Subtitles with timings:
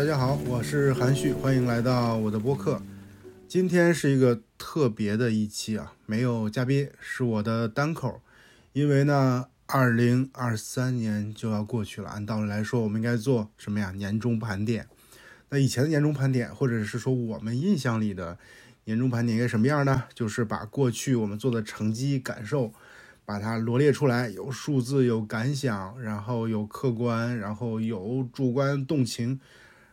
[0.00, 2.80] 大家好，我是韩旭，欢迎来到我的播客。
[3.46, 8.22] 今天是一个特别的一期啊，没有嘉宾，是我的单口。
[8.72, 13.90] 因为呢，二零二三年就要过去了，按道理来说，我们应该做什么呀？
[13.90, 14.88] 年终盘点。
[15.50, 18.38] 那以前的年终盘点，或者是说我们印象里的
[18.86, 20.04] 年终盘点应该什么样呢？
[20.14, 22.72] 就是把过去我们做的成绩、感受。
[23.26, 29.38] 把它罗列出来，有数字，有感想，然后有客观，然后有主观动情，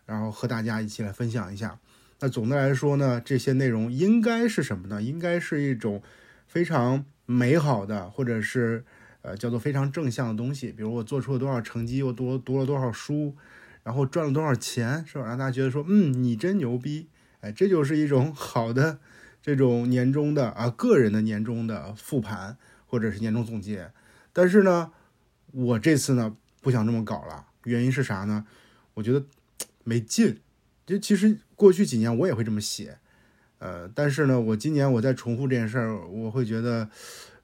[0.07, 1.77] 然后和大家一起来分享一下。
[2.19, 5.03] 那总的来说呢，这些内容应该是什么呢？
[5.03, 6.01] 应该是一种
[6.47, 8.83] 非常美好的，或者是
[9.21, 10.71] 呃叫做非常正向的东西。
[10.71, 13.35] 比如我做出了多少成绩，我读读了多少书，
[13.83, 15.27] 然后赚了多少钱，是吧？
[15.27, 17.09] 让大家觉得说，嗯，你真牛逼，
[17.41, 18.97] 哎，这就是一种好的
[19.43, 22.57] 这种年终的啊个人的年终的复盘。
[22.89, 23.91] 或者是年终总结，
[24.31, 24.93] 但是呢，
[25.51, 27.47] 我这次呢不想这么搞了。
[27.65, 28.45] 原因是啥呢？
[28.93, 29.25] 我觉得
[29.87, 30.41] 没劲。
[30.85, 32.97] 就其实过去几年我也会这么写，
[33.59, 36.89] 呃，但是呢，我今年我在重复这件事儿，我会觉得，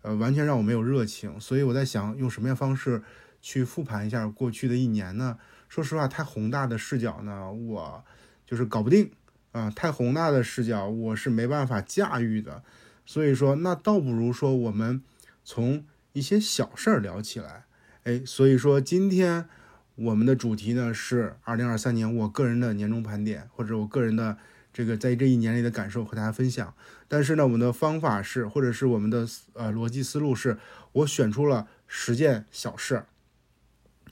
[0.01, 1.39] 呃，完全让我没有热情。
[1.39, 3.01] 所以我在想，用什么样方式
[3.41, 5.37] 去复盘一下过去的一年呢？
[5.69, 8.03] 说实话，太宏大的视角呢，我
[8.45, 9.11] 就是搞不定
[9.53, 9.71] 啊。
[9.71, 12.63] 太宏大的视角，我是没办法驾驭的。
[13.05, 15.01] 所以说，那倒不如说我们。
[15.45, 17.65] 从一些小事儿聊起来，
[18.05, 19.49] 哎，所以说今天
[19.95, 24.37] 我们的主题呢是二零二三年我个人的年终盘点，或者我个人的
[24.73, 26.73] 这个在这一年里的感受和大家分享。
[27.07, 30.57] 但是呢，我们的方法是，或者是我们的呃逻辑思路是，
[30.93, 33.03] 我选出了十件小事，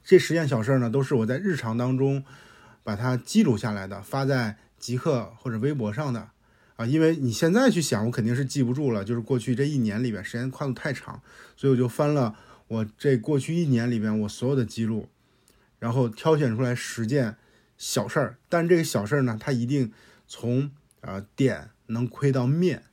[0.04, 2.24] 这十件小事呢都是我在日常当中
[2.84, 6.30] 把它记录下来的，发在极客或者微博上的。
[6.76, 9.04] 啊，因为你现在去想，我肯定是记不住了。
[9.04, 11.22] 就是过去这一年里边，时间跨度太长，
[11.56, 12.36] 所以我就翻了
[12.68, 15.08] 我这过去一年里边我所有的记录，
[15.82, 17.36] 然后挑选出来十件
[17.78, 18.38] 小事儿。
[18.48, 19.92] 但这个小事儿呢，它一定
[20.26, 20.72] 从
[21.02, 22.84] 啊点能窥到面，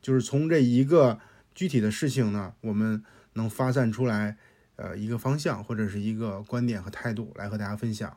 [0.00, 1.20] 就是从这一个
[1.54, 4.38] 具体的事情呢，我们能发散出来
[4.76, 8.16] 呃一个方向或者是一个观点和态度来和大家分享。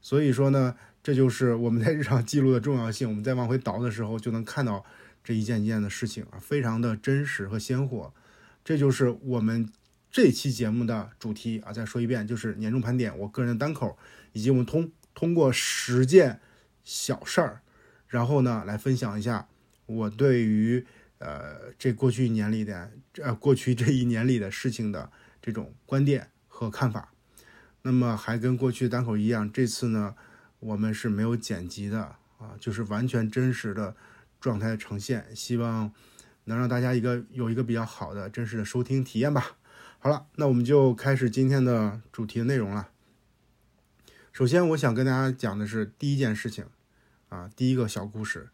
[0.00, 0.74] 所以说呢。
[1.00, 3.08] 这就是我们在日常记录的重要性。
[3.08, 4.84] 我们在往回倒的时候，就能看到
[5.24, 8.12] 这一件一件的事情啊，非常的真实和鲜活。
[8.62, 9.70] 这就是我们
[10.10, 11.72] 这期节目的主题啊。
[11.72, 13.98] 再说一遍，就是年终盘点，我个人的单口，
[14.32, 16.40] 以及我们通通过十件
[16.84, 17.60] 小事儿，
[18.06, 19.48] 然后呢来分享一下
[19.86, 20.86] 我对于
[21.18, 22.92] 呃这过去一年里的
[23.22, 25.10] 呃过去这一年里的事情的
[25.40, 27.12] 这种观点和看法。
[27.82, 30.14] 那么还跟过去单口一样，这次呢。
[30.60, 32.00] 我们是没有剪辑的
[32.36, 33.94] 啊，就是完全真实的
[34.40, 35.92] 状态呈现，希望
[36.46, 39.56] 能让大家一个有一个比较好的真实的收听体验吧。
[40.00, 42.90] 好了，那我们就开始今天的主题的内容了。
[44.32, 46.64] 首先，我想跟大家讲的是第一件事情
[47.28, 48.48] 啊，第一个小故事。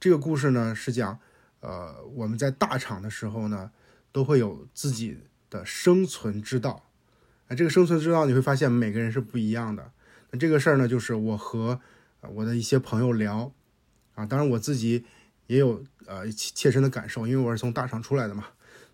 [0.00, 1.20] 这个故事呢是讲，
[1.60, 3.70] 呃，我们在大厂的时候呢，
[4.10, 6.84] 都会有自己的生存之道。
[7.46, 9.92] 啊，这个生存之道你会发现每个人是不一样的。
[10.32, 11.80] 那这个事儿呢，就是我和
[12.22, 13.52] 我的一些朋友聊，
[14.16, 15.04] 啊，当然我自己
[15.46, 18.48] 也有呃切身的感受，因为我是从大厂出来的嘛。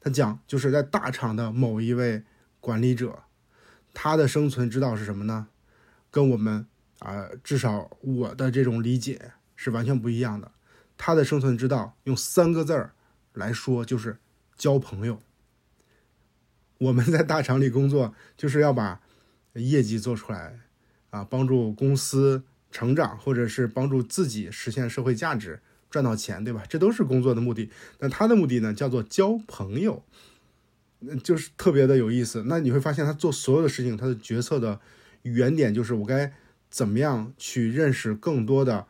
[0.04, 2.24] 他讲就是在大厂的某一位
[2.60, 3.22] 管理者，
[3.94, 5.46] 他的生存之道是什么呢？
[6.10, 6.66] 跟我们
[6.98, 10.52] 啊，至少我的这种理解是完全不一样的。
[10.98, 12.92] 他的生存之道用三个字儿
[13.32, 14.18] 来说，就是
[14.58, 15.22] 交朋友。
[16.76, 19.00] 我们在大厂里工作，就是要把
[19.54, 20.60] 业绩做出来。
[21.08, 25.62] 啊，帮助公司成长，或者是帮助自己实现社会价值，
[25.94, 26.64] 赚到钱，对吧？
[26.68, 27.70] 这都是工作的目的。
[28.00, 30.02] 那他的目的呢，叫做交朋友，
[31.22, 32.42] 就是特别的有意思。
[32.48, 34.80] 那你会发现，他做所有的事情，他的决策的
[35.22, 36.32] 原点就是我该
[36.68, 38.88] 怎么样去认识更多的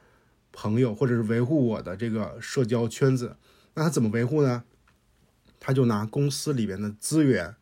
[0.50, 3.37] 朋友，或者是维护我的这个社交圈子。
[3.75, 4.64] 那他怎么维护呢？
[5.61, 7.55] 他就拿公司里边的资源，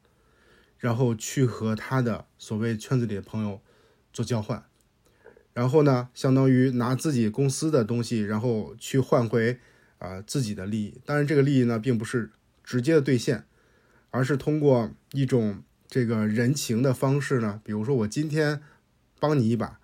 [0.79, 3.61] 然后去和他的所谓圈子里的朋友。
[4.15, 4.63] 做交换，
[5.55, 9.59] 然后呢，相当于拿自己公司的东西，然后去换回
[9.99, 10.99] 啊自己的利益。
[11.05, 12.31] 当然，这个利益呢，并不是
[12.65, 13.45] 直接的兑现，
[14.11, 17.61] 而是通过一种这个人情的方式呢。
[17.63, 18.63] 比如说，我今天
[19.21, 19.79] 帮你一把，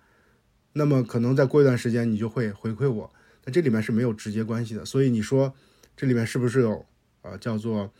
[0.73, 3.13] 那么可能再过一段时间，你就会回馈我。
[3.45, 4.83] 那这里面是没有直接关系的。
[4.83, 5.53] 所以你说
[5.95, 6.85] 这里面是不是有
[7.21, 7.93] 呃叫做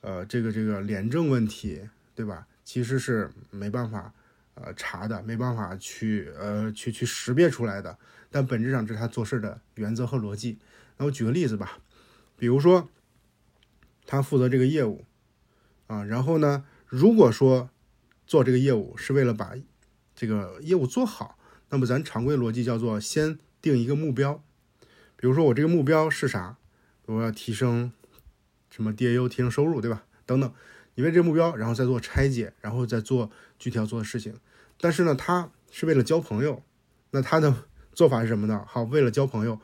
[0.00, 1.82] 呃这个这个廉政问题，
[2.16, 2.48] 对吧？
[2.64, 4.12] 其实是没办法。
[4.54, 7.98] 呃，查的没办法去呃去去识别出来的，
[8.30, 10.58] 但本质上这是他做事的原则和逻辑。
[10.98, 11.78] 那我举个例子吧，
[12.36, 12.88] 比如说
[14.06, 15.04] 他负责这个业务
[15.86, 17.70] 啊，然后呢，如果说
[18.26, 19.54] 做这个业务是为了把
[20.14, 21.38] 这个业务做好，
[21.70, 24.44] 那么咱常规逻辑叫做先定一个目标，
[25.16, 26.58] 比如说我这个目标是啥？
[27.06, 27.92] 我要提升
[28.70, 30.04] 什么 DAU，提升收入，对吧？
[30.24, 30.54] 等等，
[30.94, 34.34] 你为这个目标，然后再做拆解，然后再做具体要做的事情。
[34.80, 36.62] 但是呢，他是为了交朋友，
[37.10, 37.54] 那他的
[37.92, 38.64] 做法是什么呢？
[38.66, 39.58] 好，为了交朋友，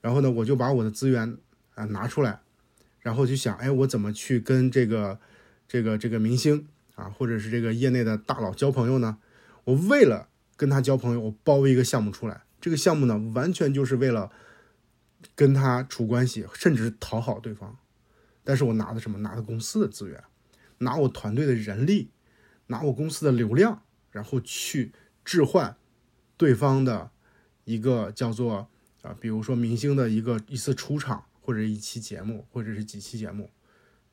[0.00, 1.36] 然后呢，我就把我的资源
[1.74, 2.40] 啊拿出来，
[3.00, 5.18] 然后就想，哎，我怎么去跟这个
[5.66, 9.18] 这个这个明星啊，或者是这个业内的大佬交朋友呢？
[9.64, 12.42] 我为了跟他交朋友，我包一个项目出来。
[12.60, 14.30] 这个项目呢，完全就是为了
[15.34, 17.76] 跟他处关系，甚至讨好对方。
[18.42, 19.18] 但是我拿的什么？
[19.18, 20.22] 拿的公司的资源，
[20.84, 22.10] 拿我团队的人力，
[22.68, 23.80] 拿我公司的流量。
[24.14, 24.92] 然后去
[25.24, 25.76] 置换
[26.36, 27.10] 对方的
[27.64, 28.68] 一个叫做
[29.02, 33.50] 啊，比如说明星的一个一次出场，或者一期节目，或者是几期节目，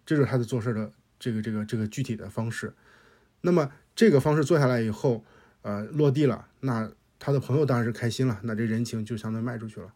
[0.04, 2.74] 这是他的做事的这个这个这个具体的方式。
[3.42, 5.24] 那么这个方式做下来以后，
[5.62, 9.94] 呃，落地了，那他的朋友当然是开心了，那这人情就相当于卖出去了。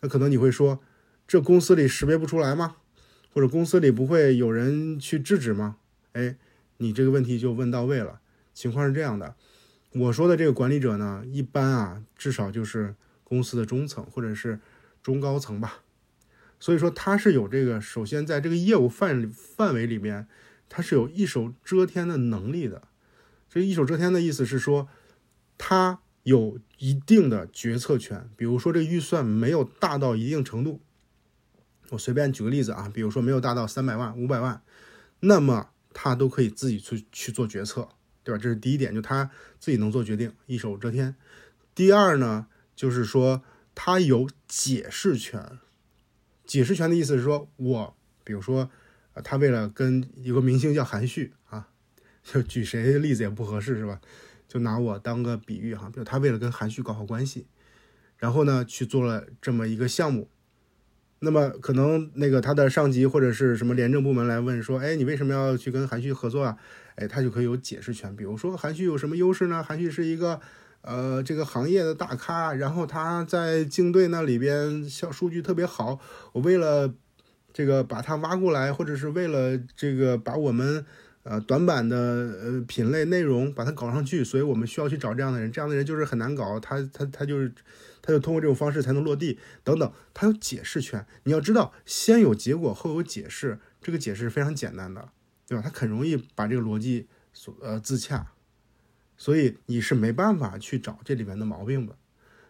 [0.00, 0.80] 那可能你会说，
[1.26, 2.76] 这公司里识别不出来吗？
[3.34, 5.76] 或者公司里不会有人去制止吗？
[6.18, 6.34] 哎，
[6.78, 8.20] 你这个问题就问到位了。
[8.52, 9.36] 情况是这样的，
[9.92, 14.58] 我说的这个管理者呢，一般啊，至少就是公司的中层或者是
[15.00, 15.82] 中高层吧。
[16.58, 20.26] 所以说他是有这个，首先在这个业务范范围里面，
[20.68, 22.82] 他是有一手遮天的能力的。
[23.48, 24.88] 这一手遮天的意思是说，
[25.56, 28.28] 他有一定的决策权。
[28.36, 30.80] 比如说这个预算没有大到一定程度，
[31.90, 34.60] 我随便举个例子啊，比如说没有大到三百万、五百万，
[35.20, 37.88] 那么他都可以自己去去做决策。
[38.24, 38.38] 对吧？
[38.42, 41.16] 这是第一点，就他自己能做决定，一手遮天。
[41.74, 42.46] 第二呢，
[42.76, 43.42] 就是说
[43.74, 45.58] 他有解释权。
[46.44, 48.70] 解释权的意思是说，我比如说，
[49.24, 51.70] 他为了跟一个明星叫韩旭啊，
[52.22, 53.98] 就举谁例子也不合适是吧？
[54.46, 57.46] 就拿我当个比喻哈，比如他为了跟韩旭搞好关系，
[58.18, 60.28] 然后呢去做了这么一个项目。
[61.20, 66.56] 那么可能那个他的上级或者是什么廉政部门来问说，哎，你为什么要去跟韩旭合作啊？
[66.94, 68.14] 哎，他就可以有解释权。
[68.14, 69.60] 比如说韩旭有什么优势呢？
[69.60, 70.40] 韩旭是一个
[70.82, 75.98] 呃这个行业的大咖，然后他在竞队那里边效数据特别好。
[76.32, 76.94] 我为了
[77.52, 80.86] 这个把他挖过来，或者是为了这个把我们
[81.24, 85.50] 呃短板的呃品类内容把它搞上去，所以我们需要去找这样的人。
[85.50, 87.52] 这样的人就是很难搞，他他他就是。
[88.08, 91.06] 他就通过这种方式才能落地，等等，他有解释权。
[91.24, 95.10] 你要知道，先有结果后有解释，这个解释是非常简单的，
[95.46, 95.62] 对吧？
[95.62, 98.32] 他很容易把这个逻辑所呃自洽，
[99.18, 101.98] 所以你是没办法去找这里面的毛病的。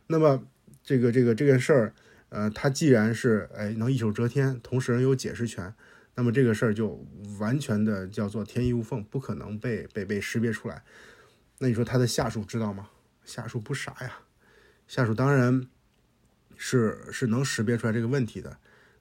[0.06, 0.46] 那么
[0.84, 1.94] 这个这个这件事儿，
[2.28, 5.75] 呃，他既然是哎能一手遮天，同时有解释权，
[6.14, 7.05] 那么这个事儿就
[7.40, 10.84] 完全的叫做天衣无缝，不可能被被被识别出来。
[11.58, 12.90] 那你说他的下属知道吗？
[13.25, 14.20] 下属不傻呀。
[14.88, 15.69] 下属当然
[16.56, 18.56] 是是能识别出来这个问题的，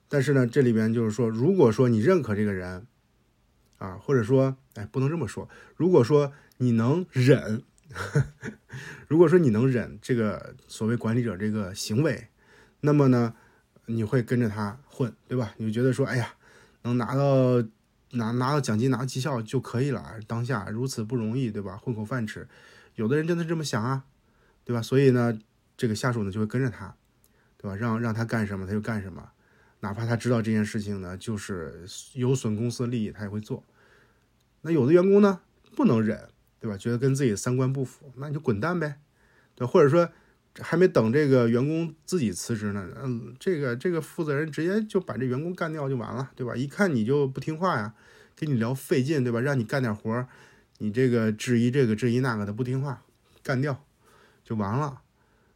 [0.09, 2.85] 但是呢，这里边就是说，如果说你认可这个人，
[3.77, 5.47] 啊，或者说，哎，不能这么说，
[5.77, 7.63] 如果说你能忍，
[9.07, 12.27] 如果说你能忍这个所谓管理者这个行为，
[12.81, 13.33] 那么呢，
[13.85, 15.53] 你会跟着他混，对吧？
[15.55, 16.33] 你就觉得说，哎呀，
[16.81, 17.63] 能拿到
[18.11, 21.77] 拿拿到奖金、拿到绩效就可以了，当下如此不容易，对吧？
[21.77, 22.47] 混口饭吃，
[22.95, 24.03] 有的人真的这么想啊，
[24.65, 24.81] 对吧？
[24.81, 25.39] 所以呢。
[25.77, 26.93] 这个下属呢就会跟着他，
[27.57, 27.75] 对吧？
[27.75, 29.29] 让让他干什么他就干什么，
[29.81, 33.63] 哪怕他知道这件事情呢就是有损公司的利益，他也会做。
[34.61, 35.39] 那有的员工呢
[35.75, 36.29] 不能忍，
[36.59, 36.75] 对吧？
[36.75, 38.99] 觉得跟自己的三观不符，那你就滚蛋呗，
[39.53, 40.09] 对或者说
[40.59, 46.55] 还没等这个员工自己辞职呢，嗯，这个这个负责人直接就把这员工干掉就完了，对吧？
[46.55, 47.93] 一看你就不听话呀，
[48.35, 49.39] 跟你聊费劲，对吧？
[49.39, 50.27] 让你干点活，
[50.79, 53.03] 你这个质疑这个质疑那个的不听话，
[53.43, 53.85] 干掉
[54.43, 55.01] 就完了。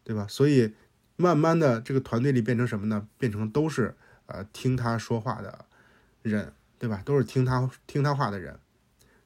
[0.04, 0.26] 对吧？
[0.28, 0.74] 所以
[1.16, 3.08] 慢慢的，这个团队里变成什么呢？
[3.18, 5.66] 变成都是呃听他说话的
[6.22, 7.02] 人，对吧？
[7.06, 8.60] 都是听他听他话的人，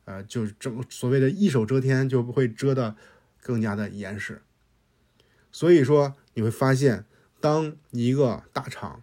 [0.03, 2.95] 呃，就整所谓的一手遮天，就会遮的
[3.41, 4.41] 更加的严实。
[5.51, 7.05] 所以说你会发现，
[7.39, 9.01] 当一个大厂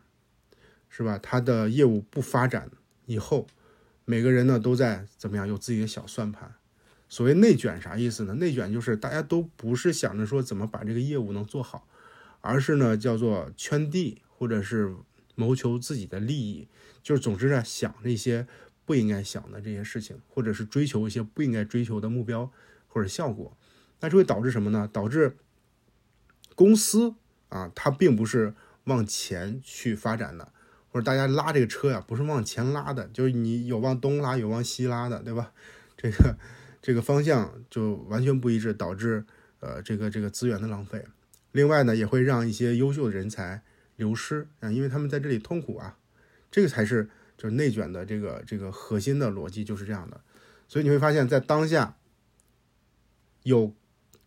[0.91, 2.71] 是吧，它的业务不发展
[3.07, 3.47] 以后，
[4.05, 6.55] 每个人呢都在怎么样有自己的小算盘。
[7.13, 8.33] 所谓内卷啥意思呢？
[8.37, 11.87] 内卷就是大家都不是想着说怎么把这个业务能做好，
[12.41, 14.95] 而是呢叫做圈地，或者是
[15.35, 16.67] 谋求自己的利益，
[17.03, 18.47] 就是总之呢想那些
[18.87, 22.51] 不应该想的这些事情，或者是追求一些不应该追求的目标
[22.89, 23.55] 或者效果，
[24.01, 24.89] 那这会导致什么呢？
[24.91, 25.37] 导致
[26.55, 27.15] 公司
[27.51, 28.55] 啊，它并不是
[28.85, 30.51] 往前去发展的，
[30.91, 35.53] 或者大家拉这个车呀，不是往前拉的，就是你有往东拉，有往西拉的，对吧？
[35.95, 36.39] 这个。
[36.83, 39.25] 这个方向就完全不一致，导致
[39.61, 41.07] 呃这个这个资源的浪费。
[41.53, 43.63] 另外呢，也会让一些优秀的人才
[43.97, 45.97] 流失啊，因为他们在这里痛苦啊。
[46.51, 47.09] 这个才是
[47.39, 50.21] 就是内卷的这个这个核心的逻辑就是这样的。
[50.69, 51.97] 所以你会发现在当下
[53.43, 53.75] 有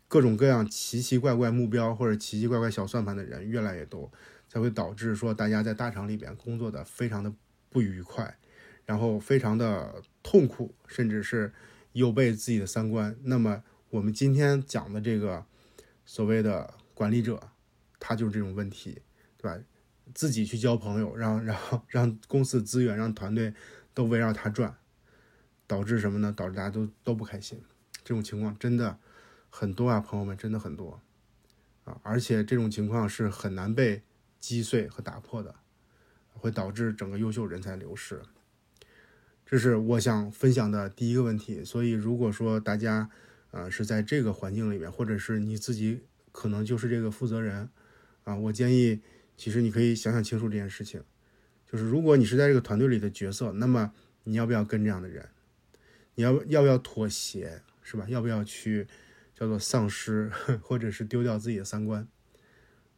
[0.07, 4.11] 各种各样奇奇怪怪目标或者奇奇怪怪小算盘的人越来越多，
[4.47, 7.33] 才会导致说大家在大厂里边工作的非常的
[7.69, 8.37] 不愉快，
[8.85, 11.51] 然后非常的痛苦，甚至是
[11.95, 13.17] 有悖自己的三观。
[13.23, 15.45] 那么我们今天讲的这个
[16.05, 17.51] 所谓的管理者，
[17.99, 19.01] 他就是这种问题，
[19.37, 19.57] 对吧？
[20.13, 23.53] 自己去交朋友，让 让让公司资源、让团队
[23.93, 24.75] 都围绕他转，
[25.65, 26.33] 导致什么呢？
[26.35, 27.61] 导致大家都都不开心。
[28.03, 28.99] 这种情况真的
[29.49, 30.99] 很多啊，朋友们，真的很多
[31.85, 31.97] 啊！
[32.03, 34.03] 而且这种情况是很难被
[34.41, 35.55] 击碎和打破的，
[36.33, 38.21] 会导致整个优秀人才流失。
[39.45, 41.63] 这是我想分享的第一个问题。
[41.63, 43.09] 所以，如果说大家
[43.51, 47.69] 啊是在这个环境里面，或者是你自己可能就是这个负责人
[48.23, 49.01] 啊，我建议。
[49.37, 51.03] 其实你可以想想清楚这件事情，
[51.69, 53.91] 就是如果你是在这个团队里的角色，那么
[54.23, 55.27] 你要不要跟这样的人？
[56.13, 58.05] 你要要不要妥协，是吧？
[58.07, 58.87] 要不要去
[59.37, 62.07] 叫做丧失，或者是丢掉自己的三观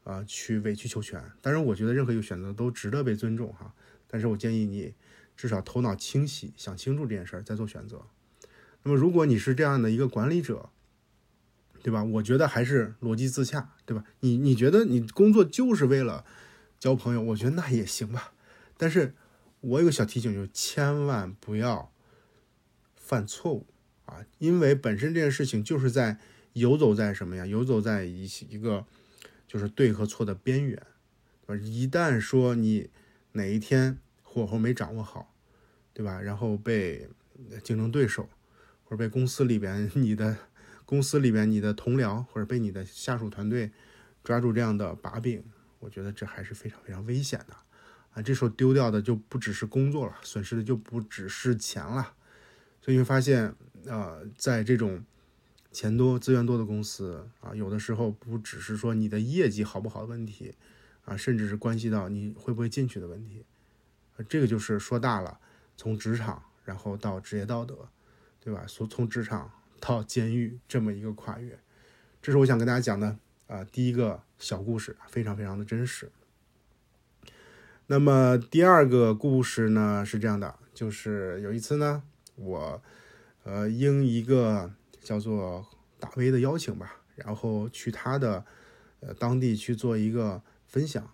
[0.04, 0.24] 啊？
[0.28, 1.20] 去委曲求全？
[1.42, 3.74] 当然，我觉得任何一个选择都值得被尊重哈。
[4.06, 4.94] 但是我建议你
[5.38, 8.02] 至少头脑清晰，想清楚这件事儿再做选择。
[8.84, 10.70] 那么，如果你是这样的一个管理者，
[11.84, 12.04] 对吧？
[12.04, 14.04] 我觉得还是逻辑自洽，对吧？
[14.22, 16.26] 你你觉得你工作就是为了
[16.80, 18.34] 交朋友，我觉得那也行吧。
[18.78, 19.14] 但是
[19.62, 21.92] 我有个小提醒，就千万不要
[22.96, 23.68] 犯错误
[24.06, 24.26] 啊！
[24.40, 26.18] 因为本身这件事情就是在
[26.54, 27.46] 游走在什么呀？
[27.46, 28.86] 游走在一一个
[29.48, 30.82] 就是对和错的边缘，
[31.46, 31.64] 对吧？
[31.64, 32.90] 一旦说你
[33.34, 34.00] 哪一天
[34.46, 35.34] 火候没掌握好，
[35.94, 36.22] 对吧？
[36.22, 37.10] 然后被
[37.64, 38.30] 竞争对手
[38.84, 40.38] 或者被公司里边你的。
[40.88, 43.70] 公司里边，你的同僚或者被你的下属团队
[44.24, 45.44] 抓住这样的把柄，
[45.80, 47.54] 我觉得这还是非常非常危险的
[48.14, 48.22] 啊！
[48.22, 52.14] 这时候丢掉的就不只是工作了，损失的就不只是钱了。
[52.82, 53.54] 所以你会发现，
[53.86, 55.04] 呃，在这种
[55.74, 60.56] 钱多资源多的公司啊，有的时候不只是说你的业绩好不好的问题
[61.04, 63.44] 啊，甚至是关系到你会不会进去的问题。
[64.28, 65.40] 这个就是说大了，
[65.76, 67.90] 从职场然后到职业道德，
[68.40, 68.66] 对吧？
[68.68, 69.52] 从从职场。
[69.80, 71.60] 到监狱这么一个跨越，
[72.20, 76.12] 这是我想跟大家讲的啊，第一个小故事，非常非常的真实。
[77.86, 82.02] 那么第二个故事呢是这样的，就是有一次呢，
[82.38, 82.82] 我
[83.44, 85.64] 呃应一个叫做
[86.00, 88.44] 大 V 的邀请吧，然后去他的
[89.02, 91.08] 呃当地去做一个分享。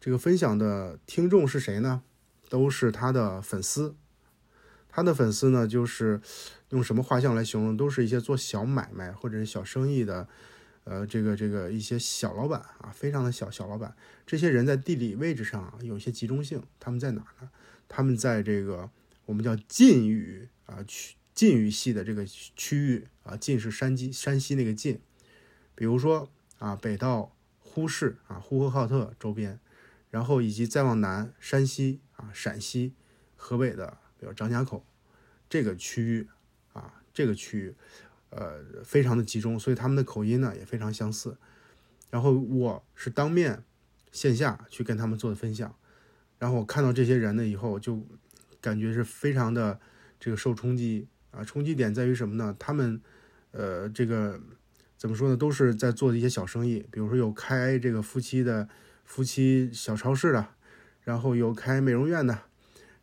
[0.00, 2.02] 这个分享的听众是谁呢？
[2.52, 3.94] 都是他的粉丝。
[4.90, 6.20] 他的粉丝呢，就是
[6.68, 7.74] 用什么画像来形容？
[7.78, 10.28] 都是一些做小买卖或者是小生意的，
[10.84, 13.96] 呃，这个这个一些小老板啊，非常的小小老板。
[14.26, 17.48] 这些人在地理位置上啊有一些集中性，他们在哪呢？
[17.88, 18.90] 他们在这个
[19.24, 25.00] 我们叫晋语啊区晋语系的这个区域啊，晋是山西山西那个晋，
[25.74, 26.28] 比如说
[26.58, 29.58] 啊北到呼市啊呼和浩特周边，
[30.10, 32.94] 然后以及再往南山西啊陕西
[33.36, 33.98] 河北的。
[34.18, 34.86] 比如张家口
[35.50, 36.28] 这个区域
[36.72, 37.74] 啊，这个区域，
[38.30, 41.36] 呃，非常的集中，所以他们的口音呢也非常相似。
[42.08, 43.64] 然后我是当面
[44.12, 45.74] 线下去跟他们做的分享，
[46.38, 48.06] 然后我看到这些人呢以后，就
[48.60, 49.80] 感觉是非常的
[50.20, 51.42] 这个受冲击啊。
[51.42, 52.54] 冲击点在于什么呢？
[52.60, 53.00] 他们
[53.50, 54.40] 呃，这个
[54.96, 55.36] 怎么说呢？
[55.36, 58.68] 都是在做的一些小生意，比如说有开这个夫妻的
[59.04, 60.46] 夫妻小超市的，
[61.04, 62.38] 然后有开美容院的。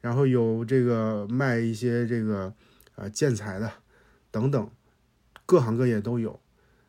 [0.01, 2.53] 然后有这个卖一些这个
[2.95, 3.69] 呃建材的
[4.31, 4.71] 等等，
[5.45, 6.39] 各行各业都有，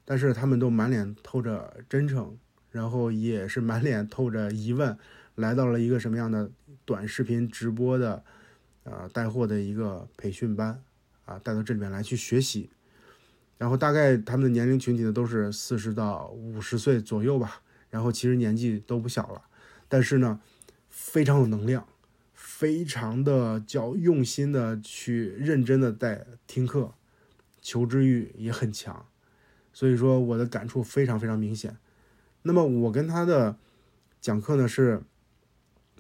[0.05, 2.39] 但是他们都满脸透着真诚，
[2.71, 4.97] 然后也是满脸透着疑问，
[5.35, 6.49] 来到了一个什么样的
[6.85, 8.23] 短视频直播的
[8.85, 10.81] 呃带货的一个培训班
[11.25, 12.71] 啊，带到这里面来去学习，
[13.59, 19.43] 然后大概他们的年龄群体呢都是四十到五十岁左右吧，然后其实年纪都不小了，
[19.89, 20.41] 但是呢
[21.01, 21.89] 非常有能量。
[22.35, 26.93] 非常的叫用心的去认真的在听课，
[27.63, 29.07] 求知欲也很强，
[29.73, 31.79] 所以说我的感触非常非常明显。
[32.43, 33.57] 那么我跟他的
[34.21, 35.03] 讲课呢是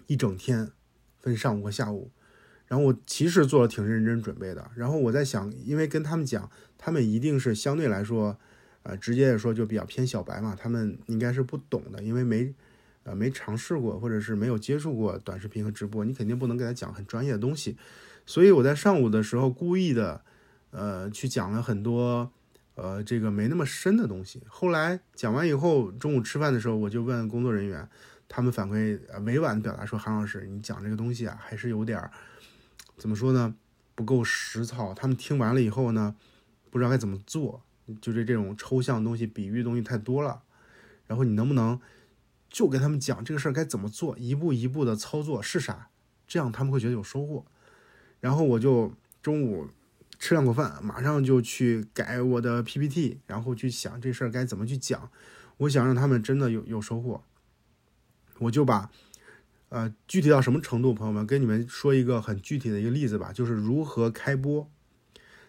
[0.06, 0.70] 一整天，
[1.18, 2.10] 分上午和下午，
[2.66, 4.70] 然后我其实做了挺认真准备的。
[4.74, 8.38] 然后我在想，因为跟他们讲，他们一定是相对来说，
[8.82, 12.54] 呃，直接的说就比较偏小白嘛，他们应该是不懂的，因为没。
[13.04, 17.76] 呃，没尝试过，或者是没有接触过短视频和直播，你肯定不能给他讲很专业的东西。
[18.26, 20.22] 所以我在上午的时候故意的，
[20.70, 22.30] 呃，去讲了很多
[22.74, 24.42] 呃，这个没那么深的东西。
[24.46, 27.88] 后来讲完以后，中午吃饭的时候，我就问工作人员，
[28.28, 32.10] 他们反馈委婉的表达说：“韩老师，你讲这个东西啊，还是有点儿
[32.96, 33.54] 怎么说呢，
[33.94, 36.14] 不够实操。”他们听完了以后呢，
[36.70, 37.62] 不知道该怎么做，
[38.00, 40.42] 就是这种抽象东西、比喻东西太多了。
[41.06, 41.80] 然后你能不能
[42.50, 45.88] 就跟他们讲这个事儿该怎么做，一步一步的操作是啥？
[46.26, 47.46] 这样他们会觉得有收获。
[48.20, 48.92] 然后我就
[49.22, 49.68] 中午
[50.18, 55.10] 吃两口饭，马上就去改我的 PPT，然后去想这事儿该怎么去讲。
[55.58, 57.22] 我想让他们真的有有收获，
[58.38, 58.90] 我就把
[59.68, 64.68] 呃具体到什么程度，朋友们跟你们说一个很具体的一个例子吧，就是如何开播，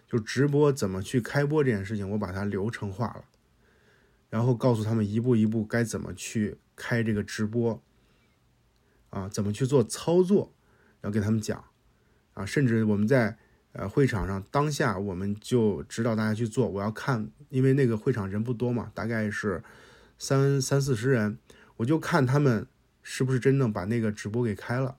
[0.06, 3.24] 就直播怎么去开播这件事情，我把它流程化了。
[4.30, 7.82] 然后告诉他们一步一步该怎么去开这个直播，
[9.10, 10.52] 啊，怎么去做操作，
[11.02, 11.64] 要给他们讲，
[12.34, 13.36] 啊，甚至我们在
[13.72, 16.68] 呃会场上当下我们就指导大家去做。
[16.68, 19.62] 我要看，因为那个会场人不多嘛，大概是
[20.18, 21.38] 三三四十人，
[21.76, 22.66] 我就看他们
[23.02, 24.96] 是不是真正把那个直播给开了。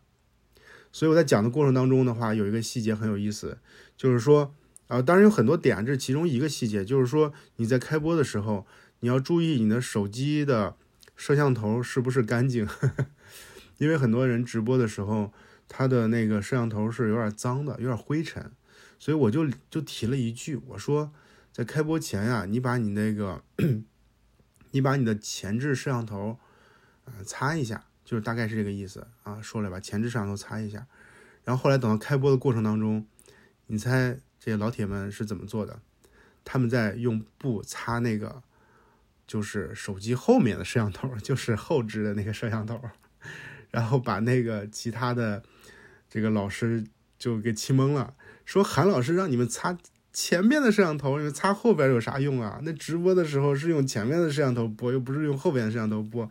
[0.92, 3.58] 所以我在讲的过程当中的话，有一个细节很有意思，
[3.98, 4.54] 就是说，
[4.88, 8.66] 啊，当然有很多点，这是其中一个细节，就是说你在开播的时候。
[9.00, 10.78] 你要注意你的手机的
[11.24, 12.68] 摄像头是不是干净，
[13.80, 15.32] 因为很多人直播的时候，
[15.70, 18.52] 他的那个摄像头是有点脏的，有点灰尘，
[19.00, 21.14] 所以我就就提了一句，我说
[21.54, 23.42] 在开播前呀，你把你那个，
[24.72, 26.38] 你把你的前置摄像头
[27.06, 30.86] 啊擦一下，就是大概是这个意思啊，说了把前置摄像头擦一下，
[31.46, 33.08] 然后后来等到开播的过程当中，
[33.68, 35.80] 你猜这些老铁们是怎么做的？
[36.44, 38.44] 他们在用布擦那个。
[39.34, 42.80] 就是手机后面的摄像头，就是后置的那个摄像头，
[43.72, 45.42] 然后把那个其他的
[46.08, 46.84] 这个老师
[47.18, 48.14] 就给气懵了，
[48.46, 49.76] 说韩老师让你们擦
[50.12, 52.60] 前面的摄像头，你们擦后边有啥用啊？
[52.62, 56.30] 那直播的时候是用前面的摄像头播，又不是用后边的摄像头播。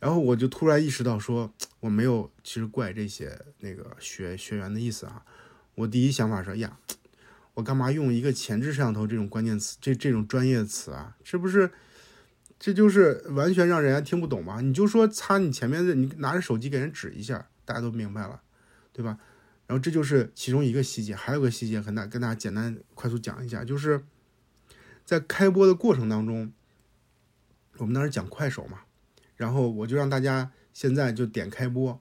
[0.00, 5.22] 然后我就突然意识到，说我没有其实怪这些那个学学员的意思啊。
[5.76, 6.76] 我第一想法说呀，
[7.54, 11.16] 我干嘛用一个前置摄像头这种关键词，这这种专业词啊？
[11.22, 11.70] 是不是？
[12.60, 14.60] 这就是完全让人家听不懂嘛？
[14.60, 18.42] 你就说擦你前面的，你拿着手机给人指一下，大家都明白了，
[18.92, 19.18] 对吧？
[19.66, 24.04] 然后这就是其中一个细节，还有个细节，跟大跟大家简单快速讲一下，就是
[25.06, 26.52] 在开播的过程当中，
[27.78, 28.80] 我们当时讲快手嘛，
[29.36, 31.98] 然后我就让大家现在就点开播，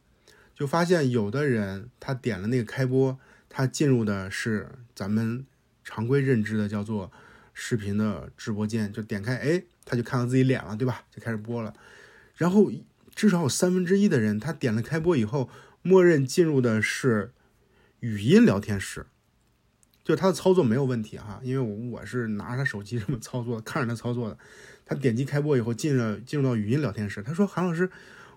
[0.54, 3.18] 就发现有的人他点了那个开播，
[3.48, 5.46] 他进入的是咱们
[5.86, 7.10] 常规认知的叫做
[7.54, 9.64] 视频的直播间，就点开，哎。
[9.90, 11.04] 他就看到自己脸了，对吧？
[11.10, 11.74] 就开始播了，
[12.36, 12.72] 然后
[13.16, 15.50] 至少有三分之一的人，他点了开播以后，
[15.82, 17.34] 默认进入的是
[18.02, 19.08] 语音聊天室，
[20.04, 24.38] 就他的操作没有问题哈，因为我我是拿着他手机这么操作，看着他操作的。
[24.86, 27.90] 他点击开播以后，进了进入到语音聊天室，他说：“韩老师，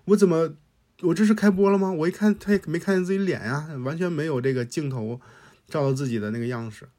[0.05, 0.55] 我怎么
[1.01, 1.91] 我这是开播了吗？
[1.91, 5.21] 我一看他也没看见自己脸呀，完全没有这个镜头
[5.67, 6.89] 照到自己的那个样式。”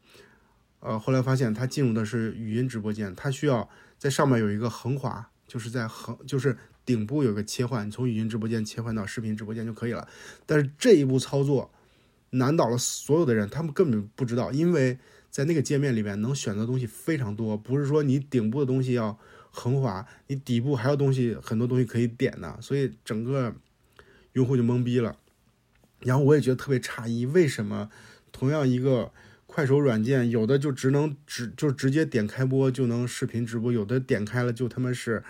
[0.80, 3.68] 呃，后来发现他进入的是语音直播间，他需要。
[4.04, 10.06] 在上面有一个横滑，就是在横，就是顶部有个切换，从语音直播间切换到视频直播间就可以了。
[10.44, 11.70] 但是这一步操作
[12.28, 14.98] 难倒了所有的人，他们根本不知道，因为
[15.30, 19.18] 在那个界面里面能选择东西非常多，不是说你顶部的东西要
[19.50, 23.54] 横滑，你底部还有东西很多东西可以点的，所以整个
[24.34, 25.16] 用户就懵逼了。
[26.00, 27.88] 然后我也觉得特别诧异，为什么
[28.30, 29.10] 同样一个。
[29.54, 35.22] 快手软件有的就只能直就直接点开播就能视频直播，有的点开了就他妈是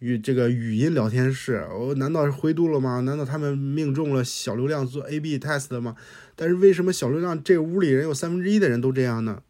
[0.00, 1.64] 与这个语音聊天室。
[1.72, 2.98] 我难道是灰度了吗？
[3.02, 5.94] 难道他们命中了小流量做 A/B test 吗？
[6.34, 9.44] 但是为什么小流量这屋里人有三分之一的人都这样呢？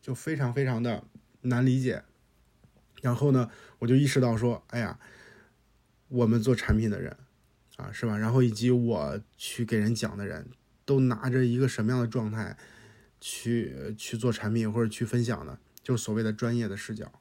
[0.00, 1.02] 就非常非常的
[1.40, 2.04] 难理解。
[3.00, 3.50] 然后呢，
[3.80, 5.00] 我就意识到说，哎呀，
[6.06, 7.16] 我们做产品的人
[7.76, 8.16] 啊，是吧？
[8.16, 10.46] 然后以及我去给人讲的人
[10.84, 12.56] 都拿着一个什么样的状态？
[13.24, 17.20] 去去做产品或者去分享的，就是所谓的专业的视角。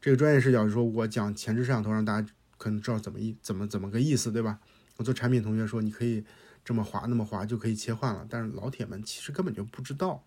[0.00, 4.60] 这个专业视角是说我讲前置摄像头，让大家可能知道怎么意怎么怎么个意思，对吧？
[4.96, 6.24] 我做产品同学说你可以
[6.64, 10.24] 这么滑那么滑就可以切换了，但是老铁们其实根本就不知道，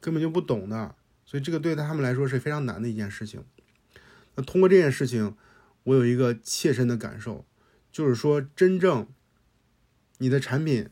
[0.00, 3.44] 根本就不懂的，所以这个对他们来说是非常难的一件事情。
[4.34, 5.36] 那通过这件事情，
[5.84, 7.46] 我有一个切身的感受，
[7.92, 9.06] 就是说真正
[10.18, 10.90] 你的产品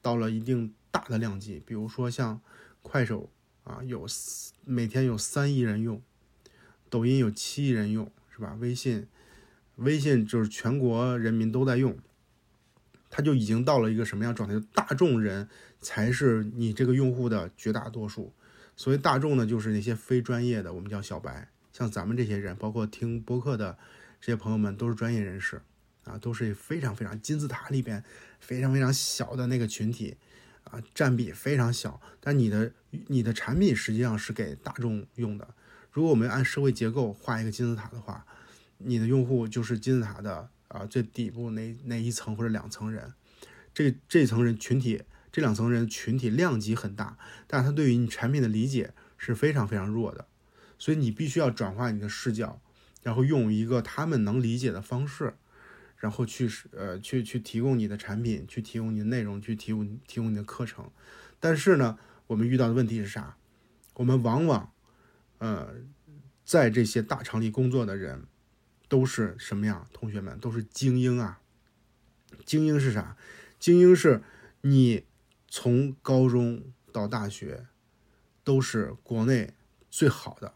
[0.00, 2.40] 到了一定大的量级，比如说像。
[2.82, 3.30] 快手
[3.64, 4.06] 啊，有
[4.64, 6.02] 每天有三亿人用，
[6.90, 8.56] 抖音有七亿人用，是吧？
[8.60, 9.06] 微信，
[9.76, 11.96] 微信就是全国人民都在用，
[13.08, 14.60] 它就已经到了一个什么样状态？
[14.74, 15.48] 大众人
[15.80, 18.32] 才是你这个用户的绝大多数，
[18.76, 23.78] 所谓大众呢，就是那些非专业的，我们叫小白，像咱们这些人，包括听播客的
[24.20, 25.62] 这些朋友们，都是专业人士
[26.04, 28.02] 啊，都是非常非常金字塔里边
[28.40, 30.16] 非常非常小的那个群体
[30.64, 32.00] 啊，占比非常小。
[32.20, 32.72] 但你的
[33.08, 35.54] 你的产品实际上是给大众用的。
[35.90, 38.24] 如果我们按社会结构画一个金字塔的话，
[38.78, 43.12] 你的用户就是金字塔的啊最底部那那一层或者两层人，
[43.74, 45.02] 这这层人群体。
[45.34, 50.26] 这两层人群体量级很大，但是他对于你产品的理解是非常非常弱的，
[50.78, 52.60] 所以你必须要转化你的视角，
[53.02, 55.32] 然后用一个他们能理解的方式，
[56.02, 60.90] 然后去呃去去提供你的产品，去提供你的内容，去提供提供你的课程。
[61.38, 63.36] 但是呢，我们遇到的问题是啥？
[63.94, 64.72] 我们往往
[65.38, 65.76] 呃
[66.44, 68.26] 在这些大厂里工作的人
[68.88, 69.86] 都是什么样？
[69.92, 71.40] 同学们都是精英啊！
[72.44, 73.16] 精英是啥？
[73.60, 74.22] 精英是
[74.62, 75.04] 你。
[75.54, 77.66] 从高中到大学，
[78.42, 79.52] 都是国内
[79.90, 80.54] 最好的，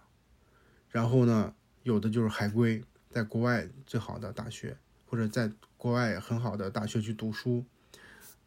[0.89, 4.79] 然后呢，有的就是海归，在国外最好的大学，
[5.17, 7.65] 或者在国外很好的大学去读书，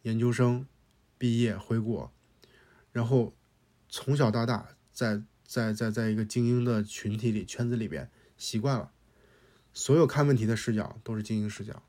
[0.04, 0.68] 研究生
[1.18, 2.14] 毕业回国，
[2.92, 3.34] 然后
[3.90, 8.92] 从小到大在在在在一个精英的群体里圈子里边习惯了，
[9.74, 11.82] 所有看问题的视角都是精英视角，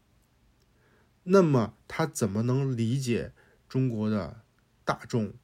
[1.25, 3.35] 那么他怎么能理解
[3.69, 4.41] 中国的？
[4.83, 5.35] 大众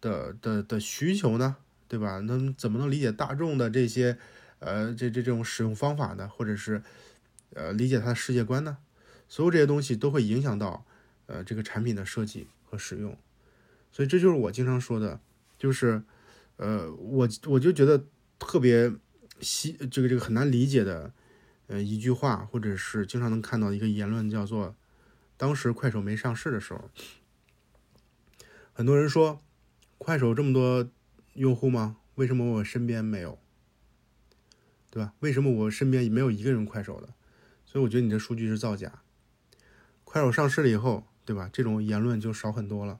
[0.00, 2.18] 的的的需求呢，对吧？
[2.18, 4.18] 那怎么能理解大众的这些
[4.58, 6.28] 呃这这这种使用方法呢？
[6.28, 6.82] 或者是
[7.54, 8.78] 呃理解它的世界观呢？
[9.28, 10.86] 所有这些东西都会影响到
[11.26, 13.16] 呃这个产品的设计和使用。
[13.92, 15.20] 所以这就是我经常说的，
[15.58, 16.02] 就是
[16.56, 18.04] 呃我我就觉得
[18.38, 18.92] 特别
[19.40, 21.12] 稀这个这个很难理解的
[21.66, 24.74] 呃一句话，或者是经常能看到一个言论，叫做
[25.36, 26.90] 当时快手没上市的时候。
[28.72, 29.42] 很多人说，
[29.98, 30.88] 快手这么多
[31.34, 31.96] 用户吗？
[32.14, 33.38] 为什么我身边没有？
[34.90, 35.12] 对吧？
[35.20, 37.08] 为什么我身边没有一个人快手的？
[37.70, 39.02] 所以我觉得你这数据是造假。
[40.04, 41.50] 快手上市了以后，对吧？
[41.52, 42.98] 这种言论就少很多了，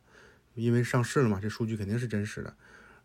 [0.55, 2.55] 因为上市了嘛，这数据肯定是真实的。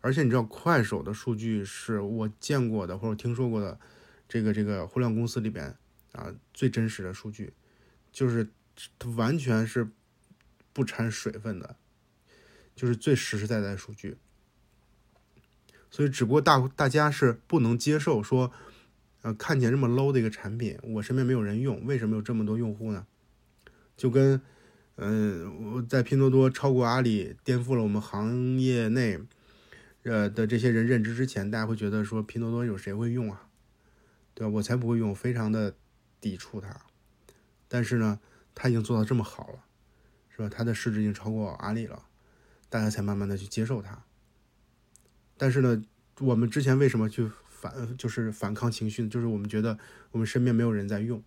[0.02, 3.80] 而且你知道，快手的数据是我见过的或者听说过的
[4.28, 5.74] 这个这个互联网公司里边
[6.12, 7.54] 啊最真实的数据，
[8.12, 8.50] 就是
[8.98, 9.88] 它完全是
[10.74, 11.76] 不掺水分的。
[12.76, 14.16] 就是最实实在在的数据，
[15.92, 18.50] 所以只不过大大家是不能接受说，
[19.24, 23.06] 呃，看起来这么 low 的一个产品，我身边没有人用，为什么有这么多用户呢？
[23.96, 24.38] 就跟，
[24.96, 29.18] 嗯，我在拼多多超过阿里，颠覆了我们行业内，
[30.02, 33.48] 呃的这些人认知之前，大家会觉得说拼多多有谁会用啊？
[34.34, 34.52] 对吧？
[34.56, 35.74] 我才不会用，非常的
[36.20, 36.82] 抵触它。
[37.66, 38.20] 但是呢，
[38.54, 39.64] 它已经做到这么好了，
[40.28, 40.50] 是吧？
[40.50, 42.04] 它的市值已经超过阿里了。
[42.68, 44.04] 大家才慢慢的去接受它，
[45.38, 45.82] 但是呢，
[46.20, 47.30] 我们之前为什么去
[47.64, 49.08] 反，就是反抗情绪？
[49.08, 49.78] 就是我们觉得
[50.10, 51.22] 我们身边没有人在用，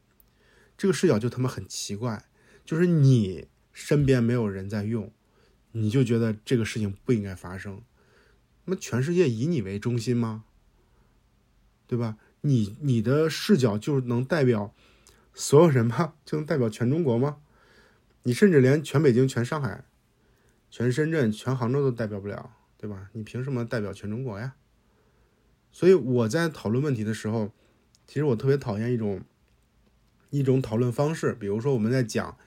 [0.78, 2.26] 这个视角就他妈很奇怪，
[2.64, 5.12] 就是你身边没有人在用，
[5.72, 7.82] 你就觉得这个事情不应该发生，
[8.66, 10.44] 那么全世界以你为中心吗？
[11.88, 12.18] 对吧？
[12.42, 14.76] 你你的视角就能代表
[15.34, 16.14] 所有人吗？
[16.24, 17.38] 就能代表全中国吗？
[18.24, 19.86] 你甚至连全北京、全上海。
[20.70, 23.10] 全深圳、全杭州都代表不了，对吧？
[23.14, 24.54] 你凭什么代表全中国呀？
[25.72, 27.52] 所以我在讨论问题的时候，
[28.08, 29.22] 其实我特别讨厌一种
[30.30, 31.36] 一种讨论方式。
[31.40, 32.38] 比如说我们在讲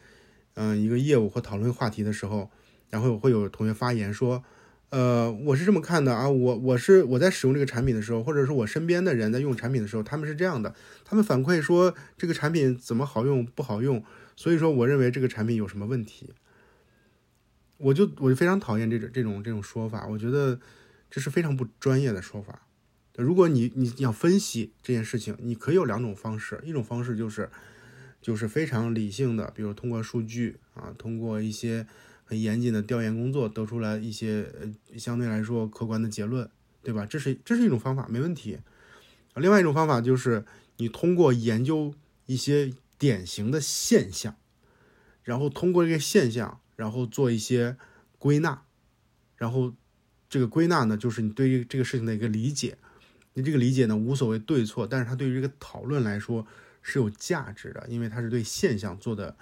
[0.54, 2.50] 嗯一个业务或讨论话题的时候，
[2.88, 4.42] 然后会有同学发言说，
[4.88, 14.02] 呃，我是这么看的啊，我我是我在使用这个产品的时候，或者是我身边的人在用产品的时候，他们是这样的，他们反馈说这个产品怎么好用不好用，
[14.35, 16.35] 所以说我认为这个产品有什么问题。
[17.78, 20.61] 我就我就非常讨厌这种这种这种说法，我觉得
[21.09, 22.66] 这是非常不专业的说法。
[23.20, 27.50] 如果你你要分析这件事情，你可以有两种方式，一种方式就是
[28.20, 31.87] 就是非常理性的，比如通过数据啊，通过一些
[32.24, 36.48] 很严谨的调研工作得出来一些呃相对来说客观的结论，
[36.83, 37.06] 对吧？
[37.06, 38.59] 这是这是一种方法，没问题。
[39.37, 40.44] 另外一种方法就是
[40.78, 41.94] 你通过研究
[42.26, 44.37] 一些典型的现象，
[45.22, 46.61] 然后通过这个现象。
[46.76, 47.76] 然后做一些
[48.18, 48.62] 归纳，
[49.37, 49.74] 然后
[50.30, 52.78] 这个归纳呢，就是你对于这个事情的一个理解。
[53.34, 56.46] 你这个理解呢，无所谓对错，但是它对于这个讨论来说
[56.82, 59.36] 是有价值的，因为它是对现象做的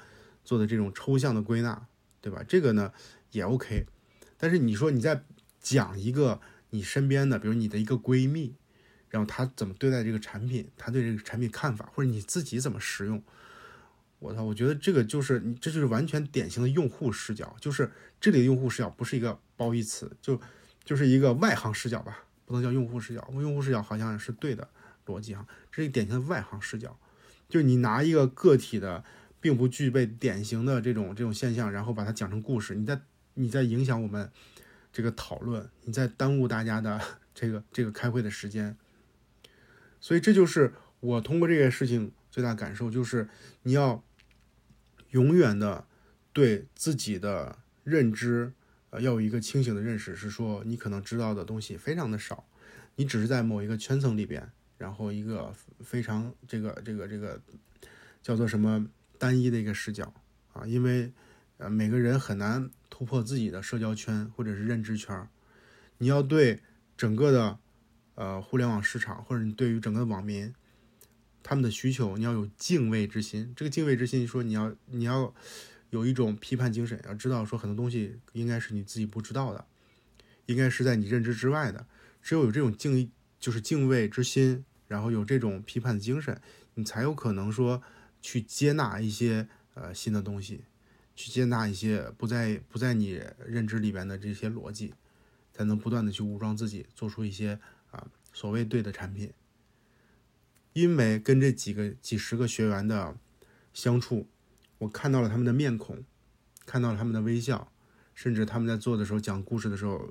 [0.44, 1.86] 做的这种抽象的归纳，
[2.20, 2.42] 对吧？
[2.46, 2.92] 这个呢
[3.30, 3.86] 也 OK。
[4.36, 5.24] 但是你说你在
[5.60, 8.54] 讲一个你身边的，比如你的一个闺蜜，
[9.08, 13.22] 然后她怎么对待这个产品，她对这个产品看法，或者你自己怎么使用？
[14.20, 20.40] 我操，我觉得这个就是你，这就是完全典型的用户视角，就是这里的用户视角不是一个褒义词，就
[20.84, 23.28] 就是一个外行视角吧，不能叫用户视角。
[23.34, 24.66] 用户视角好像是对的
[25.06, 26.98] 逻辑哈，这是典型的外行视角，
[27.46, 29.04] 就你拿一个个体的
[29.38, 32.98] 并不具备典型的这种这种现象，然后把它讲成故事，你在
[33.34, 34.30] 你在影响我们
[34.90, 36.98] 这个讨论，你在耽误大家的
[37.34, 38.74] 这个这个开会的时间。
[40.00, 43.28] 所以这就是我通过这件事情最大感受，就是
[43.64, 44.02] 你要
[45.10, 45.86] 永远的
[46.32, 48.52] 对自己的认知。
[48.90, 52.46] 呃，要有一个清醒的认识，是说你可能知道的东西非常的少，
[52.96, 57.38] 你只是在某一个圈层里边，然后一个非常这个这个这个
[58.22, 58.86] 叫做什么
[59.18, 60.14] 单一的一个视角
[60.54, 61.12] 啊，因为
[61.58, 65.28] 呃每个人很难突破自己的社交圈或者是认知圈，
[65.98, 66.60] 你要对
[66.96, 67.58] 整个的
[68.14, 70.54] 呃互联网市场或者你对于整个网民
[71.42, 73.52] 他们的需求，你要有敬畏之心。
[73.54, 75.34] 这个敬畏之心，说你要你要。
[75.90, 79.66] 有一种批判精神，要知道说很多东西应该是你自己不知道的，
[80.46, 81.86] 应该是在你认知之外的。
[82.20, 86.38] 只有有这种敬，就是敬畏之心，然后有这种批判的精神，
[86.74, 87.82] 你才有可能说
[88.20, 90.64] 去接纳一些呃新的东西，
[91.16, 94.92] 去接纳一些不在不在你认知里边的这些逻辑，
[95.52, 97.58] 才能不断的去武装自己，做出一些
[97.90, 99.32] 啊所谓对的产品。
[100.74, 103.16] 因为跟这几个几十个学员的
[103.72, 104.28] 相处。
[104.78, 106.04] 我看到了他们的面孔，
[106.64, 107.72] 看到了他们的微笑，
[108.14, 110.08] 甚至他们在做的时候讲故事的时候，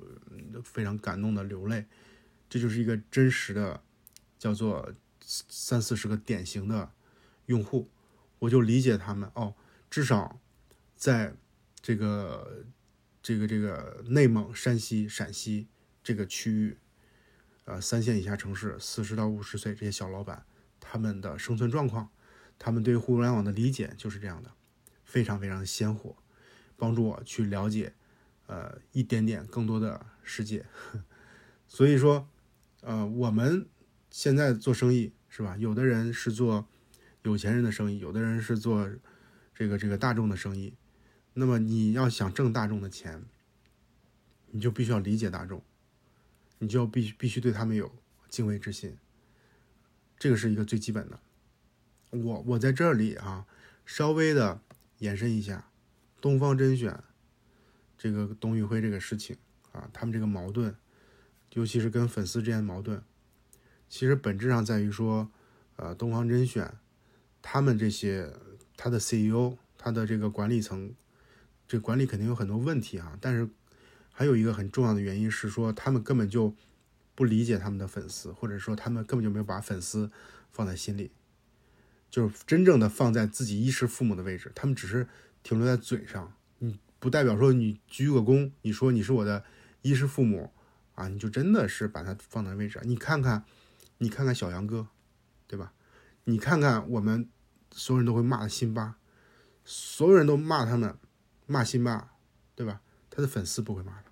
[0.62, 1.86] 非常感动的流泪。
[2.48, 3.82] 这就是一个真实的，
[4.38, 6.92] 叫做三四十个典型的
[7.46, 7.90] 用户，
[8.38, 9.54] 我就理解他们哦。
[9.90, 10.40] 至少
[10.96, 11.34] 在
[11.80, 12.64] 这个
[13.22, 15.68] 这个这个内蒙、山西、陕西
[16.02, 16.78] 这个区域，
[17.64, 20.44] 呃，三线以下城市，四十到五十岁这些小老板，
[20.80, 22.10] 他们的生存状况，
[22.58, 24.50] 他们对互联网的理解就是这样的。
[25.08, 26.14] 非常非常的鲜活，
[26.76, 27.94] 帮助我去了解，
[28.46, 30.66] 呃，一点点更多的世界。
[31.66, 32.28] 所以说，
[32.82, 33.66] 呃，我们
[34.10, 35.56] 现在做生意是吧？
[35.56, 36.68] 有的人是做
[37.22, 38.86] 有钱人的生意，有的人是做
[39.54, 40.74] 这个这个大众的生意。
[41.32, 43.24] 那么你要想挣大众的钱，
[44.50, 45.62] 你就必须要理解大众，
[46.58, 47.90] 你就必必须对他们有
[48.28, 48.98] 敬畏之心。
[50.18, 51.18] 这个是一个最基本的。
[52.10, 53.46] 我我在这里啊，
[53.86, 54.60] 稍微的。
[54.98, 55.70] 延伸一下，
[56.20, 57.02] 东方甄选
[57.96, 59.36] 这个董宇辉这个事情
[59.72, 60.74] 啊，他们这个矛盾，
[61.52, 63.02] 尤其是跟粉丝之间的矛盾，
[63.88, 65.30] 其实本质上在于说，
[65.76, 66.74] 呃，东方甄选
[67.40, 68.32] 他们这些
[68.76, 70.92] 他的 CEO，他的这个管理层，
[71.66, 73.16] 这管理肯定有很多问题啊。
[73.20, 73.48] 但是
[74.10, 76.54] 还有一个很重要的原因是说，他们根本就
[77.14, 80.10] 不理解他们的粉丝，或者说他们根本就没有把粉丝
[80.50, 81.12] 放在心里。
[82.10, 85.06] 就是真正的放在自己衣食父母的位置，他们只是
[85.42, 89.44] 停留在嘴上，你不代表说你鞠个躬，你说你是我的
[89.82, 90.52] 衣食父母
[90.94, 92.80] 啊，你就真的是把他放在位置。
[92.84, 93.44] 你看看，
[93.98, 94.88] 你看看小杨哥，
[95.46, 95.72] 对吧？
[96.24, 97.28] 你看看我们
[97.72, 98.96] 所有人都会骂的辛巴，
[99.64, 100.96] 所有人都骂他们，
[101.46, 102.14] 骂辛巴，
[102.54, 102.80] 对吧？
[103.10, 104.04] 他的粉丝不会骂他，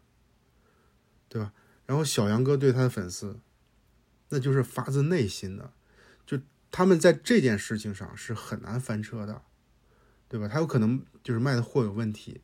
[1.29, 1.53] 对吧？
[1.87, 3.39] 然后小杨哥对他的粉丝，
[4.29, 5.73] 那就是发自内心的。
[6.71, 9.43] 他们在这件事情上是很难翻车的，
[10.29, 10.49] 对吧？
[10.49, 12.41] 他有可能就是卖的货有问题，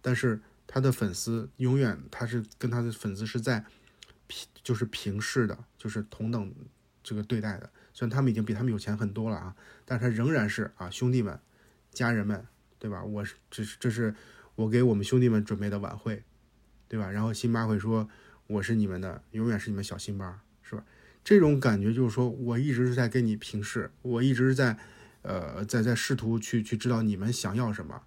[0.00, 3.64] 但是他的粉丝永远他是跟他的粉丝是在
[4.26, 6.54] 平就是平视的，就是同等
[7.02, 7.70] 这个对待的。
[7.92, 11.38] 虽然他们已经比他们有钱很多了啊，但是他仍然是啊兄弟们、
[11.92, 12.46] 家人们，
[12.78, 13.04] 对吧？
[13.04, 14.14] 我是这是这是
[14.56, 16.24] 我给我们兄弟们准备的晚会，
[16.88, 17.10] 对吧？
[17.10, 18.08] 然后辛巴会说
[18.48, 20.42] 我是你们的，永远是你们小辛巴，
[21.24, 24.76] 这种感觉就是说，我一直是在跟你平视，我一直在，
[25.22, 28.02] 呃，在在试图去去知道你们想要什么，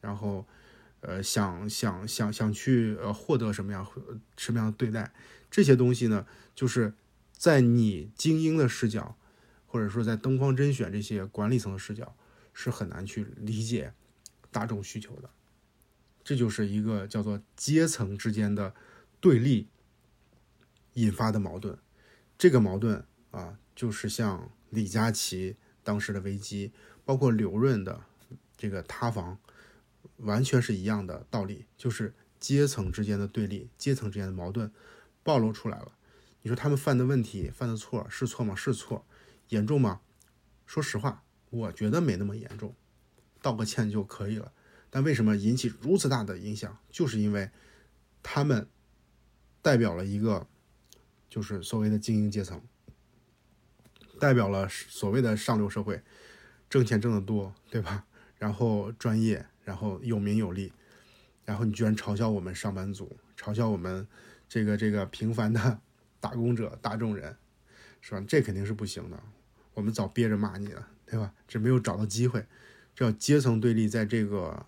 [0.00, 0.46] 然后，
[1.00, 3.86] 呃，想想想想去呃获得什么样
[4.38, 5.12] 什么样的对待，
[5.50, 6.94] 这些东西呢，就是
[7.36, 9.18] 在你精英的视角，
[9.66, 12.16] 或者说在东方甄选这些管理层的视角，
[12.54, 13.92] 是很难去理解
[14.50, 15.28] 大众需求的，
[16.24, 18.74] 这就是一个叫做阶层之间的
[19.20, 19.68] 对立
[20.94, 21.76] 引发的矛盾。
[22.42, 26.72] 这个矛盾啊，就是像李佳琦当时的危机，
[27.04, 28.02] 包括刘润的
[28.56, 29.38] 这个塌房，
[30.16, 34.72] 完全是一样的道理，就是阶层之间的对立，阶层之间的矛盾
[35.22, 35.92] 暴露出来了。
[36.40, 38.56] 你说他们犯的问题、犯的错是错吗？
[38.56, 39.06] 是错，
[39.50, 40.00] 严重吗？
[40.66, 42.74] 说实话，我觉得没那么严重，
[43.40, 44.50] 道个歉就可以了。
[44.90, 46.76] 但为什么引起如此大的影响？
[46.90, 47.52] 就是因为
[48.20, 48.68] 他们
[49.62, 50.48] 代表了一个。
[51.32, 52.60] 就是所谓的精英阶层，
[54.20, 56.02] 代表了所谓的上流社会，
[56.68, 58.04] 挣钱挣得多，对吧？
[58.36, 60.70] 然后专业，然后有名有利，
[61.46, 64.06] 然后你居然嘲笑我们上班族，嘲笑我们
[64.46, 65.80] 这个这个平凡的
[66.20, 67.34] 打工者、大众人，
[68.02, 68.22] 是吧？
[68.28, 69.18] 这肯定是不行的。
[69.72, 71.32] 我们早憋着骂你了，对吧？
[71.48, 72.44] 这没有找到机会，
[72.94, 74.66] 这阶层对立在这个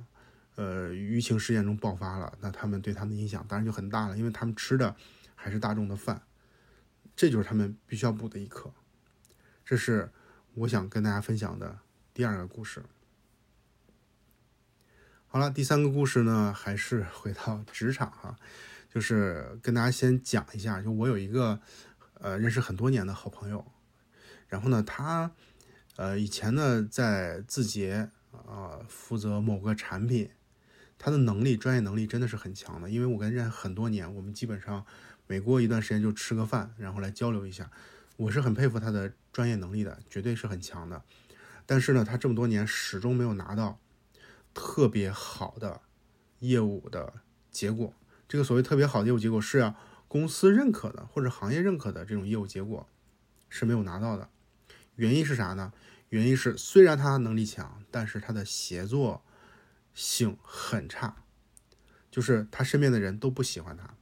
[0.54, 4.96] 呃舆情事件中爆发了，那他们对他们的影响当然就很大了，因为他们吃的
[5.34, 6.22] 还是大众的饭，
[7.16, 8.72] 这就是他们必须要补的一课。
[9.64, 10.10] 这是
[10.54, 11.78] 我想跟大家分享的
[12.12, 12.82] 第二个故事。
[15.26, 18.36] 好了，第三个故事呢，还是回到职场哈，
[18.88, 21.60] 就是跟大家先讲一下，就我有一个
[22.14, 23.66] 呃认识很多年的好朋友，
[24.46, 25.32] 然后呢，他
[25.96, 30.30] 呃以前呢在字节啊负责某个产品，
[30.98, 34.86] 他的能力专业能力真的是很强的，因为我跟认识很多年，我们基本上
[35.26, 37.70] 每过一段时间就吃个饭，然后来交流一下，
[38.16, 41.02] 我是很佩服他的专业能力的，绝对是很强的，
[41.66, 43.80] 但是呢，他这么多年始终没有拿到。
[44.56, 45.80] 特别好的
[46.38, 47.14] 业务的
[47.50, 47.92] 结果，
[48.28, 49.74] 这个所谓特别好的业务结果是
[50.06, 52.88] 公司认可的或者行业认可的这种业务结果
[53.48, 54.30] 是没有拿到的。
[54.94, 55.72] 原因是啥呢？
[56.10, 59.24] 原因是虽然他能力强，但是他的协作
[59.92, 61.24] 性很差，
[62.08, 63.96] 就是他身边的人都不喜欢他。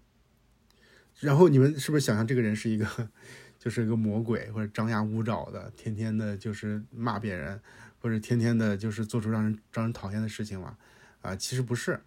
[1.23, 2.87] 然后你们是不是想象这个人是一个
[3.59, 7.61] 就是一个魔鬼或者张牙舞爪的，天天的就是骂别人？
[8.01, 10.77] 或者天天的，就是做出让人让人讨厌的事情嘛？
[11.21, 12.01] 啊，其实不是，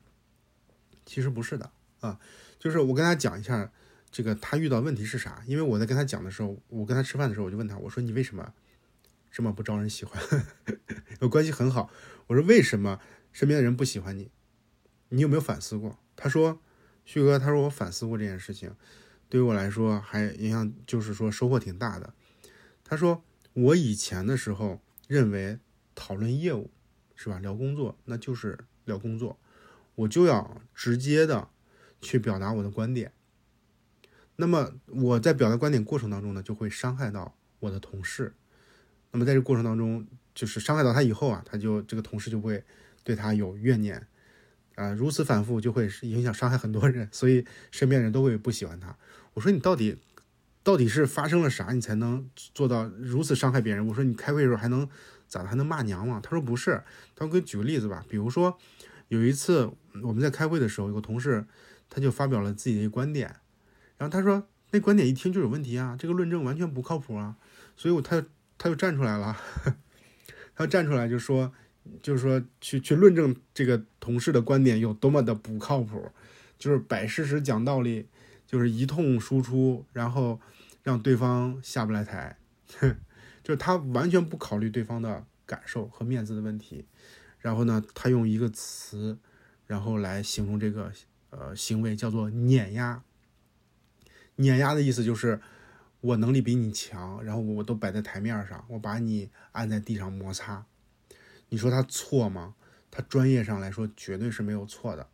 [1.06, 2.19] 其实不是的啊。
[2.60, 3.71] 就是我跟他讲一下，
[4.12, 5.41] 这个他遇到问题是啥？
[5.47, 8.54] 因为我在跟他讲的时候，我跟他吃饭的时候，我就问他，我说你为什么
[9.32, 10.21] 这么不招人喜欢？
[11.21, 11.89] 我关系很好，
[12.28, 12.99] 我说为什么
[13.32, 14.30] 身边的人不喜欢你？
[15.08, 15.97] 你有没有反思过？
[16.17, 16.60] 他说，
[17.06, 18.75] 旭哥，他说我反思过这件事情，
[19.29, 22.13] 对于我来说还影响，就是说收获挺大的。
[22.83, 25.59] 他说我以前的时候认为。
[25.97, 26.69] 讨论业务
[27.15, 27.39] 是吧？
[27.39, 29.39] 聊工作那就是聊工作，
[29.95, 31.47] 我就要直接的
[32.01, 33.13] 去表达我的观点。
[34.35, 38.33] 那么我在表达观点过程当中呢，就会伤害到我的同事。
[39.11, 42.61] 那么在这过程当中，就是伤害到他以后啊，他就这个同事就会
[43.05, 44.05] 对他有怨念
[44.75, 48.95] 啊，如此反复就会影响伤害很多人，所以身边人都会不喜欢他。
[49.33, 49.97] 我说你到底
[50.63, 53.85] 到底是发生了啥，你才能做到如此伤害别人？
[53.88, 54.88] 我说你开会的时候还能。
[55.27, 56.19] 咋的还能骂娘吗？
[56.21, 56.83] 他说不是，
[57.15, 58.59] 他说给举个例子吧，比如说
[59.07, 59.71] 有一次
[60.03, 61.43] 我们在开会的时候，有个同事
[61.89, 63.35] 他就发表了自己的观点，
[63.97, 67.38] 然后他说那观点一听就有问题啊，这个论证完全不靠谱啊，
[67.75, 68.23] 所以我他
[68.59, 69.35] 他就站出来了，
[70.55, 71.51] 他站出来就说
[72.02, 76.12] 就是说去去论证这个同事的观点有多么的不靠谱，
[76.58, 78.08] 就是摆事实讲道理，
[78.45, 80.39] 就是一通输出，然后
[80.84, 82.38] 让对方下不来台。
[83.43, 86.86] 就是他完全不考虑对方的感受和面子的问题，
[87.39, 89.19] 然后呢，他用一个词，
[89.67, 90.91] 然后来形容这个
[91.30, 93.04] 呃行为，叫做碾压。
[94.38, 95.39] 碾压的意思就是
[96.02, 100.65] 我能力比你强，然后我都摆在台面上，我把你按在地上摩擦。
[101.49, 102.55] 你说他错吗？
[102.91, 105.08] 他专业上来说绝对是没有错的，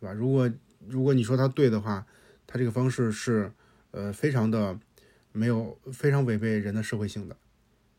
[0.00, 0.12] 对吧？
[0.12, 0.50] 如果
[0.86, 2.06] 如果你说他对的话，
[2.46, 3.52] 他这个方式是
[3.92, 4.78] 呃非常的
[5.30, 7.36] 没有非常违背人的社会性的。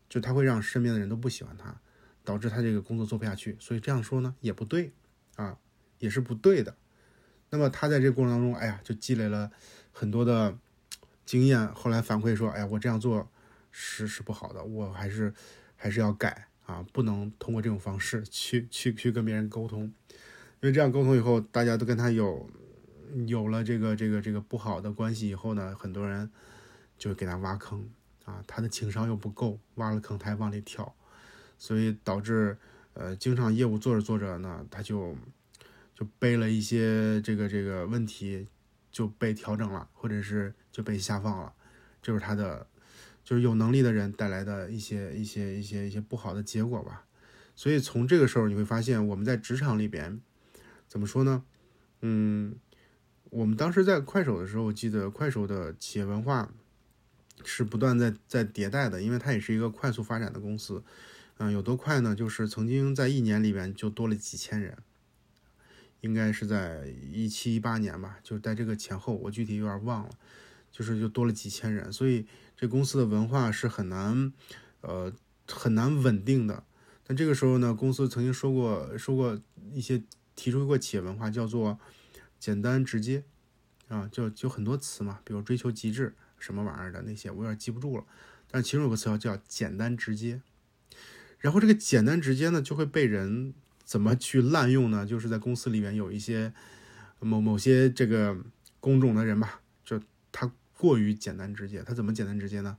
[0.08, 1.80] 就他会让身边的人都不喜欢他，
[2.22, 3.56] 导致他这个工作做不下去。
[3.58, 4.92] 所以这样说呢也不对
[5.36, 5.56] 啊，
[5.98, 6.76] 也是不对的。
[7.48, 9.50] 那么他在这个过程当中，哎呀，就积累了
[9.90, 10.58] 很多的
[11.24, 11.66] 经验。
[11.74, 13.30] 后来反馈说，哎呀，我这样做
[13.70, 15.32] 是是不好的，我还是
[15.74, 19.92] 还是要改啊，不能通过这种方式去去去跟别人沟通。
[20.60, 22.48] 因为这样沟通以后，大家都跟他有
[23.26, 26.30] 有了这个这个这个不好的关系以后呢，很多人
[26.96, 27.88] 就给他挖坑。
[28.24, 30.94] 啊，他的情商又不够，挖了坑他还往里跳，
[31.58, 32.56] 所以导致
[32.94, 35.16] 呃，经常业务做着做着呢，他就
[35.92, 38.46] 就背了一些这个这个问题
[38.92, 41.52] 就被调整了，或者是就被下放了，
[42.00, 42.64] 就是他的
[43.24, 47.04] 就是有能力的人带来的一些一些一些一些不好的结果吧。
[47.54, 50.20] 所以从这个时候你会发现，我们在职场里边
[50.88, 51.44] 怎么说呢？
[52.00, 52.56] 嗯，
[53.30, 56.52] 我们当时在快手的时候，我记得快手的企业文化。
[57.44, 60.84] 是不断在在迭代的，因为它也是一个快速发展的公司，
[61.38, 62.14] 嗯，有多快呢？
[62.14, 64.76] 就是曾经在一年里边就多了几千人，
[66.02, 70.10] 应该是在一七一八年吧，就在这个前后，我具体有点忘了，
[70.70, 74.32] 就是就多了几千人，所以这公司的文化是很难，
[74.80, 75.12] 呃，
[75.48, 76.64] 很难稳定的。
[77.04, 79.40] 但这个时候呢，公司曾经说过说过
[79.72, 80.02] 一些
[80.36, 81.78] 提出过企业文化，叫做
[82.38, 83.24] 简单直接，
[83.88, 86.14] 啊，就就很多词嘛，比如追求极致。
[86.38, 88.04] 什么玩意儿的那些我有点记不住了，
[88.50, 90.42] 但其中有个词叫简单直接，
[91.38, 95.06] 然后这个简单直接呢就会被人怎么去滥用呢？
[95.06, 96.52] 就是在公司里面有一些
[97.20, 98.36] 某某些这个
[98.80, 100.00] 工种的人吧，就
[100.32, 100.50] 他
[100.82, 101.84] 过于简单直接。
[101.84, 102.76] 他怎么简单直接呢？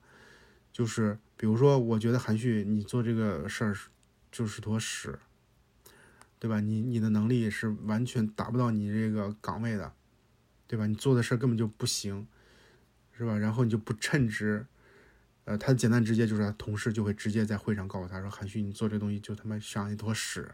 [0.73, 3.73] 就是比如说，我觉得韩旭你做这个事儿
[4.29, 5.17] 就是坨屎，
[6.37, 6.59] 对吧？
[6.59, 9.93] 你你的能力是完全达不到你这个岗位的，
[10.67, 10.85] 对吧？
[10.85, 12.27] 你做的事儿根本就不行，
[13.17, 13.37] 是吧？
[13.37, 14.65] 然后你就不称职。
[15.45, 20.53] 呃，他简单直接就是同事就会直接在会上告诉他说：“韩旭，你做这东西就他妈像一坨屎，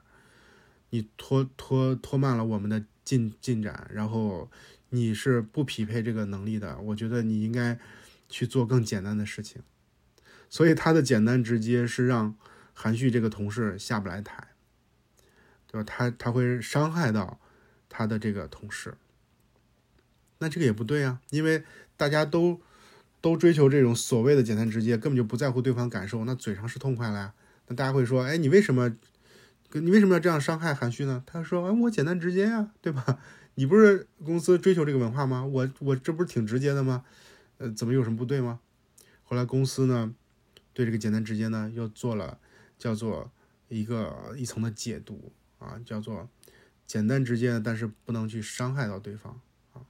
[0.90, 4.50] 你拖拖拖慢了我们的进进展，然后
[4.90, 6.78] 你是不匹配这个能力的。
[6.80, 7.80] 我觉得你应该
[8.28, 9.62] 去做更简单的事情。”
[10.50, 12.36] 所以他的简单直接是让
[12.74, 14.48] 韩旭这个同事下不来台，
[15.68, 15.84] 对吧？
[15.84, 17.40] 他他会伤害到
[17.88, 18.96] 他的这个同事，
[20.40, 21.64] 那这个也不对啊，因为
[21.96, 22.62] 大家都。
[23.22, 27.34] 都追求这种所谓的简单直接，根本就不在乎对方感受，那嘴上是痛快了呀。
[27.68, 28.96] 那大家会说，哎，你为什么，
[29.74, 31.22] 你为什么要这样伤害韩旭呢？
[31.26, 33.20] 他说，哎，我简单直接呀，对吧？
[33.60, 35.44] 你不是公司追求这个文化吗？
[35.46, 37.04] 我我这不是挺直接的吗？
[37.58, 38.62] 呃，怎么有什么不对吗？
[39.22, 40.16] 后来公司呢，
[40.72, 42.40] 对这个简单直接呢，又做了
[42.78, 43.30] 叫做
[43.68, 46.30] 一个一层的解读啊，叫做
[46.88, 49.42] 简单直接，但是不能去伤害到对方
[49.74, 49.84] 啊，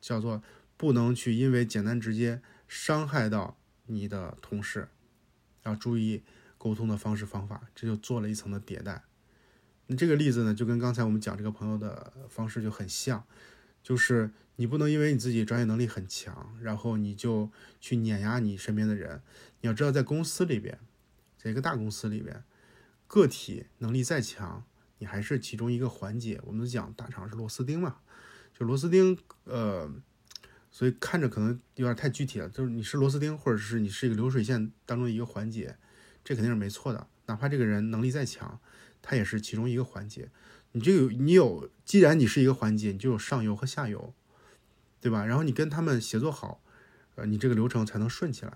[0.00, 0.40] 叫做
[0.76, 2.40] 不能去因为简单直接。
[2.68, 3.56] 伤害到
[3.86, 4.88] 你的同事，
[5.64, 6.22] 要注意
[6.58, 9.02] 沟通的方式方法，这就做了一层的迭代。
[9.86, 13.24] 那这个例子呢，就跟刚才我们讲这个朋友的方式就很像，
[13.82, 19.22] 就是你不能因为你自己专业能力很强，然后你就去碾压你身边的人。
[19.60, 20.78] 你要知道，在公司里边，
[21.36, 22.44] 在一个大公司里边，
[23.06, 24.64] 个体能力再强，
[24.98, 26.40] 你还是其中一个环节。
[26.44, 27.96] 我们讲大厂是螺丝钉嘛，
[28.58, 29.90] 就螺丝钉，呃。
[30.68, 35.74] 所以看着可能有点太具体了，就是你是螺丝钉，或者是你是一个流水线当中的一个环节，
[36.22, 37.06] 这肯定是没错的。
[37.24, 38.60] 哪怕这个人能力再强，
[39.06, 40.28] 它也是其中一个环节。
[40.72, 44.12] 你这有你有，既然你是一个环节，你就有上游和下游，
[45.00, 45.24] 对吧？
[45.24, 46.60] 然后你跟他们协作好，
[47.14, 48.52] 呃，你这个流程才能顺起来。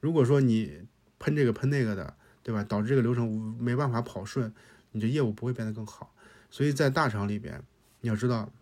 [0.00, 0.82] 如果说你
[1.20, 2.64] 喷这个喷那个的，对吧？
[2.64, 4.52] 导致这个流程没办法跑顺，
[4.90, 6.12] 你这业务不会变得更好。
[6.50, 7.62] 所以在大厂里边，
[8.00, 8.52] 你要知道，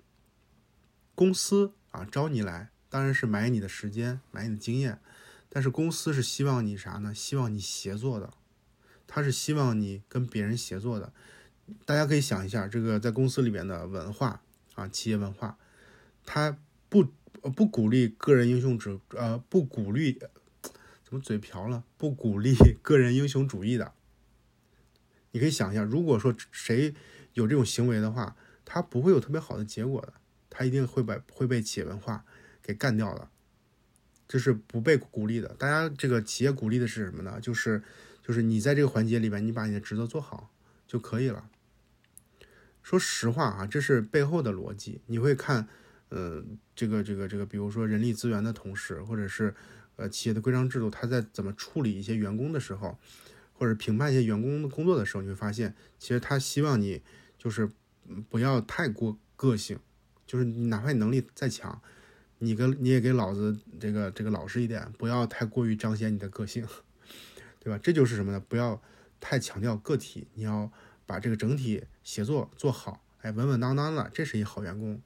[1.15, 1.73] 公司。
[1.93, 4.99] 啊，招你来当然是买你的时间，买你的经验，
[5.51, 7.15] 但是公司是希望你啥呢？
[7.15, 8.33] 希望你协作的，
[9.15, 11.13] 他是希望你跟别人协作的。
[11.85, 14.41] 大家可以想一下，这个在公司里面的文化
[14.75, 15.59] 啊，企业文化，
[16.25, 16.57] 他
[16.89, 17.07] 不
[17.55, 20.19] 不鼓励个人英雄主呃不鼓励
[21.05, 21.85] 怎么嘴瓢了？
[21.99, 23.93] 不鼓励个人英雄主义的。
[25.33, 26.95] 你可以想一下，如果说谁
[27.35, 28.35] 有这种行为的话，
[28.65, 30.15] 他不会有特别好的结果的。
[30.49, 32.25] 他一定会把会被企业文化
[32.63, 33.29] 给干掉的，
[34.27, 35.49] 这是不被鼓励的。
[35.59, 37.39] 大家这个企业鼓励的是什么呢？
[37.43, 37.83] 就是
[38.23, 40.51] 就是你在这个环节里边，你把你的职责做好
[40.87, 41.49] 就可以了。
[42.83, 45.01] 说实话啊，这是背后的逻辑。
[45.07, 45.69] 你会看，
[46.09, 46.45] 呃，
[46.75, 49.55] 这个这个这个，比如说人力资源的同事，或者是
[49.97, 52.99] 呃企业的规章制度，他在怎么处理一些员工的时候，
[53.53, 57.03] 或者评判一些员工的工作的时候，你会发现，其实他希望你
[57.39, 57.71] 就是
[58.29, 59.79] 不要太过个性。
[60.25, 61.83] 就是你哪怕你能力再强，
[62.39, 66.67] 你跟你也给老子这个这个老实一点，不要太过于彰显你的个性，
[67.63, 67.79] 对吧？
[67.81, 68.41] 这就是什么呢？
[68.41, 68.83] 不要
[69.21, 70.73] 太强调个体，你要
[71.07, 75.01] 把这个整体协作做好，哎，稳稳当当的，这是一好员工，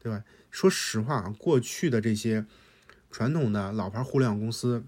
[0.00, 0.24] 对吧？
[0.50, 2.44] 说实话，过去的这些
[3.08, 4.84] 传统的老牌互联网公司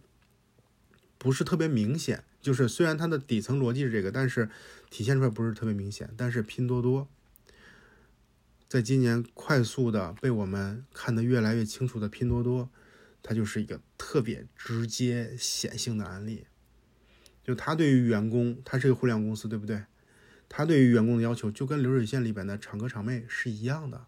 [1.18, 4.50] 不是特别明显，就是虽然它的底层逻辑是这个，但是
[4.90, 6.12] 体现出来不是特别明显。
[6.16, 7.06] 但是拼多多。
[8.68, 12.68] 在今年快速的被我们看得越来越清楚的拼多多，
[13.22, 16.46] 它就是一个特别直接显性的案例。
[17.46, 19.84] 就他对于员工，他是个互联网公司，对不对？
[20.48, 24.06] 他对于员工的要求就跟流水线里边的厂哥厂妹是一样的，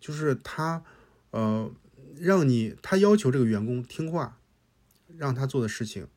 [0.00, 0.82] 就是他，
[1.30, 1.70] 呃，
[2.18, 4.40] 让你他要求这个员工听话，
[5.16, 6.08] 让他做的事情，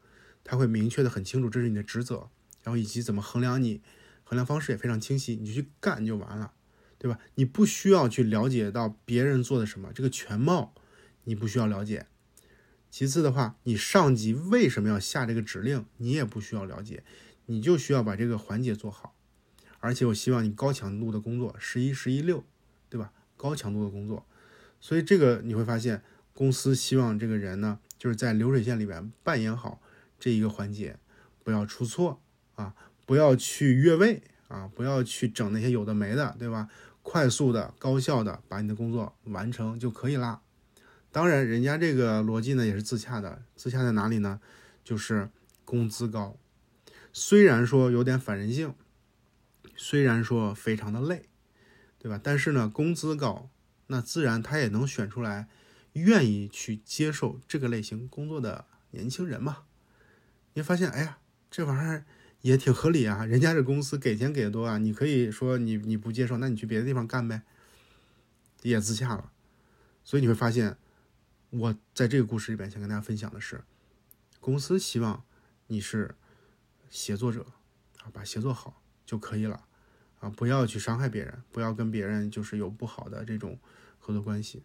[0.43, 2.29] 他会明确的很清楚，这是你的职责，
[2.63, 3.81] 然后以及怎么衡量你，
[4.23, 6.53] 衡量方式也非常清晰，你就去干就完了。
[7.01, 7.17] 对吧？
[7.35, 10.75] 你不需要去了解到别人做的什么，这个全貌
[11.23, 12.07] 你不需要了解。
[12.91, 17.03] 其次的话，你上级为什么要下这个指令，你也不需要了解，
[17.45, 19.13] 你就需要把这个环节做好。
[19.79, 22.43] 而且我希望你高强度的工作，十一十一六，
[22.89, 23.13] 对吧？
[23.37, 24.25] 高强度的工作。
[24.81, 29.81] 所以这个你会发现，公司希望这个人呢，就是在流水线里边扮演好
[30.19, 30.97] 这一个环节，
[31.43, 32.21] 不要出错
[32.55, 32.73] 啊，
[33.05, 36.67] 不要去越位啊，不要去整那些有的没的，对吧？
[37.01, 40.41] 快速的、高效的把你的工作完成就可以啦。
[41.11, 43.41] 当然，人家这个逻辑呢也是自洽的。
[43.55, 44.39] 自洽在哪里呢？
[44.83, 45.29] 就是
[45.65, 46.37] 工资高。
[47.11, 48.75] 虽然说有点反人性，
[49.75, 51.25] 虽然说非常的累，
[51.97, 52.19] 对吧？
[52.21, 53.49] 但是呢，工资高，
[53.87, 55.47] 那自然他也能选出来
[55.93, 59.63] 愿意去接受这个类型工作的年轻人嘛。
[60.53, 61.17] 你发现，哎呀，
[61.49, 62.05] 这玩意儿
[62.41, 67.41] 也挺合理啊，人家这公司给钱给的多啊，你可以说你你不接受，那你去别的地方干呗，
[68.61, 69.31] 也自洽了。
[70.03, 70.77] 所以你会发现，
[71.51, 73.63] 我在这个故事里边想跟大家分享的是，
[74.39, 75.23] 公司希望
[75.67, 76.15] 你是
[76.89, 77.45] 协作者
[78.03, 79.65] 啊，把协作好就可以了
[80.19, 83.57] 啊，不要去伤害别人，不要跟别人就是有不好的这种
[83.97, 84.61] 合作关系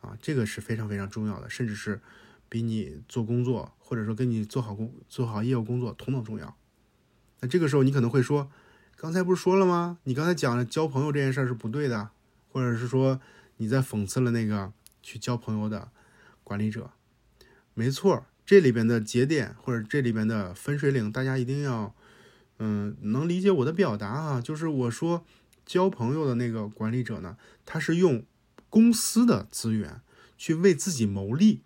[0.00, 2.00] 啊，这个是非常非常重要的，甚至是
[2.48, 6.56] 比你做工作或者说跟你做好工做好业务工作同等重要。
[7.40, 8.50] 那这个时候你可能会说，
[8.94, 9.98] 刚才不是说了吗？
[10.04, 12.10] 你刚才讲了交朋友这件事儿是不对的，
[12.52, 13.20] 或者是说。
[13.58, 14.70] 你在讽刺了那个
[15.06, 15.92] 去交朋友的
[16.42, 16.90] 管理者，
[17.74, 21.94] 没错，这里边的节点或者这里边的分水岭，大家一定要，
[22.58, 24.40] 嗯，能理解我的表达啊。
[24.40, 25.24] 就是我说
[25.64, 28.26] 交朋友的那个管理者呢，他是用
[28.68, 30.00] 公司的资源
[30.36, 31.62] 去为自己谋利，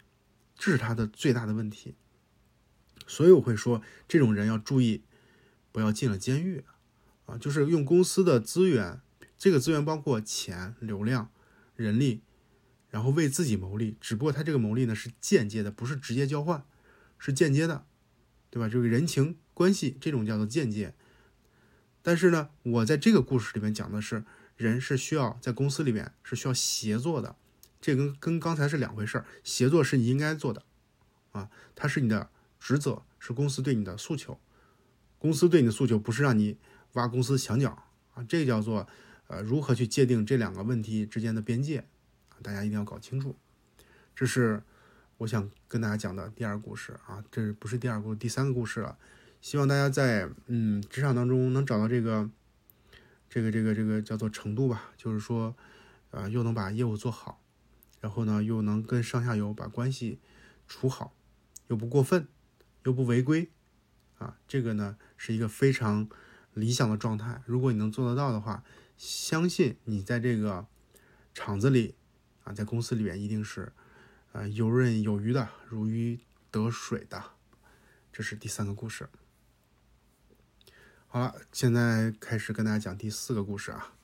[0.54, 1.94] 这是他的最大的问题。
[3.06, 5.02] 所以我会说，这种人要注意，
[5.72, 6.62] 不要进了监狱
[7.24, 7.38] 啊。
[7.38, 9.00] 就是用公司的资源，
[9.38, 11.30] 这个资源包括钱、流量。
[11.76, 12.20] 人力，
[12.90, 16.64] 然后为自己谋利，只不过他这个谋利呢是间接的，不是直接交换，
[17.18, 17.84] 是间接的，
[18.50, 18.68] 对吧？
[18.68, 20.94] 这个人情关系这种叫做间接。
[22.02, 24.24] 但是呢，我在这个故事里面讲的是，
[24.56, 27.36] 人是需要在公司里面是需要协作的，
[27.80, 29.26] 这跟跟刚才是两回事儿。
[29.44, 30.64] 协作是你应该做的，
[31.32, 34.40] 啊，它是你的职责，是公司对你的诉求。
[35.18, 36.56] 公司对你的诉求不是让你
[36.94, 37.84] 挖公司墙角
[38.14, 38.88] 啊，这叫做。
[39.32, 41.86] 呃，如何去界定这两个问题之间的边界？
[42.42, 43.36] 大家一定要搞清楚。
[44.14, 44.62] 这是
[45.18, 48.98] 我想跟大家讲的第二个故事啊，这不是第二个故事，第三个故事了。
[49.40, 52.28] 希望大家在嗯职场当中能找到这个
[53.28, 55.56] 这个这个这个叫做程度吧，就是说，
[56.10, 57.40] 呃，又能把业务做好，
[58.00, 60.18] 然后呢，又能跟上下游把关系
[60.68, 61.14] 处好，
[61.68, 62.28] 又不过分，
[62.84, 63.50] 又不违规
[64.18, 66.08] 啊，这个呢是一个非常
[66.52, 67.42] 理想的状态。
[67.46, 68.62] 如果你能做得到的话，
[68.98, 70.66] 相信你在这个
[71.32, 71.94] 厂子里
[72.44, 73.72] 啊，在公司里边一定是
[74.32, 76.20] 啊游刃有余的，如鱼
[76.50, 77.22] 得水的。
[78.12, 79.08] 这是第三个故事。
[81.06, 83.94] 好了，现在开始跟大家讲第四个故事啊。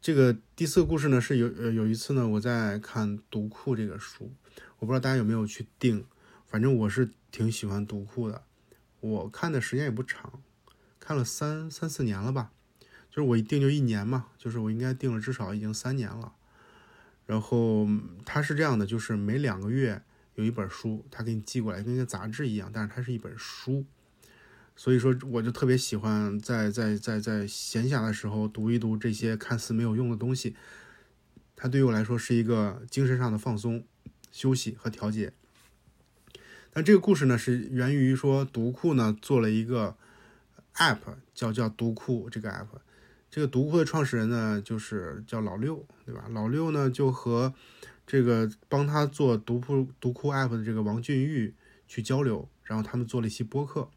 [0.00, 4.32] 这个第四个故事呢，是有呃有一次呢，我在看读库这个书，
[4.78, 6.06] 我不知道大家有没有去订，
[6.46, 8.44] 反正我是挺喜欢读库的。
[9.00, 10.42] 我看的时间也不长，
[11.00, 12.50] 看了三三四年了吧。
[13.10, 16.34] 就是我一定就一年嘛，就是我应该定了至少已经三年了。
[17.26, 17.88] 然后
[18.24, 20.02] 它是这样的，就是每两个月
[20.34, 23.84] 有一本书，他给你寄过来，跟个杂志一样，但是它是一本书。
[24.76, 30.56] 所以说，我就特别喜欢在在在在闲暇的时候读一读这些看似没有用的东西。
[31.54, 33.84] 它对于我来说是一个精神上的放松、
[34.32, 35.32] 休息和调节。
[36.72, 39.96] 那这个故事呢，是源于说读库呢做了一个
[40.74, 40.98] app，
[41.32, 42.66] 叫叫读库这个 app。
[43.34, 46.26] 这个读库的创始人呢，就是叫老六，对吧？
[46.30, 47.52] 老六呢就和
[48.06, 51.52] 这个帮他做读库读库 app 的这个王俊玉
[51.88, 53.90] 去交流，然后他们做了一期播客。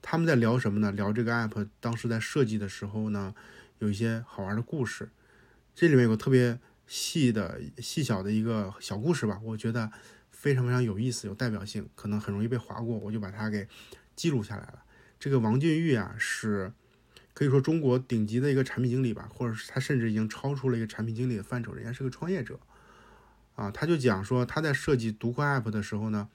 [0.00, 0.90] 他们在聊什么呢？
[0.92, 3.34] 聊这个 app 当时在设计的时候呢，
[3.80, 5.10] 有一些好玩的故事。
[5.74, 9.92] 这里面有个特别细的细小的一个小故事吧，我觉得
[10.30, 13.68] 非常非常有意思，有代表性，可能很容易被划过，我就把它给
[14.16, 14.84] 记录下来了。
[15.18, 16.72] 这个王俊玉啊是。
[17.40, 22.60] 可以说中国顶级的一个产品经理吧，或者是他甚至已经超出了一个产品经理的范畴，人家是个创业者，
[23.54, 26.28] 啊，他就讲说他在设计读库 app 的时候呢，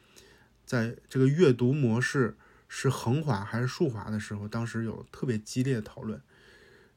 [0.66, 2.36] 在这个阅读模式
[2.68, 6.20] 是横滑还是竖滑的时候，当时有特别激烈的讨论。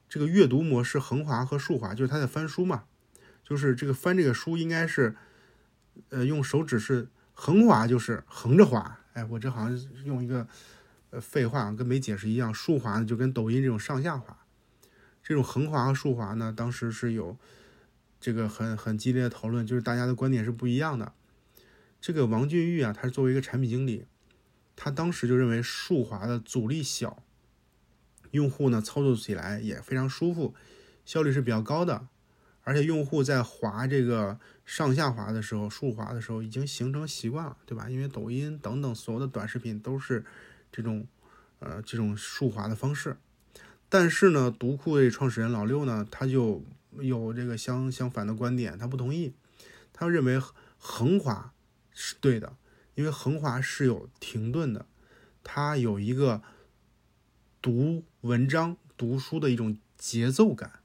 [0.08, 2.84] 这个阅读模式横滑和竖滑，就是他在翻书嘛，
[3.44, 5.14] 就是这个翻这个书应该是，
[6.08, 9.00] 呃，用手指是横滑，就是横着滑。
[9.12, 10.48] 哎，我这好像用一个。
[11.10, 12.52] 呃，废话跟没解释一样。
[12.52, 14.44] 竖滑呢，就跟抖音这种上下滑，
[15.22, 17.38] 这种横滑和竖滑呢，当时是有
[18.20, 21.14] 这个很很激烈的讨论，就是大家的观点是不一样的。
[21.98, 24.04] 这个王俊玉啊，他是作为一个产品经理，
[24.76, 27.22] 他当时就认为竖滑的阻力小，
[28.32, 30.54] 用户呢操作起来也非常舒服，
[31.06, 32.06] 效率是比较高的，
[32.64, 37.88] 而且用户在滑这个上下滑的时候，竖滑的时候已经形成习惯了，对吧？
[37.88, 40.22] 因为抖音等等所有的短视频都是。
[40.70, 41.06] 这种，
[41.58, 43.16] 呃，这种竖滑的方式，
[43.88, 46.62] 但是呢，读库的创始人老六呢，他就
[47.00, 49.34] 有这个相相反的观点，他不同意，
[49.92, 50.40] 他认为
[50.78, 51.52] 横滑
[51.92, 52.56] 是对的，
[52.94, 54.86] 因为横滑是有停顿的，
[55.42, 56.42] 它有一个
[57.60, 60.80] 读文章、读书的一种节奏感，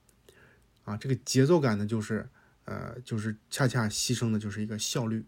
[0.86, 2.30] 啊，这个节奏感呢，就是
[2.66, 5.26] 呃，就是恰恰牺牲的就是一个效率。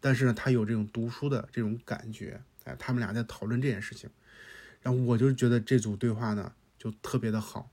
[0.00, 4.10] 但是呢，他有这种读书的这种感觉，哎，他们俩在讨论这件事情，
[4.82, 7.70] 然后我就觉得这组对话呢就特别的好。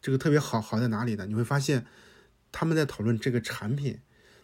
[0.00, 1.26] 这个特别好，好在哪里呢？
[1.26, 1.86] 你会发现
[2.52, 4.00] 他们在讨论这个产品，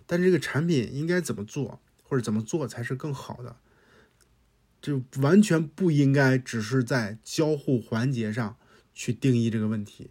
[0.07, 3.57] 但这个产品应该怎么做，或者怎么做才是更好的，
[4.81, 8.57] 就完全不应该只是在交互环节上
[8.93, 10.11] 去定义这个问题，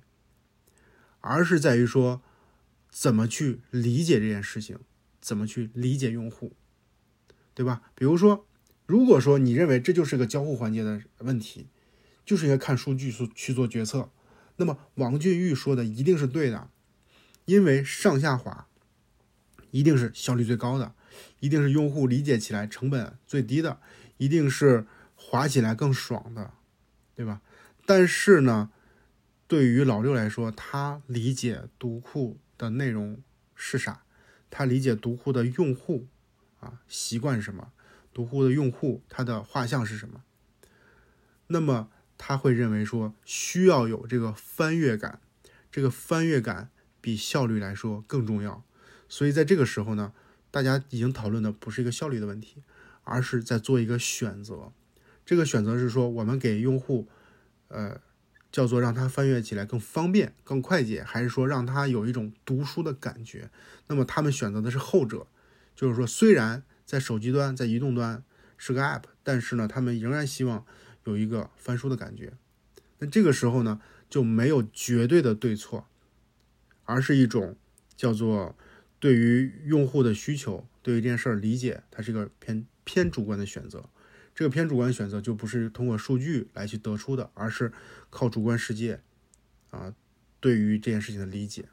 [1.19, 2.21] 而是在于说
[2.89, 4.79] 怎么去理解这件事情。
[5.23, 6.53] 怎么去理解用户，
[7.53, 7.81] 对吧？
[7.95, 8.45] 比如说，
[8.85, 11.67] 如果说你认为这就是个交互环节的问题，
[12.25, 14.09] 就是应该看数据去去做决策，
[14.57, 16.69] 那么王俊玉说的一定是对的，
[17.45, 18.67] 因为上下滑
[19.71, 20.93] 一定是效率最高的，
[21.39, 23.79] 一定是用户理解起来成本最低的，
[24.17, 26.51] 一定是滑起来更爽的，
[27.15, 27.41] 对吧？
[27.85, 28.69] 但是呢，
[29.47, 33.21] 对于老六来说，他理解读库的内容
[33.55, 34.03] 是啥？
[34.49, 36.07] 他理解读库的用户
[36.59, 37.71] 啊习惯什么？
[38.13, 40.23] 读库的用户他的画像是什么？
[41.47, 45.19] 那么他会认为说需要有这个翻阅感，
[45.71, 46.69] 这个翻阅感
[47.01, 48.63] 比效率来说更重要。
[49.09, 50.13] 所以在这个时候呢，
[50.51, 52.63] 大家已经讨论的不是一个效率的问题，
[53.03, 54.71] 而是在做一个选择。
[55.25, 57.07] 这个选择是说我们给用户，
[57.69, 57.99] 呃。
[58.53, 63.49] 叫做让他翻阅起来更方便、更快捷，还是说让他有一种读书的感觉？
[63.87, 65.25] 那么他们选择的是后者，
[65.75, 66.61] 就是说虽然
[66.93, 68.23] 在手机端、在移动端
[68.55, 70.63] 是个 App，但是呢，他们仍然希望
[71.05, 72.33] 有一个翻书的感觉。
[72.99, 73.81] 那这个时候呢，
[74.11, 75.87] 就没有绝对的对错，
[76.83, 77.57] 而是一种
[77.97, 78.55] 叫做
[78.99, 83.89] 对于用户的需求、对于这件事儿理解，它是一个偏偏主观的选择。
[84.35, 87.73] 这个偏主观选择就不是通过数据来去得出的，而是
[88.11, 89.01] 靠主观世界
[89.71, 89.95] 啊
[90.39, 91.69] 对于这件事情的理解。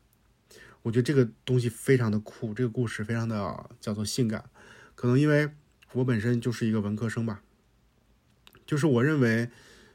[0.80, 4.48] 我觉得这个东西非常的酷，这个故事非常的叫做性感。
[5.00, 5.48] 可能因为
[5.92, 7.40] 我本身就是一个文科生吧，
[8.66, 9.48] 就是我认为，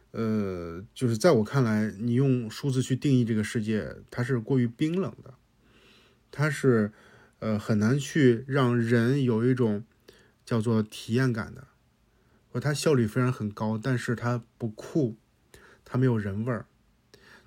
[0.10, 5.36] 呃，就是在我看来，你用数字去定义这个世界，它是过于冰冷的，
[6.32, 6.92] 它是
[7.38, 9.86] 呃很难去让人有一种
[10.44, 11.68] 叫做体验感的。
[12.60, 15.18] 它效率虽然很高，但是它不酷，
[15.84, 16.66] 它没有人味儿。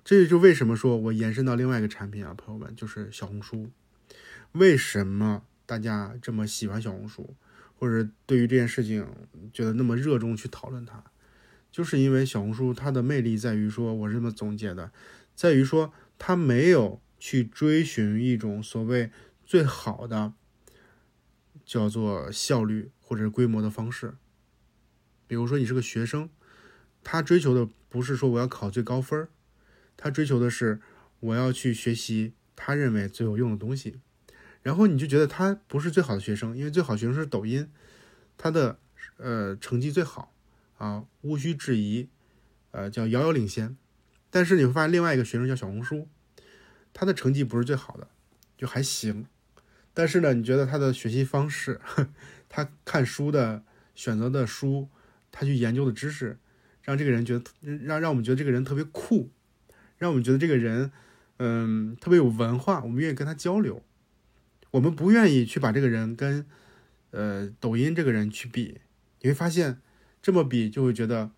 [0.05, 3.69] 这就为什么说我延伸到另外一个产品啊，朋友们，就是小红书。
[4.53, 7.35] 为什么大家这么喜欢小红书，
[7.79, 9.07] 或者对于这件事情
[9.53, 11.01] 觉得那么热衷去讨论它，
[11.71, 14.91] 就是因为小红书它的魅力在于说，我是这么总结的，
[15.33, 19.11] 在于说它没有去追寻一种所谓
[19.45, 20.33] 最好的
[21.63, 24.15] 叫做效率或者规模的方式。
[25.25, 26.29] 比如说你是个学生，
[27.01, 29.29] 他追求的不是说我要考最高分儿，
[29.95, 30.81] 他追求的是
[31.21, 34.01] 我要去学习他认为最有用的东西。
[34.61, 37.69] 然后你就觉得他不是最好的学生，因为最好学生是抖音，
[38.37, 38.77] 他的
[39.17, 40.33] 呃成绩最好
[40.77, 42.07] 啊，无需质疑，
[42.71, 43.75] 呃叫遥遥领先。
[44.29, 46.07] 但是你会发现另外一个学生叫小红书，
[46.93, 48.07] 他的成绩不是最好的，
[48.57, 49.25] 就还行。
[49.93, 51.81] 但是呢，你觉得他的学习方式，
[52.47, 53.63] 他看书的
[53.95, 54.89] 选择的书。
[55.31, 56.39] 他去研究的知识，
[56.81, 59.29] 让这个人觉得让让我们觉得这个人特别酷，
[59.99, 60.91] 让我们觉得这个人，
[61.37, 63.83] 嗯，特别有文化，我们愿意跟他交流。
[64.71, 66.45] 我们不愿意去把这个人跟，
[67.11, 68.81] 呃，抖音这个人去比。
[69.21, 69.81] 你会发现，
[70.21, 71.31] 这么比就会觉得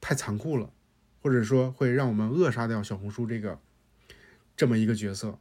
[0.00, 0.72] 太残酷了，
[1.20, 3.60] 或者说会让我们扼杀掉小红书这个
[4.56, 5.38] 这么一个角色。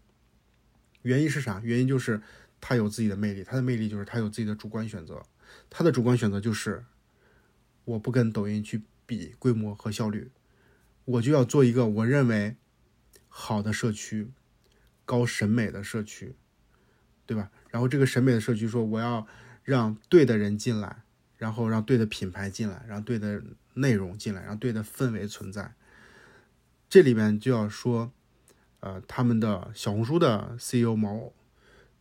[1.01, 1.61] 原因是啥？
[1.63, 2.21] 原因就是
[2.59, 5.23] 他有自己的魅力，他的魅力就是他有自己的主观选择，
[5.69, 6.85] 他的主观选择就是。
[7.88, 10.29] 我不跟抖音去比规模和效率，
[11.05, 12.57] 我就要做一个我认为
[13.29, 14.27] 好的社区，
[15.05, 16.35] 高审美的社区，
[17.28, 17.51] 对吧？
[17.69, 19.28] 然后这个审美的社区说我要
[19.63, 21.03] 让对的人进来，
[21.38, 23.43] 然后让对的品牌进来，让对的
[23.75, 25.75] 内容进来，让对的氛围存在。
[26.89, 28.11] 这里面就要说，
[28.80, 31.32] 呃，他们的小红书的 CEO 毛，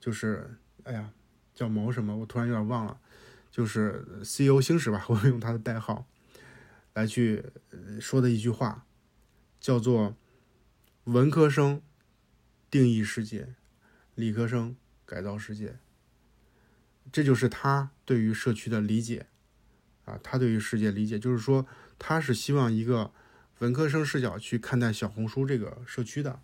[0.01, 1.11] 就是哎呀，
[1.55, 2.17] 叫毛什么？
[2.17, 2.99] 我突然有点忘了。
[3.51, 6.07] 就是 CEO 星矢吧， 我用他的代号
[6.93, 7.43] 来去
[7.99, 8.85] 说的一句话，
[9.59, 10.15] 叫做
[11.05, 11.81] “文科生
[12.71, 13.55] 定义世界，
[14.15, 15.79] 理科生改造世界”。
[17.13, 19.27] 这就是他对于社区的理解
[20.05, 21.65] 啊，他对于世界理解，就是说
[21.99, 23.13] 他是希望一个
[23.61, 26.41] 文科生视角去看待小红书这个社区的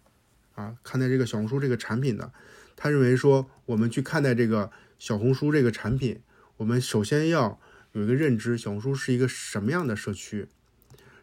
[0.55, 2.33] 啊，看待这个小红书这个产品的。
[2.77, 6.23] 他认为说，我们去看待这个小红书这个产品。
[6.59, 7.61] 我们首先要
[7.93, 10.49] 有一个认知，小红书是一个什么样的社区？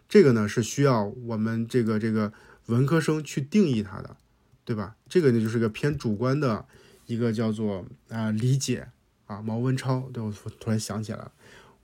[0.07, 2.33] 这个呢是需要我们这个这个
[2.65, 4.17] 文科生去定义它的，
[4.65, 4.97] 对吧？
[5.07, 6.67] 这个呢就是个偏主观的
[7.09, 8.87] 一个叫做啊理解
[9.25, 11.31] 啊毛文超，对我突然想起来了，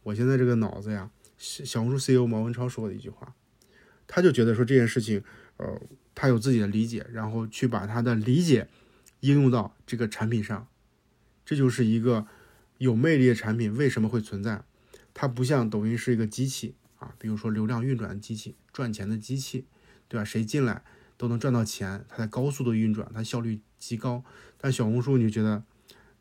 [0.04, 3.34] 我现在这个脑子呀，小红书 CEO 毛文超说的一句话，
[4.06, 5.24] 他就觉得说这件事情，
[5.58, 5.82] 呃，
[6.14, 8.68] 他有自己的理解，然后去把他的理解
[9.22, 10.68] 应用到这个产品上，
[11.44, 12.28] 这就是一个
[12.78, 14.64] 有魅力的产品为什么会存在？
[15.16, 19.66] 它不像抖音是一个机器啊，比如说流量运转的机器、赚钱的机器，
[20.08, 20.24] 对吧？
[20.24, 20.84] 谁进来？
[21.18, 24.22] 都能赚到钱，它在高速的运转，它效率极高。
[24.66, 25.62] 但小红书你就觉得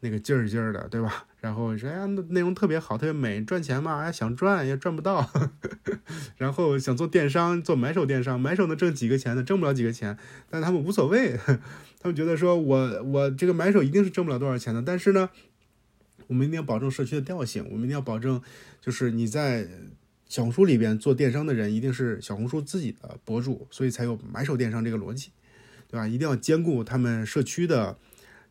[0.01, 1.25] 那个劲儿劲儿的，对吧？
[1.41, 5.31] 然后说哎呀，内容特别好，特别美，赚钱嘛，哎想赚也赚不到。
[6.37, 9.43] 然后想做电商，做买手电商，买手能挣几个钱呢？
[9.43, 10.19] 挣不了几个钱，
[10.51, 11.39] 但他们无所谓，
[11.99, 14.83] 他们觉得说我我这个买手一定是挣不了多少钱的。
[14.83, 15.31] 但是呢，
[16.27, 18.43] 我们一定要保证社区的调性，我们一定要保证
[18.83, 19.67] 就是你在。
[20.27, 25.31] 小红书里边做电商的人一定是小红书自己的博主，所以才有买手电商这个逻辑，
[25.87, 26.09] 对吧？
[26.09, 27.97] 一定要兼顾他们社区的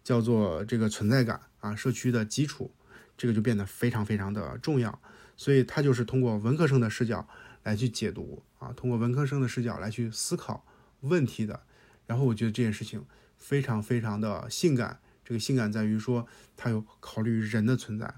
[0.03, 2.71] 叫做这个存在感啊，社区的基础，
[3.17, 4.99] 这个就变得非常非常的重要。
[5.35, 7.27] 所以他就是通过文科生的视角
[7.63, 10.65] 来去解读啊，通过文科生的视角来去思考
[11.01, 11.63] 问题的。
[12.05, 13.05] 然后我觉得这件事情
[13.37, 16.27] 非常非常的性感，这个性感在于说
[16.57, 18.13] 他有考虑人的存在。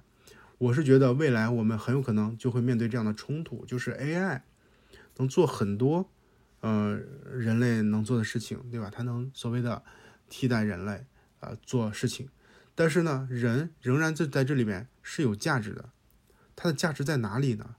[0.57, 4.41] 我是觉得未来我们很有可能就会面对这样的冲突，就是 AI
[5.17, 6.09] 能做很多
[6.61, 6.99] 呃
[7.31, 8.89] 人类能做的事情，对吧？
[8.91, 9.83] 它能所谓的
[10.29, 11.05] 替代人类
[11.39, 12.29] 啊做事情，
[12.73, 15.89] 但是呢，人仍然在在这里面是有价值的。
[16.55, 17.75] 它的价值在哪里呢？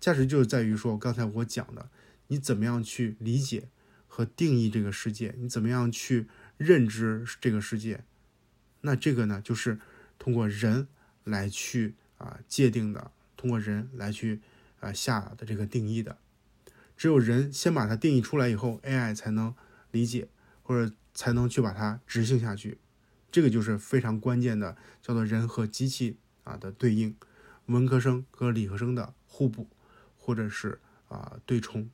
[0.00, 1.90] 价值就是在于说刚才我讲的，
[2.28, 3.68] 你怎么样去理解
[4.06, 6.26] 和定义这个世界，你怎么样去
[6.56, 8.04] 认知这个世界？
[8.80, 9.78] 那这个呢，就是
[10.18, 10.88] 通过人
[11.24, 11.94] 来去。
[12.18, 14.40] 啊，界定的通过人来去
[14.80, 16.16] 啊下的这个定义的，
[16.96, 19.54] 只有人先把它定义出来以后，AI 才能
[19.90, 20.30] 理解
[20.62, 22.78] 或者才能去把它执行下去。
[23.36, 27.14] 这个就是非常关键的，叫做人和机器啊的对应，
[27.66, 29.68] 文科生和理科生的互补
[30.16, 31.90] 或者是啊对冲。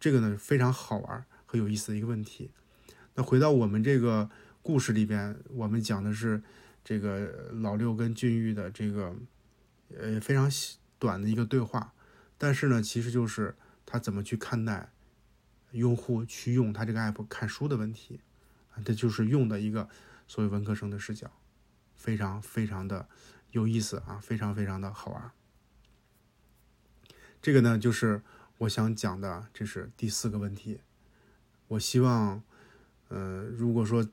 [0.00, 2.50] 这个呢非常好玩和有意思的一个问题。
[3.14, 4.30] 那回到我们这个
[4.62, 6.42] 故事里边，我们讲的是
[6.82, 9.14] 这个老六跟俊玉的这个。
[9.96, 10.50] 呃，非常
[10.98, 11.92] 短的一个对话，
[12.36, 14.90] 但是呢，其实就是他怎么去看待
[15.72, 18.18] 用户去用他这个 app 看书的问题
[18.72, 19.88] 啊，这就是用的一个
[20.26, 21.30] 所谓文科生的视角，
[21.94, 23.08] 非常非常的
[23.50, 25.30] 有意思啊，非常非常的好玩。
[27.40, 28.22] 这个呢，就是
[28.58, 30.80] 我想讲的，这是第四个问题。
[31.68, 32.42] 我希望，
[33.08, 34.08] 呃，如果说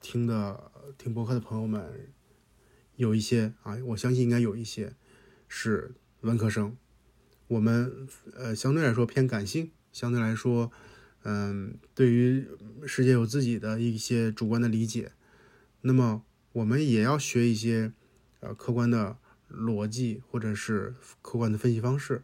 [0.00, 2.10] 听的听博客的朋友们
[2.96, 4.94] 有一些啊，我相信应该有一些。
[5.48, 6.76] 是文科生，
[7.46, 10.72] 我们呃相对来说偏感性，相对来说，
[11.22, 12.48] 嗯，对于
[12.84, 15.12] 世界有自己的一些主观的理解。
[15.86, 17.92] 那么我们也要学一些
[18.40, 19.16] 呃客观的
[19.48, 22.22] 逻辑或者是客观的分析方式，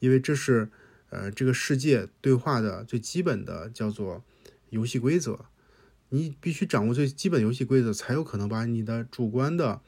[0.00, 0.70] 因为这是
[1.10, 4.24] 呃这个世界对话的最基本的叫做
[4.70, 5.46] 游戏规则。
[6.10, 9.80] 你必须掌握最基本游戏规则，才有可能把你的主观的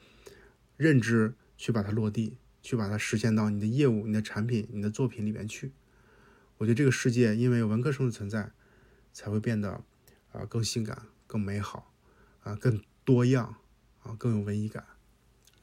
[0.75, 2.37] 认知去把它落地。
[2.59, 5.71] 去把它实现到你的业务、你的产品、你的作品里面去。
[6.57, 8.51] 我觉得这个世界因为有文科生的存在，
[9.13, 9.85] 才会变得
[10.33, 11.93] 啊更性感、更美好
[12.43, 13.55] 啊更多样
[14.03, 14.83] 啊更有文艺感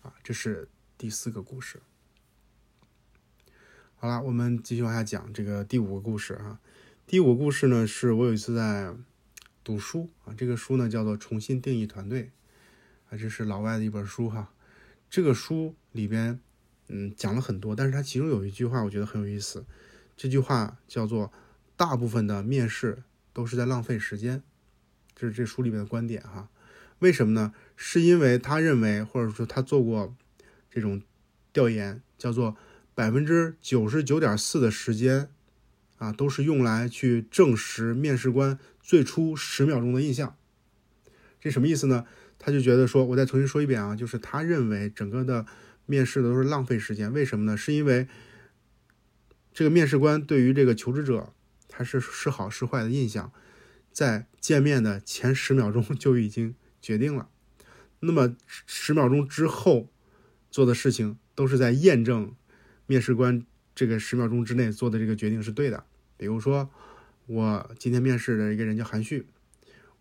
[0.01, 0.14] 啊。
[0.22, 0.66] 这是
[0.97, 1.82] 第四个故事。
[3.97, 6.59] 好了，我们继续往下讲这个第五个故事啊。
[7.07, 8.95] 第五个故事呢，是我有一次在
[9.62, 12.22] 读书啊，这个书呢叫做《重新定义团队》
[13.11, 14.55] 啊，这是老外的一本书哈。
[15.11, 16.40] 这个书里边。
[16.88, 19.64] 嗯，讲了很多，但是它其中有一句话我觉得很有意思，
[20.18, 21.32] 这句话叫做
[21.78, 24.42] “大部分的面试都是在浪费时间”，
[25.16, 26.51] 这是这书里面的观点哈。
[27.05, 27.52] 为什么呢？
[27.76, 30.16] 是因为他认为，或者说他做过
[30.70, 31.02] 这种
[31.52, 32.57] 调研，叫做
[32.94, 35.28] 百分之九十九点四的时间
[35.98, 40.34] 啊，都是用来去证实面试官最初十秒钟的印象。
[41.38, 42.07] 这什么意思呢？
[42.38, 45.46] 他就觉得说，我再重新说一遍啊，就是他认为整个的。
[45.86, 47.59] 面试的都是浪费时间，为什么呢？
[47.59, 48.09] 是因为
[49.52, 51.34] 这个面试官对于这个求职者，
[51.68, 53.30] 他是是好是坏的印象，
[53.92, 56.55] 在见面的前十秒钟就已经
[56.85, 57.30] 决定了。
[58.01, 59.89] 那么十秒钟之后
[60.51, 62.35] 做的事情，都是在验证
[62.85, 65.85] 面试官这个十秒钟之内做的这个决定是对的。
[66.18, 66.68] 比如说，
[67.26, 69.26] 我今天面试的一个人叫韩旭，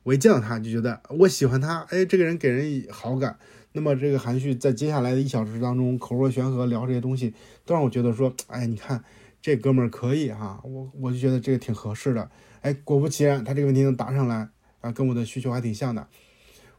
[0.04, 3.40] 我一见到他就觉得我喜欢他，哎，这个人给人好感。
[3.72, 7.34] 那么这个韩旭在接下来的一小时当中口若悬河聊这些东西，
[7.66, 9.02] 都让我觉得说，哎，你看
[9.42, 12.30] 这哥们儿可以哈，我我就觉得这个挺合适的。
[12.60, 14.50] 哎，果不其然，他这个问题能答上来
[14.82, 16.08] 啊，跟我的需求还挺像的，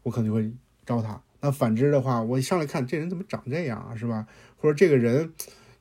[0.04, 0.48] 我可能就会
[0.86, 1.20] 招他。
[1.40, 4.26] 那反之的话，我一上来看这人怎么长这样啊，是吧？
[4.56, 5.30] 或者这个人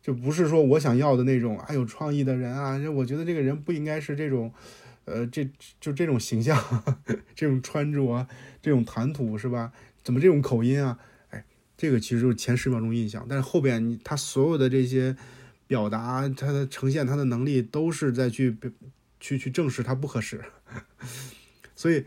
[0.02, 4.52] 就不是说我想要的那种啊有创意的人啊，我觉得这个人不应该是这种，
[5.06, 5.50] 呃，这
[5.80, 6.62] 就这种形象，
[7.34, 8.28] 这种穿着，
[8.62, 9.72] 这种谈吐，是吧？
[10.04, 11.00] 怎么这种口音啊？
[11.30, 11.46] 哎，
[11.78, 15.16] 这个其实就是前十秒钟印象，但是后边你他所有的这些
[15.66, 18.58] 表达，他的呈现，他的能力都是在去
[19.22, 20.44] 去去证实他不合适，
[21.74, 22.04] 所以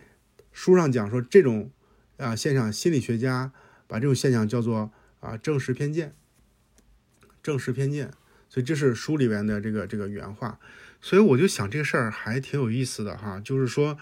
[0.53, 1.71] 书上讲说这种。
[2.17, 3.53] 啊，现象心理学家
[3.87, 4.91] 把这种现象叫做
[5.21, 6.14] 啊正视偏见，
[7.43, 8.12] 正视偏见，
[8.49, 10.59] 所以这是书里边的这个这个原话。
[11.01, 13.97] 所以我就想这个事儿还挺有意思的哈，就是说，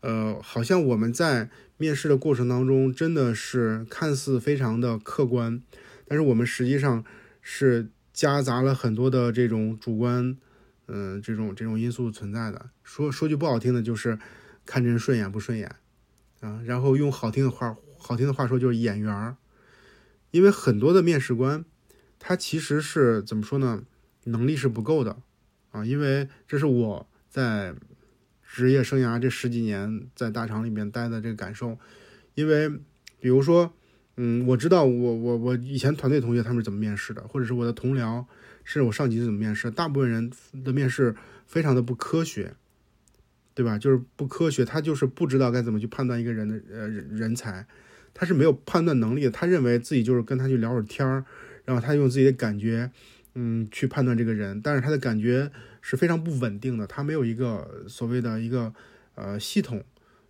[0.00, 5.60] 呃，好像我们在面试的过程当中真的是看似非常的客观，
[6.06, 7.04] 但是我们实际上
[7.42, 10.38] 是夹杂了很多的这种主观，
[10.86, 12.70] 嗯，这种这种因素存在的。
[12.82, 14.18] 说说句不好听的，就是
[14.64, 15.74] 看人顺眼不顺眼。
[16.46, 19.36] 啊，然后用好听的话，好听的话说就是眼缘儿，
[20.30, 21.64] 因为很多的面试官，
[22.20, 23.82] 他其实是怎么说呢？
[24.24, 25.16] 能力是不够的
[25.72, 27.74] 啊，因为这是我在
[28.44, 31.76] 职业生涯这十几年在大厂里面待的这个感受。
[32.34, 32.68] 因为
[33.18, 33.72] 比如说，
[34.16, 38.24] 嗯，我知道我我我以前团队同学他们是怎么面试的，或者是我的同僚，
[38.62, 40.30] 是我上级是怎么面试，大部分人
[40.64, 42.54] 的面试非常的不科学。
[43.56, 43.78] 对吧？
[43.78, 47.66] 就是不科学，他就是不知道该怎么去判断一个人的呃人人才，
[48.12, 49.30] 他是没有判断能力的。
[49.30, 51.24] 他认为自己就是跟他去聊会儿天儿，
[51.64, 52.90] 然后他用自己的感觉，
[53.34, 54.60] 嗯，去判断这个人。
[54.60, 55.50] 但是他的感觉
[55.80, 58.74] 是非常不稳定的，他没有一个所谓的一个
[59.14, 59.82] 呃系统，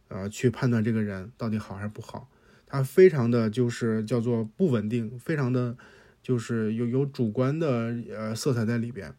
[0.07, 2.31] 呃去判断这个人到底好还是不好。
[2.69, 5.77] 他非常的就是叫做不稳定，非常的
[6.23, 9.13] 就是有有主观的呃色彩在里边。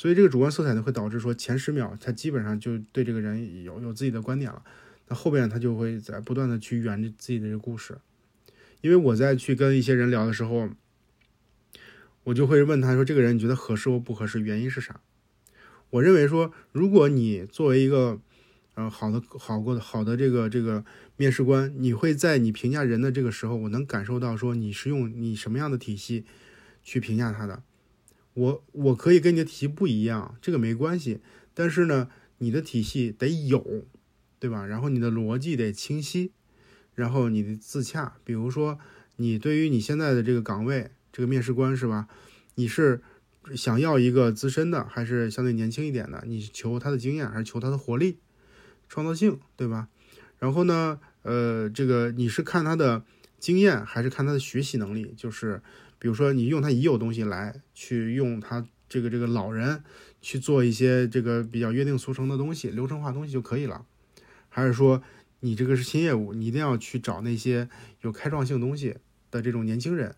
[0.00, 4.64] 所以这个主观色彩呢，会导致说前十秒他基本上就对这个人有有自己的观点了，
[5.08, 7.98] 那后边他就会在不断的去圆自己的这个故事。
[8.80, 10.70] 因为我在去跟一些人聊的时候，
[12.24, 14.40] 我就会问他说：“这个人你觉得合适或不合适？
[14.40, 15.02] 原因是啥？”
[15.90, 18.18] 我认为说，如果你作为一个
[18.76, 20.82] 呃好的好过的好的这个这个
[21.18, 26.24] 面试官，你会在你评价人的这个时候，我能感受到说你是用你什么样的体系
[26.82, 27.62] 去评价他的。
[28.34, 31.20] 我我可以跟你的体系不一样，这个没关系。
[31.52, 32.08] 但是呢，
[32.38, 33.84] 你的体系得有，
[34.38, 34.64] 对吧？
[34.64, 36.32] 然后你的逻辑得清晰，
[36.94, 38.16] 然后你的自洽。
[38.24, 38.78] 比如说，
[39.16, 42.08] 你对于你现在的这个岗位，这个面试官是吧？
[42.54, 43.02] 你是
[43.56, 46.22] 想要一个资深的，还是相对年轻一点的？
[46.26, 48.18] 你求他的经验，还是求他的活力、
[48.88, 49.88] 创造性，对吧？
[50.38, 53.04] 然后呢，呃，这个你是看他的
[53.38, 55.12] 经验，还是看他的学习能力？
[55.16, 55.60] 就是。
[56.00, 59.84] 比如说，你用他已有东西来去用他这个这个老人
[60.22, 63.84] 去做一些这个比较约定俗成的东西、流程化东西就可以了，
[64.48, 65.02] 还是说
[65.40, 67.68] 你这个是新业务，你一定要去找那些
[68.00, 68.96] 有开创性东西
[69.30, 70.16] 的这种年轻人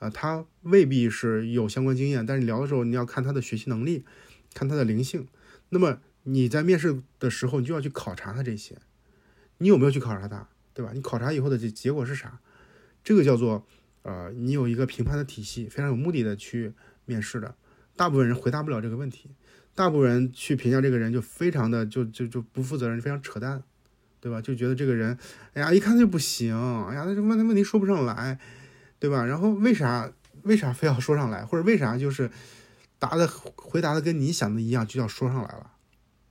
[0.00, 0.10] 啊？
[0.10, 4.04] 他未必是有相关经验，但是聊的时候你要看他的学习能力，
[4.52, 5.28] 看他的灵性。
[5.68, 8.76] 那么你在面试的时候，你就要去考察他这些，
[9.58, 10.90] 你有没有去考察他，对吧？
[10.92, 12.40] 你考察以后的这结果是啥？
[13.04, 13.64] 这个叫做。
[14.02, 16.72] 呃，你有一个评判的体系，非常有目的的去
[17.04, 17.54] 面试的，
[17.94, 19.30] 大部分人回答不了这个问题，
[19.74, 23.62] 大部分人去评价这个人就非常的就就就不负责任，非常扯淡，
[24.20, 24.40] 对吧？
[24.40, 25.16] 就觉得这个人，
[25.54, 26.52] 哎呀，一看就不行，
[26.88, 28.40] 哎呀，那这问他问题说不上来，
[28.98, 29.24] 对吧？
[29.24, 32.28] 然后为啥为啥非要说上来，或者为啥就是
[32.98, 35.70] 答的回答的跟你想的一样，就叫说上来了，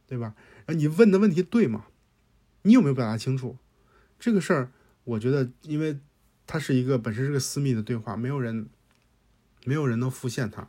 [0.07, 0.35] 对吧？
[0.65, 1.85] 然后你问的问题对吗？
[2.63, 3.57] 你有没有表达清楚？
[4.19, 4.71] 这个事儿，
[5.05, 5.97] 我觉得因为。
[6.51, 8.67] 它是一个本身是个私密的对话，没有人，
[9.63, 10.63] 没有人能复现它，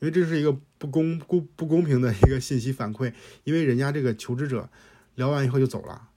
[0.00, 3.12] 因为这是一个不公不不公平的一个信息反馈，
[3.44, 4.68] 因为人家这个求职者
[5.14, 6.08] 聊完以后就走了，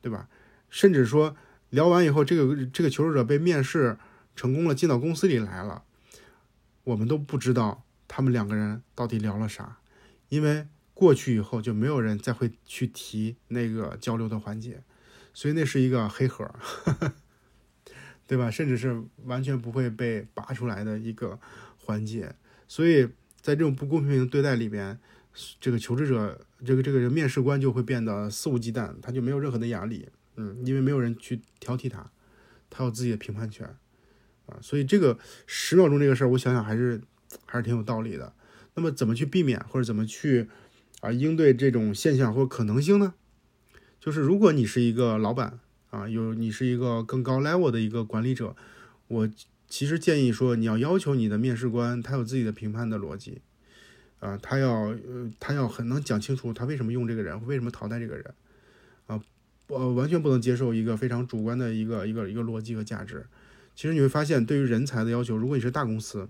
[0.00, 0.30] 对吧？
[0.70, 1.36] 甚至说
[1.68, 3.98] 聊完以后，这个这个求职者被面试
[4.34, 5.82] 成功了，进到公司里来了，
[6.84, 9.80] 我们都不知道他们两个人到底聊了啥，
[10.30, 14.82] 因为过去以后就没有人再会去提那个交流的环节，
[15.34, 16.50] 所以那是一个黑盒。
[18.30, 18.48] 对吧？
[18.48, 21.36] 甚至是完全不会被拔出来的一个
[21.78, 22.32] 环节，
[22.68, 23.04] 所以
[23.40, 24.96] 在这种不公平对待里边，
[25.60, 32.08] 这个求职者，这个这个人面试官就会变得肆无忌惮，他就没有任何的压力，嗯，因为没有人去挑剔他，
[32.70, 33.66] 他有自己的评判权，
[34.46, 35.18] 啊，所以这个
[35.48, 37.00] 十秒钟这个事儿，我想想还是
[37.46, 38.32] 还是挺有道理的。
[38.76, 40.48] 那么怎么去避免或者怎么去
[41.00, 43.14] 啊应对这种现象或可能性呢？
[43.98, 45.58] 就是如果你是一个老板。
[45.90, 48.56] 啊，有你是一个更高 level 的一个管理者，
[49.08, 49.28] 我
[49.68, 53.40] 其实建议说，你要要求你的面试官，他有自己的评判的逻辑，
[54.18, 58.34] 啊，他要呃，他要很能讲清楚他为什么用这个人，为什么淘汰这个人，
[59.06, 59.20] 啊，
[59.68, 63.26] 呃，完全不能接受一个非常主观的一个一个一个逻辑和价值，
[63.74, 66.28] 其实你会发现，对于人才的要求，如果你是大公司，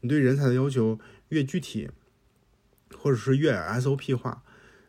[0.00, 0.98] 你对人才的要求
[1.28, 1.88] 越具体，
[2.96, 4.42] 或者是越 SOP 化，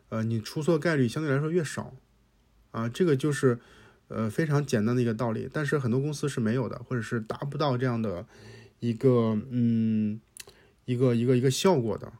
[0.08, 1.94] 呃，你出错概率相对来说越少，
[2.70, 3.58] 啊，这个就是
[4.08, 5.48] 呃非常简单的一个道理。
[5.52, 8.26] 但是很多公司是没有的，或者是达不到这样的
[8.80, 10.20] 一个嗯
[10.84, 12.12] 一个一个一个效果的。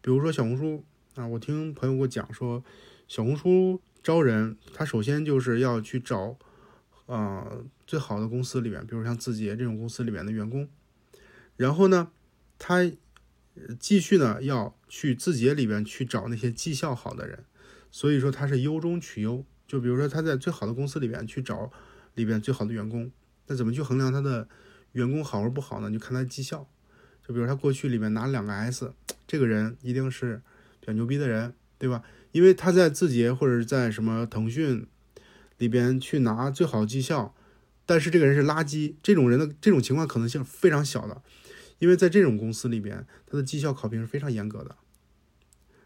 [0.00, 0.84] 比如说小红书
[1.16, 2.62] 啊，我听朋友给我讲说，
[3.08, 6.38] 小红书招人，他首先就是要去找
[7.06, 7.50] 啊
[7.86, 10.68] 最好的公司里面，比如像字节这种公司里面的员工，
[11.56, 12.12] 然后呢，
[12.58, 12.88] 他
[13.80, 17.44] 继续呢要去字节里边去找那些绩效好的人，
[17.90, 19.44] 所以说他是优中取优。
[19.66, 21.70] 就比如说他在最好的公司里边去找
[22.14, 23.10] 里边最好的员工，
[23.46, 24.48] 那怎么去衡量他的
[24.92, 25.90] 员工好或不好呢？
[25.90, 26.68] 就看他绩效。
[27.26, 28.92] 就比如他过去里面拿两个 S。
[29.26, 30.40] 这个人一定是
[30.78, 32.04] 比较牛逼的人，对吧？
[32.30, 34.86] 因为他在字节或者在什么腾讯
[35.58, 37.34] 里边去拿最好的绩效，
[37.84, 41.22] 但是这个人是垃圾，这种人的这种情况可能性非常小的，
[41.80, 44.76] 因为在这种公司里边，他的绩效考评是非常严格的，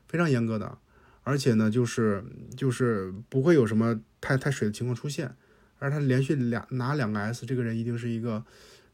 [0.07, 0.77] 非常严格的，
[1.23, 2.25] 而且呢，就是
[2.57, 5.35] 就是不会有什么太太水的情况出现，
[5.79, 8.45] 而他连续两拿两个 S，这个人一定是一个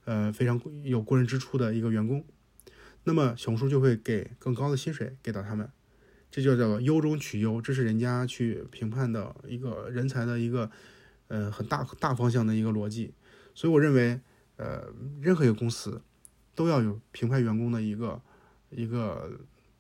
[0.05, 2.25] 呃非常有过人之处的一个员工。
[3.05, 5.71] 那么小红书就会给更高的薪水给到他们，
[6.31, 10.71] 这就叫做优中取优，这是人家去评判的一个人才的一个
[11.29, 13.15] 呃很大大方向的一个逻辑。
[13.55, 14.21] 所以我认为，
[14.57, 16.03] 呃，任何一个公司
[16.55, 18.21] 都要有评判员工的一个
[18.71, 19.39] 一个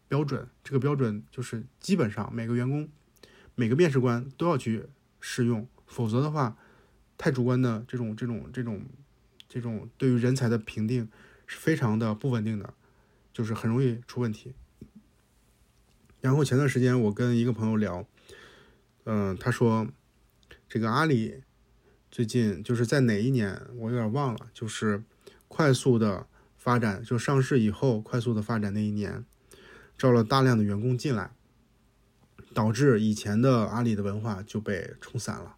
[0.08, 2.88] 标准，这个标准就是基本上每个员工
[3.54, 4.86] 每个面试官都要去
[5.20, 6.56] 适用，否则的话，
[7.18, 8.82] 太主观的这种这种这种
[9.48, 11.08] 这种对于人才的评定
[11.46, 12.74] 是非常的不稳定的。
[13.32, 14.54] 就是很容易出问题。
[16.22, 18.08] 然后前段时间我跟一个朋友聊，
[19.04, 19.88] 嗯，他说
[20.66, 21.42] 这个阿里
[22.10, 25.04] 最近就是在哪一年我有点忘了，就是
[25.48, 26.26] 快速的
[26.56, 29.26] 发展，就上市以后快速的发展那一年，
[29.98, 31.30] 招了大量的员工进来，
[32.52, 35.56] 导致以前的阿里的文化就被冲散了，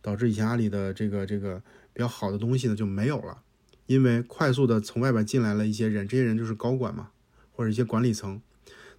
[0.00, 1.62] 导致以前阿里的这个这个
[1.92, 3.42] 比较好的东西呢就没有了，
[3.86, 7.10] 因为快速的从外边进来了一些人，这些人就是高管嘛。
[7.56, 8.42] 或者一些管理层，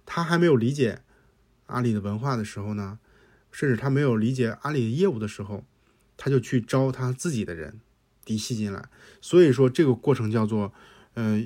[0.06, 1.02] 他还没有理解
[1.66, 2.98] 阿里的文化的时候呢，
[3.52, 5.62] 甚至他没有理解阿里的业务的时候，
[6.16, 7.82] 他就去招他自己的人
[8.24, 8.88] 嫡系进来。
[9.20, 10.72] 所以说这个过程叫做，
[11.12, 11.44] 呃，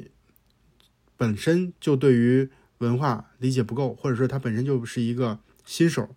[1.17, 2.49] 本身就对于
[2.81, 6.15] 文化理解不够，或者说他本身就是一个新手。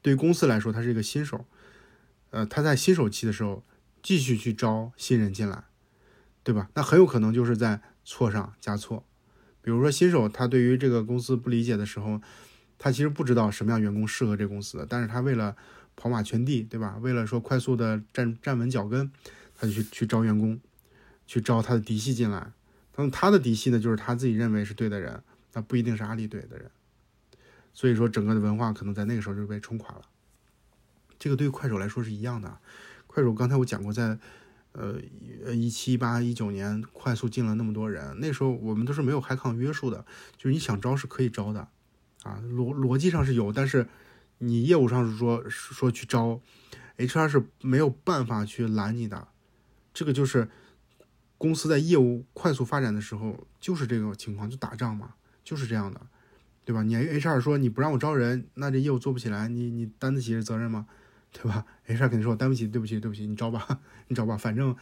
[0.00, 1.46] 对公司来说，他是一个新手，
[2.30, 3.62] 呃，他在新手期的时候
[4.02, 5.64] 继续去招新人进来，
[6.42, 6.68] 对吧？
[6.74, 9.04] 那很有可能就是在错上加错。
[9.60, 12.20] 比如说新手他对于这个公司不理解的时候，
[12.78, 15.54] 他其实不知道什么样员工适合这个公司，但是他为了
[15.94, 16.98] 跑马圈地，对吧？
[17.00, 19.08] 为了说快速的站站稳脚跟，
[19.54, 20.58] 他就去去招员工，
[21.28, 22.50] 去招他的嫡系进来。
[22.96, 25.22] 那么他的嫡系呢，就是他自己认为是对的人，
[25.52, 26.70] 那不一定是阿里怼的人。
[27.72, 30.02] 所以说整个的文化可能在那个时候就被冲垮了。
[31.18, 32.58] 这个对于快手来说是一样的。
[33.06, 34.18] 快手刚才我讲过在。
[34.74, 34.98] 呃，
[35.52, 40.06] 一七一八一九年快速进了那么多人，那时候我们都是没有海康约束的，
[40.38, 41.68] 就是你想招是可以招的，
[42.22, 43.86] 啊，逻逻辑上是有，但是
[44.38, 46.40] 你业务上是说说去招
[46.96, 49.28] ，HR 是没有办法去拦你的，
[49.92, 50.48] 这个就是
[51.36, 56.00] 公司在业务快速发展的时候就是这个情况，就打仗嘛，就是这样的，
[56.64, 56.82] 对吧？
[56.82, 60.86] 你 HR 说你不让我招人，那这业务做不起来，你你担得起这责任吗？
[61.32, 64.76] 对吧？HR 肯定说我担不起，对不起，对不起，你招吧， 你招吧，反正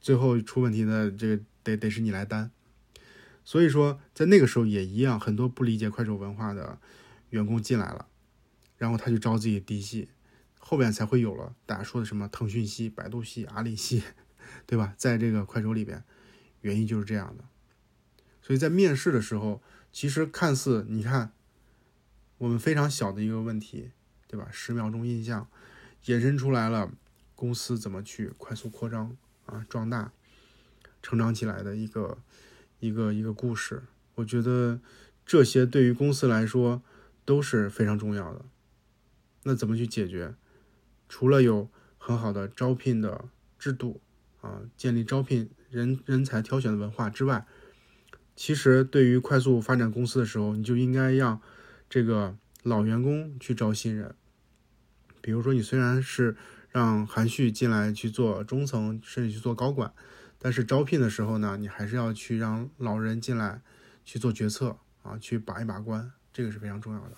[0.00, 2.50] 最后出问题的这个得得是你来担。
[3.44, 6.78] 所以说，在那个时候也一样，很多不理解快手文化的
[7.30, 8.06] 员工进来了，
[8.76, 10.10] 然后他就招自己嫡系，
[10.58, 14.02] 后面才会有了大家说的什么腾讯系、百度系、阿里系，
[14.66, 14.92] 对吧？
[14.98, 16.04] 在这个快手里边，
[16.60, 17.44] 原因就是这样的。
[18.42, 19.62] 所以在面试的时候，
[19.92, 21.32] 其实看似你看
[22.38, 23.90] 我们非常小的一个问题，
[24.26, 24.48] 对吧？
[24.50, 25.48] 十秒钟印象。
[26.06, 26.90] 衍生出来了，
[27.34, 29.14] 公司怎么去快速扩张
[29.44, 30.12] 啊、壮大、
[31.02, 32.16] 成长起来的一个
[32.78, 33.82] 一个一个故事。
[34.14, 34.80] 我觉得
[35.26, 36.82] 这些对于公司来说
[37.26, 38.46] 都是非常重要的。
[39.42, 40.34] 那怎么去解决？
[41.06, 41.68] 除了有
[41.98, 43.28] 很好的招聘的
[43.58, 44.00] 制度
[44.40, 47.46] 啊，建立招聘人人才挑选的文化之外，
[48.40, 51.42] 其实对于快速发展公司的时候，你就应该让
[51.90, 54.14] 这个老员工去招新人。
[55.20, 56.34] 比如说，你虽然是
[56.70, 59.92] 让韩旭进来去做中层，甚至去做高管，
[60.38, 63.60] 但是招聘的时候呢，你还是要去让老人进来
[64.06, 67.12] 去做决策啊，去把一把关，这个是非常重要的。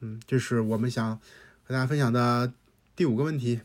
[0.00, 1.14] 嗯，这是我们想
[1.62, 2.52] 和大家分享的
[2.96, 3.60] 第五个问题。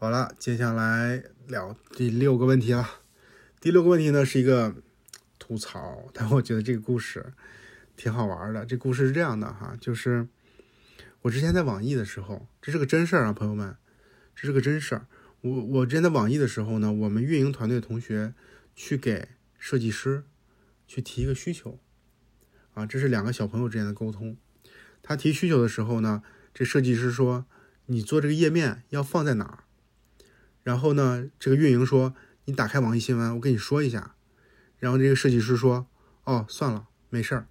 [0.00, 3.01] 好了，接下来聊第六个问题了。
[3.62, 4.74] 第六个问题呢是一个
[5.38, 7.32] 吐槽，但我觉得这个故事
[7.96, 8.66] 挺好玩的。
[8.66, 10.26] 这故事是这样的哈，就是
[11.20, 13.76] 我之前在网易的时候，这是个真事儿啊，朋友们，
[14.34, 15.06] 这是个真事儿。
[15.42, 18.34] 我我之前在网易的时候呢，我们运营团队同学
[18.74, 19.28] 去给
[19.60, 20.24] 设计师
[20.88, 21.78] 去提一个需求
[22.74, 24.36] 啊，这是两个小朋友之间的沟通。
[25.04, 27.46] 他提需求的时候呢，这设计师说
[27.86, 29.58] ：“你做这个页面要放在哪儿？”
[30.64, 34.14] 然后呢，这个运营说：“你打开网易新闻，我跟你说一下。”
[34.78, 35.86] 然后这个设计师说
[36.24, 37.46] ：“哦，算了，没事儿，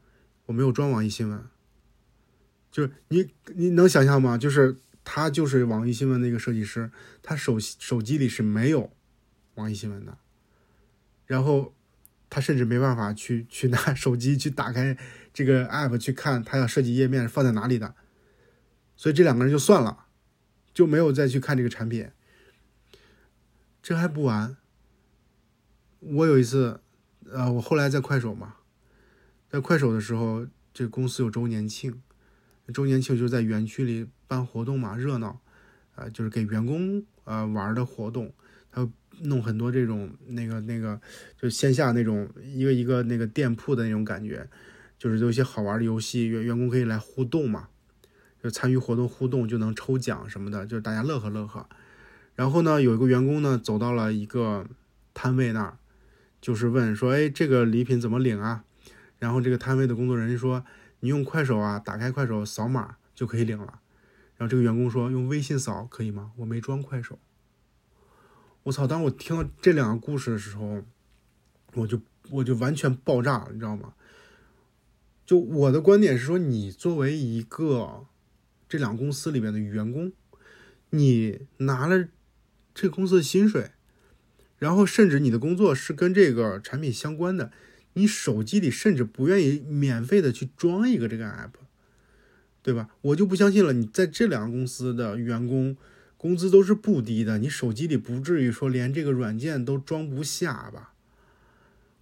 [0.47, 1.43] 我没有装网易新闻。”
[2.71, 4.37] 就是你你能想象吗？
[4.37, 8.91] 就是他就是网易新闻的一个设计师，他手手机里是没有
[9.55, 10.17] 网易新闻的，
[11.25, 11.73] 然后
[12.29, 14.97] 他甚至没办法去去拿 手机去打开
[15.33, 17.95] 这个 app 去看他要设计页面放在哪里的，
[18.95, 20.05] 所以这两个人就算了，
[20.73, 22.09] 就没有再去看这个产品。
[23.81, 24.55] 这还不完，
[26.01, 26.79] 我有一次，
[27.31, 28.55] 呃，我后来在快手嘛，
[29.47, 32.01] 在快手的时候，这公司有周年庆，
[32.73, 35.39] 周年庆就是在园区里办活动嘛，热闹，
[35.93, 38.33] 啊，就是给员工呃玩的活动，
[38.71, 38.89] 他
[39.19, 40.99] 弄很多这种那个那个，
[41.39, 44.49] 就线下那种一个一个那个店铺的那种感觉，
[44.97, 47.67] 就是有一些好玩的游戏，员员工可以来互动嘛，
[48.41, 51.69] 就参与活动互动就能抽奖什么的，就是大家乐呵乐呵。
[52.33, 54.65] 然后呢，有一个员工呢走到了一个
[55.13, 55.77] 摊位那儿，
[56.41, 58.65] 就是问说：“哎，这个礼品怎么领啊？”
[59.19, 60.65] 然后这个摊位的工作人员说
[61.01, 63.79] ：“你用快手啊，打开快手扫码就可以领了。”
[64.35, 66.31] 然后这个员工说：“用微信扫可以吗？
[66.37, 67.19] 我没装快手。”
[68.63, 68.87] 我操！
[68.87, 70.83] 当我听到这两个故事的时候，
[71.75, 73.93] 我就我就完全爆炸了，你知道吗？
[75.25, 78.07] 就我的观点是说，你作为一个
[78.67, 80.11] 这两个公司里面的员工，
[80.89, 82.09] 你拿了。
[82.73, 83.71] 这个公司的薪水，
[84.61, 87.51] 然后甚至你的工作是跟这个产品相关的，
[87.93, 91.53] 你手机里甚至不愿意免费的去装一个这个 app，
[92.61, 92.89] 对吧？
[93.01, 95.75] 我就不相信了，你在这两个公司的员工
[96.15, 100.93] 工资都是不低的，你手机里不至于说连这个软件都装不下吧？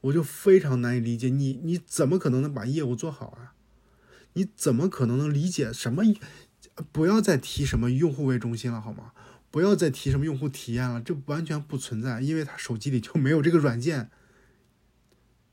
[0.01, 3.55] 我就非常难以理解，你你怎么可能能把业务做好啊？
[4.33, 6.03] 你怎么可能能理解什么？
[6.91, 9.13] 不要再提什么用户为中心了，好吗？
[9.51, 14.09] 不要再提什么用户体验了，这完全不存在，因为他手机里就没有这个软件。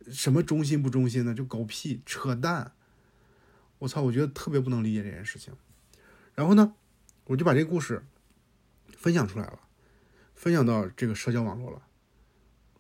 [0.09, 2.71] 什么中心不中心的，就狗屁扯淡！
[3.81, 5.53] 我操，我觉得特别不能理解这件事情。
[6.37, 6.75] 然后呢，
[7.25, 8.05] 我就把这个故事
[8.97, 9.59] 分享出来了，
[10.33, 11.83] 分享到这个社交网络了，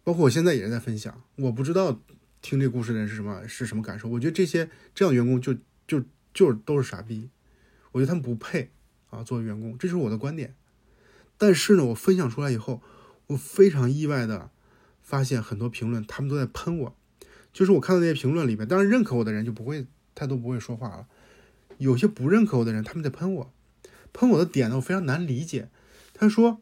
[0.04, 1.20] 包括我现在也是在分享。
[1.34, 2.00] 我不知道
[2.40, 4.08] 听这故事的人是什么是什么感受。
[4.08, 5.52] 我觉得这些这样员工就
[5.88, 7.28] 就就都是傻逼，
[7.90, 8.70] 我觉得他们不配
[9.10, 10.54] 啊作为员工，这就是我的观点。
[11.38, 12.82] 但是呢，我分享出来以后，
[13.26, 14.50] 我非常意外的
[15.02, 16.96] 发现很多评论，他们都在喷我。
[17.52, 21.06] 就是我看到那些评论里面，当然认可我的人就不会，他都不会说话了。
[21.78, 23.52] 有些不认可我的人，他们在喷我，
[24.12, 25.70] 喷我的点呢，我非常难理解。
[26.14, 26.60] 他说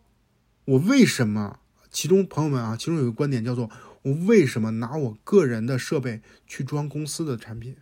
[0.65, 1.61] 我为什么？
[1.91, 3.71] 其中朋友们啊，其中有个观点叫做
[4.03, 7.77] 我为什么拿我个人的设备去装公司的产品？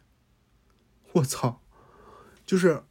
[1.13, 1.63] 我操！
[2.45, 2.83] 就是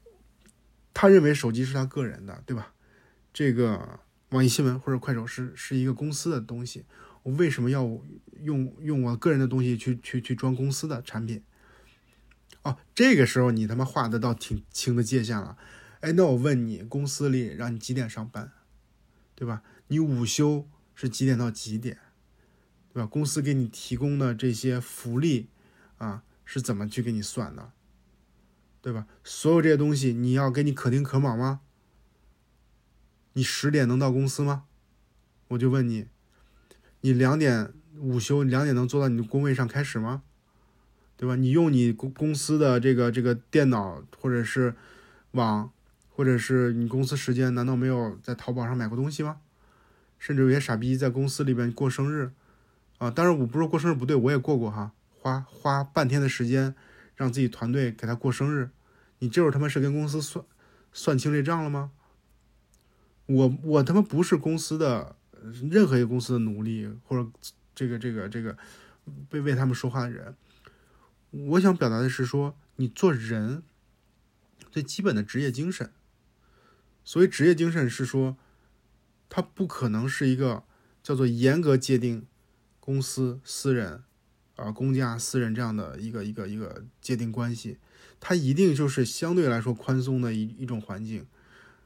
[0.96, 2.74] 他认为手机是他个人的，对吧？
[3.34, 4.00] 这个
[4.30, 6.86] 网易新闻或者快手是是一个公司的东西，
[7.24, 7.84] 我为什么要
[8.42, 11.44] 用用我个人的东西去去去装公司的产品？
[12.64, 15.58] 哦，这个时候你他妈画的倒挺清的界限了。
[16.02, 18.52] 哎，那我问你，公司里让你几点上班，
[19.36, 19.64] 对吧？
[19.88, 22.00] 你午休是几点到几点，
[22.94, 23.06] 对吧？
[23.06, 25.50] 公司给你提供的这些福利
[25.98, 27.72] 啊，是怎么去给你算的，
[28.82, 29.08] 对吧？
[29.24, 31.62] 所有这些东西你要给你可丁可卯吗？
[33.34, 34.64] 你十点能到公司吗？
[35.50, 36.08] 我就问你，
[37.02, 40.24] 你两点午休，两点能坐到你的工位上开始吗？
[41.18, 41.36] 对吧？
[41.36, 44.76] 你用你公公司的这个这个电脑或者是
[45.32, 45.72] 网，
[46.10, 49.38] 或者是你公司时间，难道没有在淘宝上买过东西吗？
[50.18, 52.32] 甚至有些傻逼在公司里边过生日
[52.98, 53.10] 啊！
[53.10, 56.76] 当然我不是过生日不对，我也过过哈，花花半天的时间
[57.16, 58.70] 让自己团队给他过生日，
[59.20, 60.46] 你这会儿他妈是跟公司算
[60.94, 61.92] 算清这账了吗？
[63.34, 65.16] 我我他妈不是公司的
[65.70, 67.30] 任何一个公司的奴隶，或者
[67.74, 68.58] 这个这个这个
[69.30, 70.36] 被为他们说话的人。
[71.32, 73.64] 我想表达的是说，你做人
[74.70, 75.92] 最基本的职业精神。
[77.04, 78.38] 所谓职业精神是说，
[79.30, 80.64] 它不可能是一个
[81.02, 82.28] 叫做严格界定
[82.80, 84.04] 公司私人
[84.58, 87.78] 啊公家私人这样的一个一个一个界定关系，
[88.20, 91.26] 它一定就是相对来说宽松的一一种环境。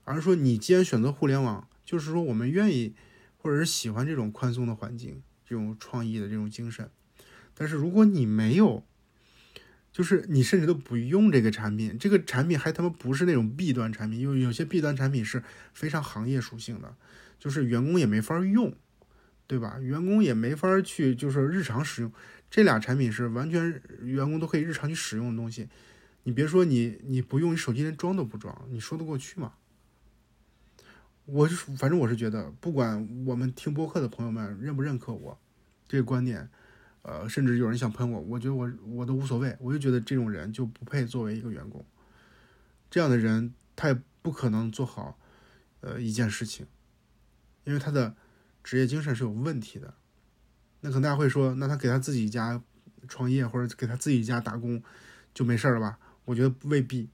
[0.05, 2.95] 而是说，你既然选择互联网，就是说我们愿意
[3.37, 6.89] 或者是喜欢这种宽松的环境，这种创意的这种精神。
[7.53, 8.85] 但是如果你没有，
[9.91, 16.95] 就是你甚至都不用这个产品，这个产品还他妈不是那种 B 端产品，因为有些 B 端产品是非常行业属性的，
[17.39, 18.73] 就是员工也没法用，
[19.47, 19.79] 对吧？
[19.79, 22.11] 员工也没法去就是日常使用。
[22.51, 25.67] 这俩产品是完全员工都可以日常去使用的东西，
[26.23, 29.53] 你别说你你不用，你手机连装都不装，你说得过去吗？
[31.25, 35.37] 我是反正我是觉得，不管我们听播客的朋友们认不认可我
[35.87, 36.49] 这个观点。
[37.01, 41.85] 呃，甚至有人想喷我，我觉得我我都无所谓，我就觉得这种人就不配作为一个员工。
[42.89, 45.19] 这样的人他也不可能做好
[45.81, 46.65] 呃一件事情，
[47.63, 48.15] 因为他的
[48.63, 49.93] 职业精神是有问题的。
[50.81, 52.59] 那可能大家会说，那他给他自己家
[53.07, 54.81] 创业或者给他自己家打工
[55.31, 55.99] 就没事了吧？
[56.25, 57.09] 我觉得未必，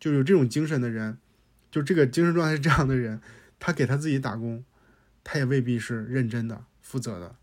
[0.00, 1.18] 就有这种精神的人，
[1.70, 3.20] 就这个精神状态是这样的人，
[3.60, 4.64] 他给他自己打工，
[5.22, 7.36] 他也未必是认真的、负责的。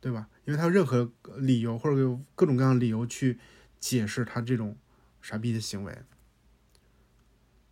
[0.00, 0.28] 对吧？
[0.44, 3.36] 因为他有任何理由或者有各种各样的理由去
[3.80, 4.76] 解释他这种
[5.20, 5.98] 傻逼的行为，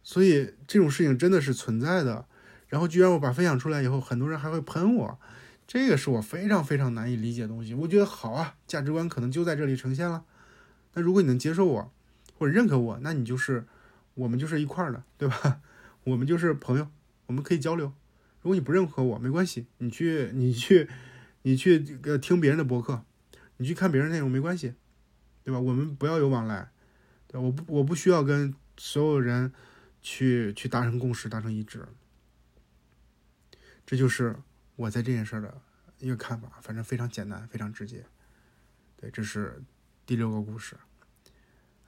[0.03, 2.27] 所以这种事情真的是存在的。
[2.67, 5.21] 然后居然我把分享出来以后，很多人还会喷我，
[5.69, 7.75] 这个是我非常非常难以理解的东西。
[7.75, 10.25] 我觉得好啊，价值观可能就在这里呈现了。
[10.95, 11.93] 那如果你能接受我
[12.37, 13.65] 或者认可我，那你就是
[14.15, 15.61] 我们就是一块儿的，对吧？
[16.03, 16.89] 我们就是朋友，
[17.27, 17.93] 我们可以交流。
[18.43, 20.89] 如果你不认可我，没关系，你去你去。
[21.43, 23.05] 你去呃听别人的博客，
[23.59, 24.75] 你去看别人内容没关系，
[25.45, 25.61] 对吧？
[25.61, 26.73] 我们不要有往来，
[27.29, 29.53] 对我不我不需要跟所有人
[30.03, 31.87] 去去达成共识、达成一致。
[33.87, 34.35] 这就是
[34.75, 35.63] 我在这件事的
[36.01, 38.05] 一个看法，反正非常简单，非常直接。
[38.97, 39.63] 对，这是
[40.05, 40.77] 第六个故事。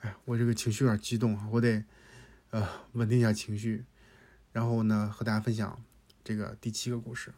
[0.03, 1.83] 哎，我这个情绪有点激动啊，我得
[2.51, 3.85] 呃稳定一下情绪，
[4.59, 5.81] 然后呢和大家分享
[6.25, 7.33] 这个第七个故事。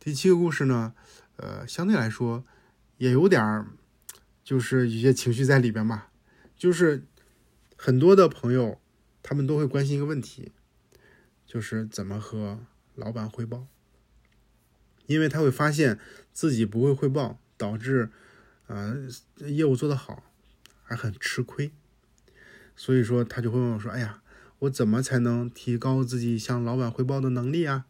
[0.00, 0.92] 第七个故事呢，
[1.36, 2.44] 呃，相对来说
[2.96, 3.68] 也有点儿，
[4.42, 6.10] 就是一些情绪在里边吧。
[6.56, 7.04] 就是
[7.76, 8.80] 很多的朋友，
[9.22, 10.50] 他们都会关心一个问题，
[11.46, 12.58] 就是怎么和
[12.96, 13.68] 老板汇报，
[15.06, 16.00] 因为他会发现
[16.32, 18.10] 自己不会汇报，导致
[18.66, 19.06] 呃
[19.36, 20.24] 业务做得好
[20.82, 21.70] 还很吃亏，
[22.74, 24.20] 所以说他就会问我说：“哎呀，
[24.60, 27.86] 我怎么才能提高自己向老板汇报的能力啊？”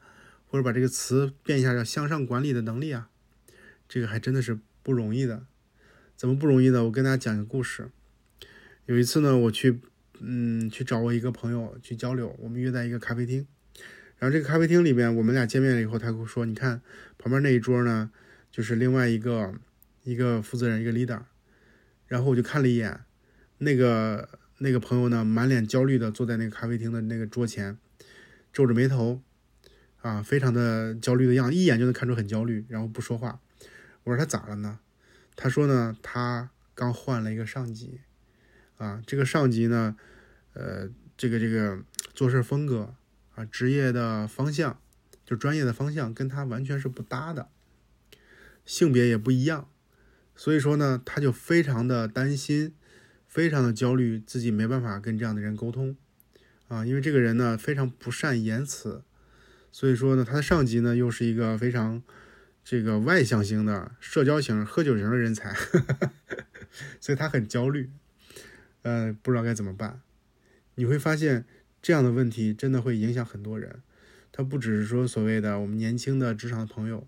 [0.51, 3.11] 或者把这个词变一下，叫向上管理的能力啊，
[3.86, 5.45] 这个还真的是不容易的。
[6.16, 6.85] 怎么不容易呢？
[6.85, 7.90] 我跟大家讲一个故事。
[8.86, 9.78] 有一次呢，我去，
[10.20, 13.47] 嗯，去找我一个朋友去交流，我们约在一个咖啡厅。
[14.16, 16.81] 然后这个咖啡厅里面，我们俩见面了以后，他跟我说：“你看
[17.19, 18.11] 旁边那一桌呢，
[18.51, 19.55] 就是另外一个
[20.05, 21.20] 一个负责人，一个 leader。”
[22.09, 23.05] 然后我就看了一眼，
[23.59, 24.27] 那个
[24.59, 27.78] 那个朋友呢，满脸焦虑的坐在那个咖啡厅的那个桌前，
[28.52, 29.22] 皱着眉头。
[30.01, 33.40] 啊，非常的焦虑的样子，一眼就能看出很焦虑，然后不说话。
[34.05, 34.78] 我说他咋了呢？
[35.35, 38.01] 他说呢，他刚换了一个上级，
[38.76, 39.97] 啊，这个上级呢，
[40.52, 41.82] 呃，这个这个
[42.14, 42.94] 做事风格
[43.35, 44.80] 啊，职业的方向，
[45.26, 47.48] 就专业的方向跟他完全是不搭的，
[48.64, 49.68] 性别也不一样，
[50.36, 52.72] 所以说呢，他就非常的担心，
[53.29, 55.95] 非常的焦虑，自己没办法跟这样的人沟通，
[56.67, 59.03] 啊，因为这个人呢非常不善言辞。
[59.71, 62.03] 所以说呢，他的上级呢又是一个非常
[62.65, 65.55] 这个外向型的社交型、喝酒型的人才，
[66.99, 67.91] 所以他很焦虑，
[68.83, 70.01] 呃，不知道该怎么办。
[70.77, 71.45] 你会发现
[71.83, 73.83] 这样的问题真的会影响很多人，
[74.33, 77.07] 他不只是说所谓的我们年轻的职场的朋友，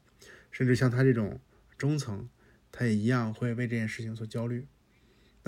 [0.51, 1.41] 甚至像他这种
[1.79, 2.29] 中层，
[2.71, 4.67] 他也一样会为这件事情所焦虑。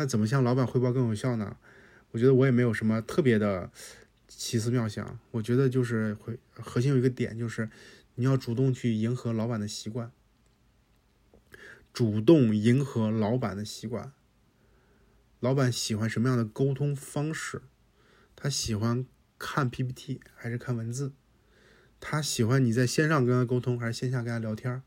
[0.03, 1.57] 那怎么向老板汇报更有效呢？
[2.11, 3.71] 我觉得我也没有什么特别的。
[4.27, 7.71] 奇思妙想，我觉得就是会核心有一个点，就是
[8.17, 10.11] 你要主动去迎合老板的习惯，
[11.93, 14.13] 主动迎合老板的习惯。
[15.39, 17.63] 老板喜欢什么样的沟通方式？
[18.35, 19.07] 他喜欢
[19.39, 21.13] 看 PPT 还是看文字？
[22.01, 24.83] 他喜欢你在线上跟他沟通还是线下跟他聊天？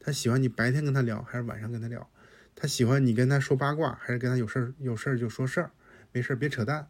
[0.00, 2.10] 他喜欢你白天跟他聊还是晚上跟他聊？
[2.58, 5.70] 他喜欢你跟他说八卦还是跟他有事儿有事儿就说事儿，
[6.10, 6.88] 没事儿别扯淡。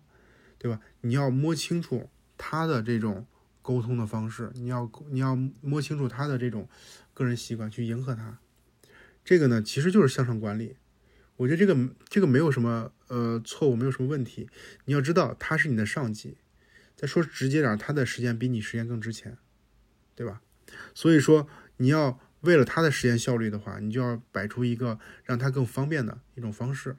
[0.60, 0.80] 对吧？
[1.02, 3.24] 你要摸清楚他的这种
[3.62, 6.68] 沟通的方式，你要你要摸清楚他的这种
[7.14, 8.40] 个人习惯，去迎合他。
[9.24, 10.74] 这个呢，其实就是向上管理。
[11.36, 14.50] 我觉得这个这个没有什么呃错误，没有什么问题。
[14.86, 16.38] 你要知道他是你的上级，
[16.96, 19.38] 再说直接点，他的时间比你时间更值钱，
[20.16, 20.42] 对吧？
[20.92, 21.46] 所以说
[21.76, 26.96] 你要为了他的实验效率的话，你就要摆出一个让他更方便的一种方式。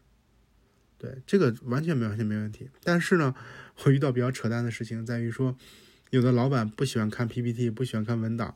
[0.97, 3.33] 对这个完全没完全没问题，但是呢，
[3.85, 5.55] 我遇到比较扯淡的事情在于说，
[6.09, 8.53] 有的老板不喜欢看 PPT，不喜欢看文档，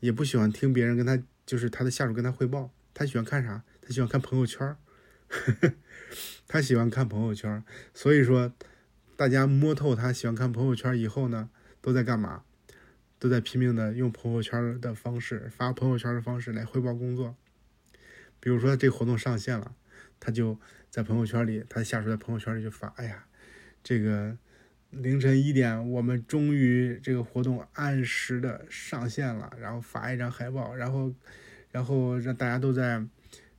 [0.00, 2.70] 也不喜欢听别人跟他，就是他的下属跟他汇报。
[2.92, 3.62] 他喜欢看啥？
[3.80, 4.76] 他喜欢看朋友圈
[6.46, 7.64] 他喜欢看朋友圈
[7.94, 8.52] 所以说，
[9.16, 11.48] 大家摸透他喜欢看朋友圈以后呢，
[11.80, 12.42] 都在干嘛？
[13.18, 17.34] 都在拼命的用朋友圈的方式发朋友圈的方式来汇报工作。
[18.40, 19.74] 比如说这活动上线了，
[20.20, 20.58] 他就
[20.90, 23.26] 在朋友圈里，他下属在朋友圈里就发：“哎呀，
[23.82, 24.36] 这个。”
[24.90, 31.12] 凌晨一点，我们终于这个活动按时的上线了，然后发一张海报，然后，
[31.70, 33.04] 然后让大家都在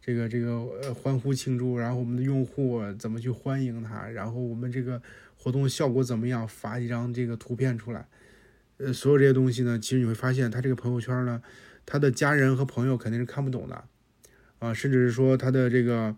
[0.01, 4.99] 这个这个呃欢呼庆祝，然后我们的用户怎么去欢迎他，然后我们这个
[5.37, 8.07] 活动效果怎么样，发一张这个图片出来，
[8.79, 11.41] 呃，所有这些东西呢，其实你会发现他这个朋友圈呢，
[11.85, 13.85] 他的家人和朋友肯定是看不懂的，
[14.57, 16.15] 啊，甚至是说他的这个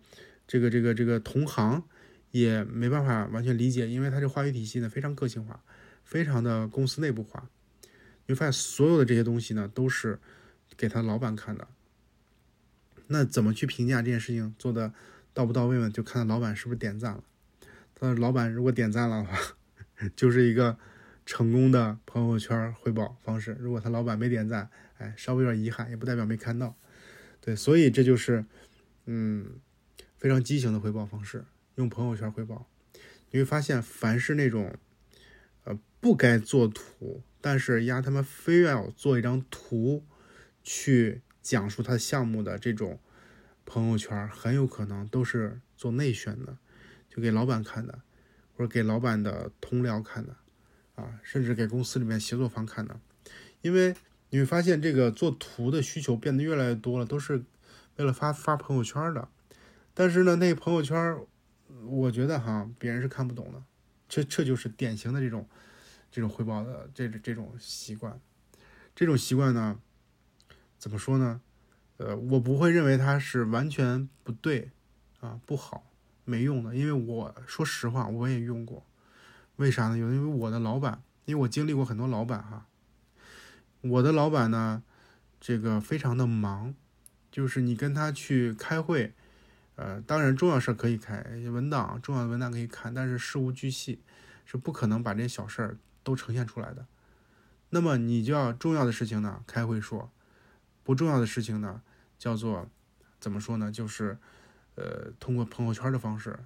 [0.47, 1.83] 这个这个这个同行。
[2.31, 5.61] 也没办法完全理解，因为它这话语体系呢非常个性化，
[6.05, 7.49] 非常的公司内部化。
[8.25, 10.17] 你会发现所有的这些东西呢都是
[10.77, 11.67] 给他老板看的。
[13.07, 14.93] 那怎么去评价这件事情做的
[15.33, 15.89] 到不到位呢？
[15.89, 17.21] 就看他老板是不是点赞了。
[17.95, 19.37] 他老板如果点赞了的话，
[20.15, 20.77] 就是一个
[21.25, 23.57] 成功的朋友圈汇报方式。
[23.59, 26.75] 如果他老板没点赞，哎，稍微有点遗憾，也不代表没看到。
[27.39, 28.45] 对，所以这就是
[29.05, 29.59] 嗯
[30.17, 31.45] 非常畸形的汇报方式。
[31.75, 32.67] 用朋友圈汇报，
[33.31, 34.75] 你会发现，凡是那种，
[35.63, 40.05] 呃，不该做图，但是丫他妈非要做一张图
[40.61, 42.99] 去讲述他项目的这种
[43.65, 46.57] 朋友圈，很有可能都是做内宣的，
[47.09, 48.01] 就给老板看的，
[48.55, 50.35] 或者给老板的同僚看的，
[50.95, 52.99] 啊，甚至给公司里面协作方看的。
[53.61, 53.95] 因为
[54.29, 57.43] 你会发现，这个做图的需求变得越来越多了，都是
[57.97, 59.27] 为了发发朋友圈的。
[59.93, 61.17] 但是呢，那朋友圈。
[61.85, 63.63] 我觉得哈，别人是看不懂的，
[64.07, 65.47] 这这就是典型的这种
[66.11, 68.19] 这种汇报的这这种习惯，
[68.93, 69.79] 这种习惯呢，
[70.77, 71.41] 怎么说呢？
[71.95, 74.69] 呃，我不会认为它是完全不对
[75.21, 75.89] 啊，不好，
[76.25, 78.85] 没用的，因为我说实话，我也用过，
[79.61, 79.97] 为啥呢？
[79.97, 82.65] 因为我的老板，因为我经历过很多老板哈，
[83.81, 84.81] 我的老板呢，
[85.39, 86.73] 这个非常的忙，
[87.29, 89.13] 就是你跟他去开会。
[89.75, 94.01] 呃，当然重要事可以开文档，重要的文档可以看，但是事无巨细
[94.45, 96.85] 是不可能把这些小事儿都呈现出来的。
[97.69, 100.11] 那么你就要重要的事情呢开会说，
[100.83, 101.81] 不重要的事情呢
[102.19, 102.67] 叫做
[103.19, 103.71] 怎么说呢？
[103.71, 104.17] 就是
[104.75, 106.37] 呃通过朋友圈的方式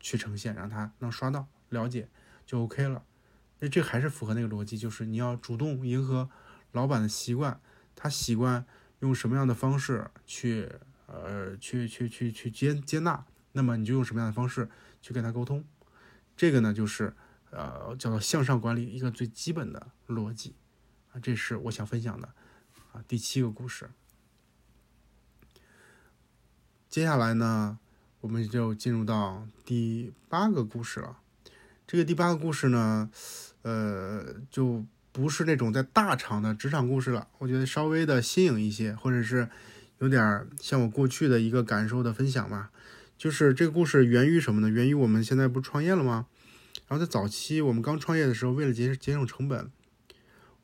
[0.00, 2.08] 去呈现，让他能刷到了解
[2.46, 3.04] 就 OK 了。
[3.58, 6.28] 那这还是符合那个逻辑，就是你要主动迎合
[6.72, 7.60] 老板的习惯，
[7.94, 8.64] 他习惯
[9.00, 10.70] 用什么样的方式去。
[11.08, 14.70] 呃，去去去去接接纳，那么你就用什么样的方式
[15.02, 15.62] 去跟他沟通？
[16.34, 17.14] 这个呢，就是
[17.50, 20.54] 呃，叫做向上管理一个最基本的逻辑
[21.12, 21.20] 啊。
[21.20, 22.32] 这是我想分享的
[22.92, 23.04] 啊。
[23.06, 23.90] 第七个故事，
[26.88, 27.78] 接下来呢，
[28.20, 31.18] 我们就进入到第八个故事了。
[31.86, 33.10] 这个第八个故事呢，
[33.62, 39.48] 呃，就不是那种在大厂的职场故事了，我觉得稍微的新颖一些，或者是。
[39.98, 42.72] 有点像我过去的一个感受的分享吧，
[43.16, 44.68] 就是这个故事源于什么呢？
[44.68, 46.26] 源于我们现在不是创业了吗？
[46.88, 49.70] 然后在早期我们刚创业的时候，为了节节省成本，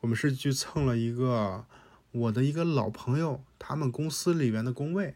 [0.01, 1.63] 我们是去蹭了一个
[2.11, 5.15] 我的一个老朋友他们公司里边的工位，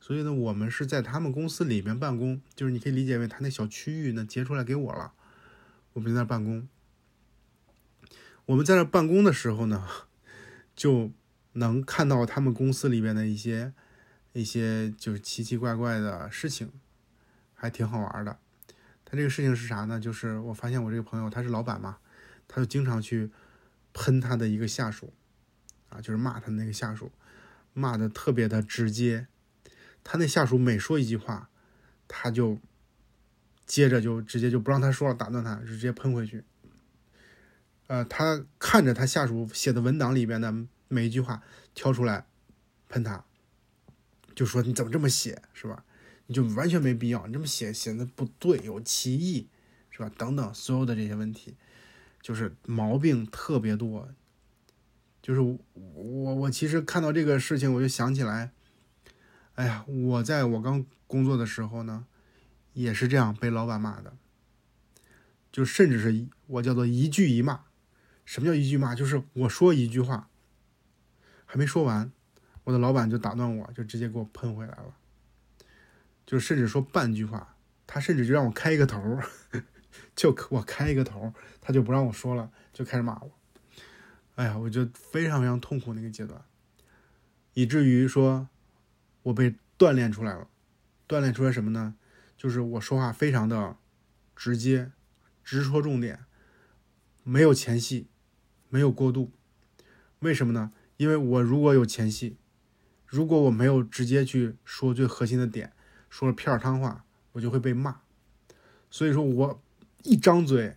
[0.00, 5.12] 所以呢，我们是在他们公司里边办公，就是你可以理解为他那小区域呢截出来给我了，
[5.94, 6.68] 我们在那办公。
[8.46, 9.86] 我们在那办公的时候呢，
[10.76, 11.12] 就。
[11.54, 13.74] 能看到他们公司里边的一些
[14.32, 16.72] 一些就是奇奇怪怪的事情，
[17.52, 18.38] 还挺好玩的。
[19.04, 20.00] 他这个事情是啥呢？
[20.00, 21.98] 就是我发现我这个朋友他是老板嘛，
[22.48, 23.30] 他就经常去
[23.92, 25.12] 喷他的一个下属，
[25.90, 27.12] 啊，就是骂他那个下属，
[27.74, 29.26] 骂的特别的直接。
[30.02, 31.50] 他那下属每说一句话，
[32.08, 32.58] 他就
[33.72, 36.44] 接着就直接就不让他说了，打断他，就直接喷回去。
[37.86, 40.54] 呃，他看着他下属写的文档里边的。
[40.88, 41.42] 每一句话
[41.74, 42.26] 挑出来
[42.90, 43.24] 喷他，
[44.34, 45.86] 就说你怎么这么写，是吧？
[46.26, 49.48] 你就完全没必要，你这么写写的不对，有歧义，
[49.90, 50.12] 是吧？
[50.18, 51.56] 等等，所有的这些问题，
[52.20, 54.06] 就是毛病特别多。
[55.22, 58.50] 就是我我其实看到这个事情，我就想起来，
[59.54, 62.04] 哎呀，我在我刚工作的时候呢，
[62.72, 64.16] 也是这样被老板骂的，
[65.50, 67.64] 就甚至是我叫做一句一骂。
[68.24, 68.94] 什么叫一句骂？
[68.94, 70.28] 就是我说一句话。
[71.44, 72.10] 还没说完，
[72.64, 74.96] 我的老板就打断我，就直接给我喷回来了，
[76.24, 79.20] 就甚至说半句话，他甚至就让我开一个头，
[80.16, 83.30] 就我开一个头，他就不让我说了，就开始骂我。
[84.36, 86.40] 哎呀，我就非常非常痛苦那个阶段，
[87.52, 88.48] 以至于说，
[89.24, 90.48] 我被锻炼出来了。
[91.06, 91.94] 锻炼出来什么呢？
[92.42, 93.76] 就是我说话非常的
[94.34, 94.90] 直接，
[95.44, 96.24] 直戳重点，
[97.22, 98.08] 没有前戏，
[98.68, 99.30] 没有过渡。
[100.18, 100.72] 为什么呢？
[100.96, 102.36] 因为我如果有前戏，
[103.06, 105.72] 如果我没有直接去说最核心的点，
[106.10, 108.00] 说了片儿汤话，我就会被骂。
[108.90, 109.62] 所以说我
[110.02, 110.76] 一张嘴，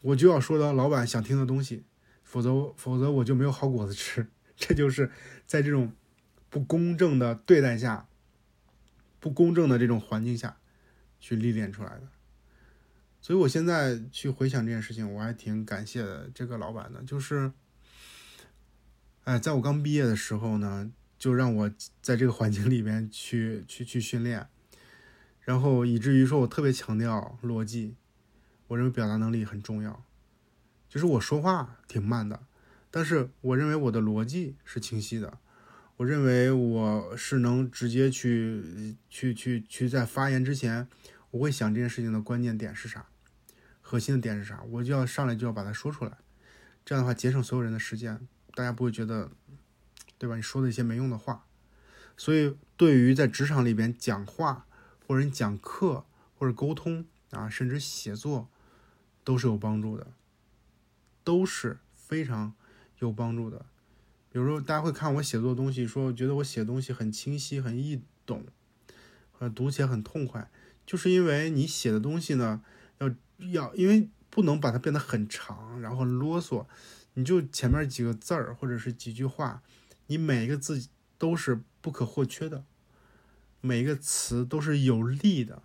[0.00, 1.84] 我就要说到老板想听的东西，
[2.24, 4.26] 否则否则我就没有好果子吃。
[4.58, 5.12] 这就是
[5.46, 5.92] 在这种
[6.50, 8.08] 不公正的对待下。
[9.20, 10.58] 不公正的这种环境下，
[11.24, 12.02] 去历练出来的，
[13.18, 17.50] 所以我现在去回想这件事情，我还挺感谢这个老板的，就是，
[19.22, 21.70] 哎，在我刚毕业的时候呢，就让我
[22.02, 24.46] 在这个环境里面去 去去训练，
[25.40, 27.96] 然后以至于说我特别强调逻辑，
[28.66, 30.04] 我认为表达能力很重要，
[30.90, 32.44] 就是我说话挺慢的，
[32.90, 35.38] 但是我认为我的逻辑是清晰的。
[35.96, 40.88] 我认为我是能直接去去去去在发言之前，
[41.34, 43.06] 我会想这件事情的关键点是啥，
[43.82, 46.18] 核心的点是啥，我就要上来就要把它说出来，
[46.84, 49.32] 这样的话节省所有人的时间，大家不会觉得，
[50.16, 50.36] 对吧？
[50.36, 51.44] 你说的一些没用的话，
[52.16, 54.66] 所以对于在职场里边讲话，
[55.08, 56.06] 或者你讲课，
[56.38, 58.48] 或者沟通啊，甚至写作，
[59.24, 60.12] 都是有帮助的，
[61.24, 62.54] 都是非常
[63.00, 63.66] 有帮助的。
[64.30, 68.46] 比如说大家会看我写作的东西，说觉得我写东西很清晰、很易懂，
[69.40, 70.48] 呃，读起来很痛快，
[70.86, 72.62] 就是因为你写的东西呢，
[72.98, 73.10] 要
[73.50, 76.66] 要，因为不能把它变得很长，然后啰嗦，
[77.14, 79.62] 你就前面几个字儿或者是几句话，
[80.06, 80.88] 你每一个字
[81.18, 82.64] 都是不可或缺的，
[83.60, 85.62] 每一个词都是有力的，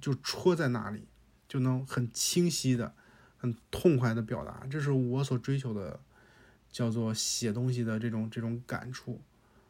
[0.00, 1.06] 就戳在那里，
[1.48, 2.94] 就能很清晰的、
[3.36, 6.00] 很痛快的表达，这是我所追求的。
[6.74, 9.20] 叫做写东西的这种这种感触，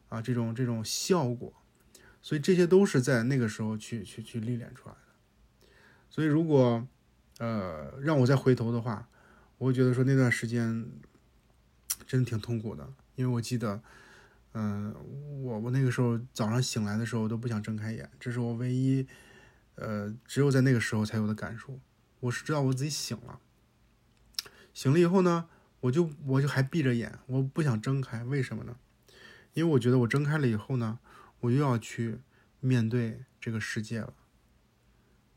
[0.08, 1.52] 啊，这种这种效果，
[2.24, 5.68] 所以这些都是在那个时候去去去历练出来的。
[6.08, 6.88] 所以如果，
[7.36, 9.06] 呃，让我再回头的话，
[9.58, 10.86] 我会觉得说那段时间
[12.06, 13.82] 真的挺痛苦的，因为我记得，
[14.54, 14.94] 嗯，
[15.42, 19.06] 我我那个时候早上醒来的时候都不想睁开眼，这是我唯一，
[19.74, 21.78] 呃，只有在那个时候才有的感受。
[22.20, 23.38] 我是知道我自己醒了，
[24.72, 25.46] 醒了以后呢。
[25.84, 28.74] 我就我就还闭着眼，我不想睁开，为什么呢？
[29.52, 30.98] 因为我觉得我睁开了以后呢，
[31.44, 32.20] 我又要去
[32.60, 34.14] 面对这个世界了，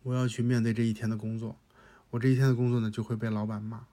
[0.03, 1.59] 我要去面对这一天的工作，
[2.11, 3.87] 我这一天的工作呢就会被老板骂，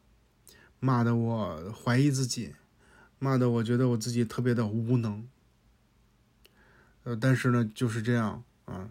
[0.78, 2.54] 骂的我怀疑自己，
[3.18, 5.28] 骂的我觉得我自己特别的无能，
[7.02, 8.90] 呃，但是呢就是这样啊，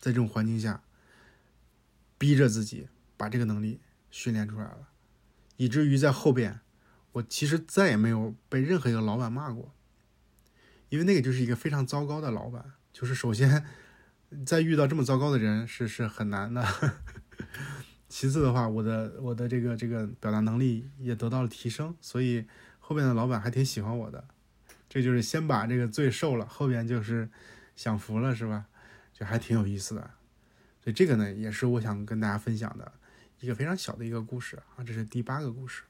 [0.00, 0.82] 在这种环境下，
[2.18, 3.78] 逼着自己把这个能力
[4.10, 4.88] 训练出来了。
[5.56, 6.58] 以至于在后边，
[7.12, 9.72] 我其实再也没有被任何一个老板骂过，
[10.90, 12.62] 因为那个就是一个非常糟糕的老板。
[12.92, 13.64] 就是首先，
[14.44, 16.62] 在遇到这么糟糕的人是是很难的。
[18.08, 22.44] 其次的话，我的我的这个这个表达能力也得到了提升，所以
[22.78, 24.24] 后边的老板还挺喜欢我的。
[24.88, 27.30] 这就是先把这个罪受了，后边就是
[27.76, 28.66] 享福了，是吧？
[29.14, 30.10] 就还挺有意思的。
[30.82, 32.92] 所以这个呢，也是我想跟大家分享的。
[33.38, 35.84] 一个非常小的一个故事啊，这是第八个故事。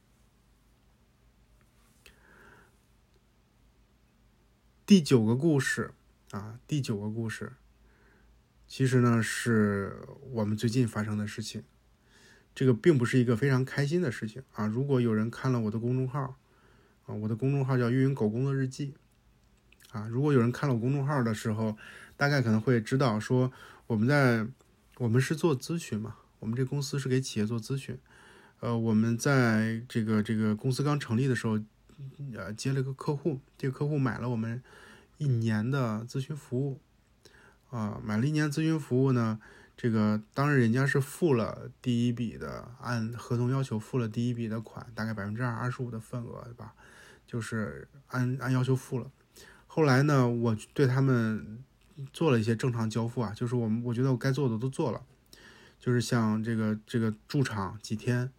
[4.90, 5.92] 第九个故事
[6.32, 7.52] 啊，第九个故事，
[8.66, 11.62] 其实呢是我们最近发生的事情。
[12.56, 14.66] 这个并不是一个非常开心的事情啊。
[14.66, 16.36] 如果有人看了我的公众号
[17.06, 18.94] 啊，我的公众号叫“运营狗工作日记”
[19.92, 21.78] 啊，如果有人看了我公众号的时候，
[22.16, 23.52] 大概可能会知道说，
[23.86, 24.44] 我们在
[24.98, 26.16] 我们是做咨询嘛。
[26.40, 27.96] 我们这公司是给企业做咨询，
[28.58, 31.60] 呃，我们在这个这个公司刚成立的时候，
[32.34, 34.62] 呃，接了一个客户，这个客户买了我们
[35.18, 36.80] 一年的咨询服务，
[37.70, 39.40] 啊，买了一年咨询服务呢，
[39.76, 46.74] 这个当然人家是付了第一笔的，按合同要求付了第一笔的款，大概百分之二二十五的份额，对吧？
[47.26, 49.10] 就是按按要求付了。
[49.66, 51.62] 后来呢，我对他们
[52.12, 55.02] 做了一些正常交付啊，就是我们我觉得我该做的都做了。
[55.78, 58.30] 就是像这个这个驻场几天，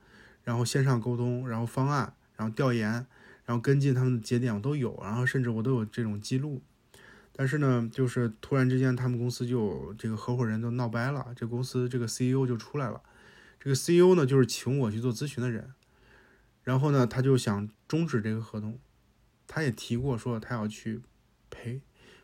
[0.43, 3.07] 然后线上沟通，然后方案，然后调研，
[3.45, 6.61] 然后跟进他们的节点我都有，然后甚至我都有这种记录。
[7.33, 13.01] 但是呢，就是突然之间他们公司就这个合伙人都闹掰了，这公司这个 CEO 就出来了。
[13.59, 15.73] 这个 CEO 呢就是请我去做咨询的人，
[16.63, 18.79] 然后呢他就想终止这个合同，
[19.47, 21.01] 他也提过说他要去
[21.49, 21.81] 赔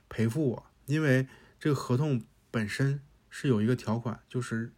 [0.09, 1.27] 赔付我，因为
[1.59, 2.21] 这个合同
[2.51, 4.71] 本身是有一个条款，就是。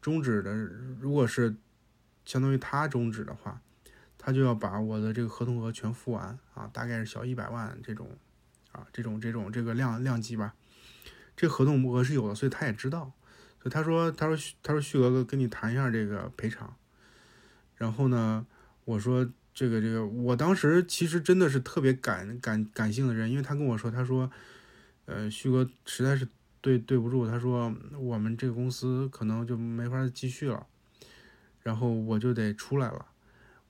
[0.00, 0.54] 终止的，
[1.00, 1.56] 如果是
[2.26, 3.62] 相当于他终止的话，
[4.24, 8.08] 他就要把我的这个合同额全付完啊，大概是小一百万这种
[8.72, 10.54] 啊，这种这种这个量量级吧。
[11.36, 13.12] 这合同额是有的，所以他也知道。
[13.60, 16.74] 所以他说他说他说旭哥哥跟你谈一下这个赔偿。
[17.76, 18.46] 然后呢，
[18.86, 24.30] 我说这个这个，我当时其实真的是特别感感感性的人，因为他跟我说他说，
[25.04, 26.26] 呃，旭哥实在是
[26.62, 30.66] 对对不住，他说我们这个公司可能就没法继续了，
[31.60, 33.04] 然后我就得出来了。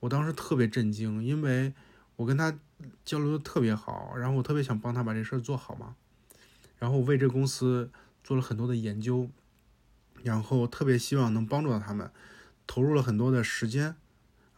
[0.01, 1.73] 我当时特别震惊，因为
[2.17, 2.57] 我跟他
[3.03, 5.95] 交流的特别好，然后我特别想帮他把这事儿做好嘛，
[6.77, 7.89] 然后为这个公司
[8.23, 9.29] 做了很多的研究，
[10.21, 12.11] 然后特别希望能帮助到他们，
[12.67, 13.95] 投入了很多的时间，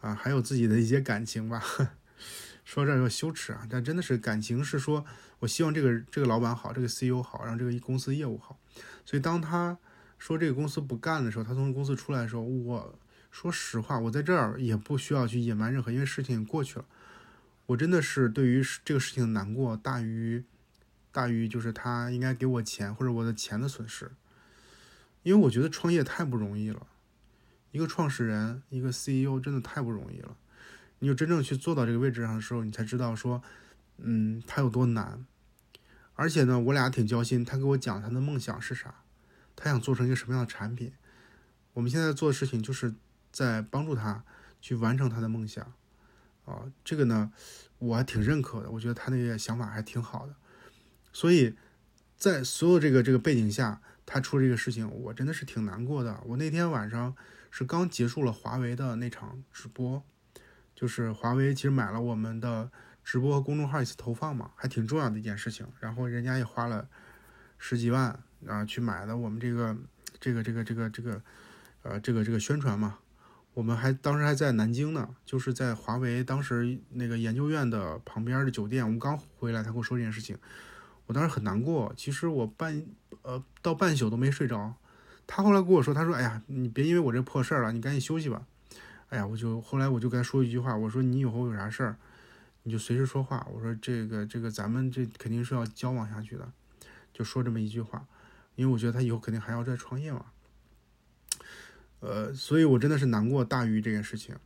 [0.00, 1.62] 啊，还有自己的一些感情吧。
[2.64, 5.06] 说这有羞耻啊，但真的是感情是说，
[5.38, 8.58] 我希望这个这个老板好，这个 CEO 好，让这个公司业务好。
[9.06, 9.78] 所以当他
[10.18, 12.98] 说这个公司不干的时候，他从公司出来的时候，我。
[13.40, 16.84] 说实话，我在这儿也不需要去隐瞒任何，因为事情过去了。
[17.66, 20.42] 我真的是对于这个事情的难过大于
[21.12, 24.10] 大于就是他应该给我钱或者我的钱的损失，
[25.22, 26.84] 因为我觉得创业太不容易了。
[27.70, 30.36] 一个创始人，一个 CEO 真的太不容易了。
[30.98, 33.40] 你就真正去做到这个位置上的时候，你才知道说，
[33.98, 35.24] 嗯，他有多难。
[36.14, 38.96] 而且呢，我俩挺交心，他给我讲他的梦想是啥，
[39.54, 40.92] 他想做成一个什么样的产品。
[41.74, 42.92] 我们现在做的事情就是。
[43.32, 44.24] 在帮助他
[44.60, 45.72] 去完成他的梦想，
[46.44, 47.32] 啊，这个呢，
[47.78, 48.70] 我还挺认可的。
[48.70, 50.34] 我觉得他那个想法还挺好的。
[51.12, 51.54] 所以
[52.16, 56.20] 在所有这个这个背景下，他出这个事情，我真的是挺难过的。
[56.24, 57.14] 我那天晚上
[57.50, 60.02] 是刚结束了华为的那场直播，
[60.74, 62.70] 就是华为其实买了我们的
[63.04, 65.66] 直播和公众号一次投放嘛，还挺重要的一件事情。
[65.80, 66.88] 然后人家也花了
[67.58, 69.76] 十几万啊去买的我们这个
[70.20, 71.22] 这个这个这个这个
[71.82, 72.98] 呃这个这个宣传嘛。
[73.58, 78.84] 我们还当时还在南京呢，就是在华为当时那个研究院的旁边的酒店。
[78.84, 80.38] 我们刚回来，他跟我说这件事情，
[81.06, 81.92] 我当时很难过。
[81.96, 82.80] 其实我半
[83.22, 84.72] 呃到半宿都没睡着。
[85.26, 88.46] 他后来跟我说，他说：“哎呀，你别因为我这破事儿了，你赶紧休息吧。”
[89.10, 91.96] 哎呀，我就后来我就跟他说一句话，我说：“你以后有啥事儿，
[92.62, 96.48] 你就随时说话。”我说：“这个这个咱们这肯定是要交往下去的。”
[97.12, 98.06] 就说这么一句话，
[98.54, 100.26] 因为我觉得他以后肯定还要再创业嘛。
[102.00, 104.36] 呃，所以我真的是难过大于这件事情。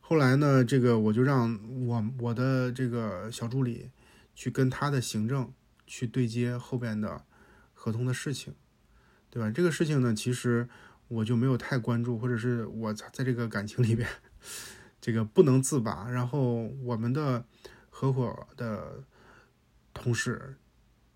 [0.00, 3.90] 后来呢，这个我就让我我的这个小助理
[4.34, 5.52] 去跟他的行政
[5.86, 7.24] 去对接后边的
[7.72, 8.54] 合同的事情，
[9.30, 9.50] 对吧？
[9.50, 10.68] 这个事情呢，其实
[11.08, 14.08] 我就没有太关注，或者是我在这个感情里边
[15.00, 16.08] 这个不能自拔。
[16.10, 17.44] 然后我们的
[17.88, 19.02] 合伙的
[19.92, 20.56] 同事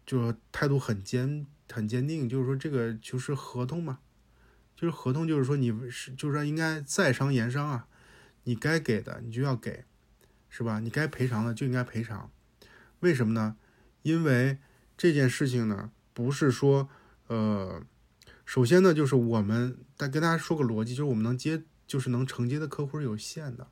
[0.07, 3.99] 就态度很坚很坚定，就是说这个就是合同嘛。
[4.79, 7.89] 就是合同，就是说你是，就是说应该在商言商啊，
[8.45, 9.85] 你该给的你就要给，
[10.49, 10.79] 是吧？
[10.79, 12.31] 你该赔偿的就应该赔偿。
[13.01, 13.57] 为什么呢？
[14.03, 14.59] 因为
[14.97, 16.89] 这件事情呢，不是说，
[17.27, 17.83] 呃，
[18.45, 23.67] 首先呢，就是我们再跟大家说个逻辑，就是我们能接，就是能承接的客户是有限的，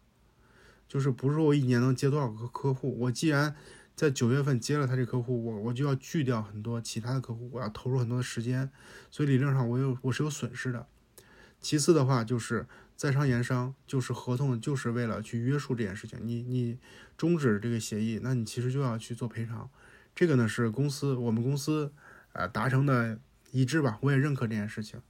[0.89, 2.99] 就是不是说我一年能接多少个客户。
[3.03, 3.55] 我既然
[3.95, 8.69] 在九月份接了他这客户，我我就要拒掉很多其他的客户，我要投入很多的时间，
[9.09, 10.89] 所以理论上我有我是有损失的。
[11.61, 12.67] 其次的话，就是
[12.97, 16.19] 在商言商，就是合同，就是为了去约束这件事情。
[16.23, 16.79] 你你
[17.17, 19.69] 终止这个协议，那你其实就要去做赔偿。
[20.15, 21.93] 这个呢是公司我们公司
[22.33, 23.19] 呃达成的
[23.51, 25.01] 一致吧，我也认可这件事情。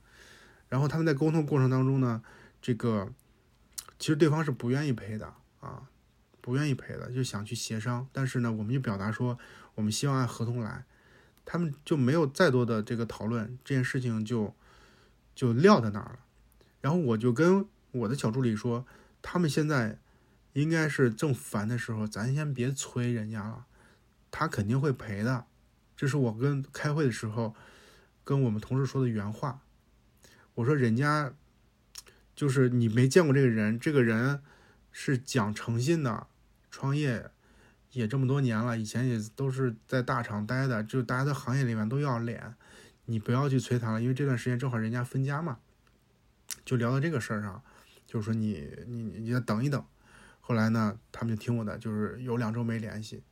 [0.69, 2.23] 然后他们在沟通过程当中呢，
[2.61, 3.13] 这个
[3.99, 5.89] 其实对方是不愿意赔的啊，
[6.41, 8.09] 不愿意赔的，就想去协商。
[8.13, 9.39] 但是呢，我们就表达说，
[9.77, 10.85] 我们希望按合同来，
[11.45, 14.53] 他们就没有再多的这个讨论，这件事情就
[15.37, 16.19] 就撂在那儿了。
[16.81, 18.87] 然后我就跟我的小助理说，
[19.21, 19.99] 他们现在
[20.53, 23.67] 应该是正烦的时候，咱先别催人家了，
[24.31, 25.47] 他肯定会赔的。
[25.97, 27.55] 这是我跟开会的时候
[28.23, 29.61] 跟我们同事说的原话。
[30.55, 31.33] 我说人家
[32.35, 34.43] 就是你没见过这个人，这个人
[34.93, 36.27] 是讲诚信的，
[36.71, 37.31] 创业
[37.93, 42.55] 也这么多年了，以前也都是在大厂待的，就大家在行业里面都要脸，
[43.07, 45.59] 你不要去催他了，因为这段时间正好人家分家嘛。
[46.67, 47.63] 就聊到这个事儿上，
[48.07, 49.83] 就是说你你你再等一等。
[50.41, 53.23] 后来呢，他们就听我的，就是有两周没联系。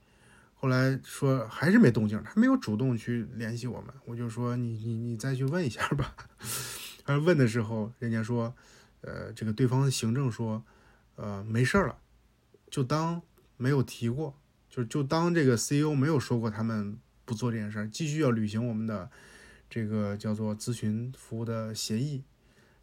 [0.54, 3.92] 后来说还是没动静，他没有主动去联系我们。
[4.06, 6.16] 我就说你你你再去问一下吧。
[7.04, 8.54] 而问的时候，人家说，
[9.02, 10.64] 呃，这个对方行政说，
[11.16, 11.98] 呃，没事儿了，
[12.70, 13.20] 就当
[13.58, 14.38] 没有提过，
[14.70, 16.96] 就就当这个 CEO 没有说过他们
[17.26, 19.10] 不做这件事儿，继续要履行我们的
[19.68, 22.22] 这个叫做咨询服务的协议。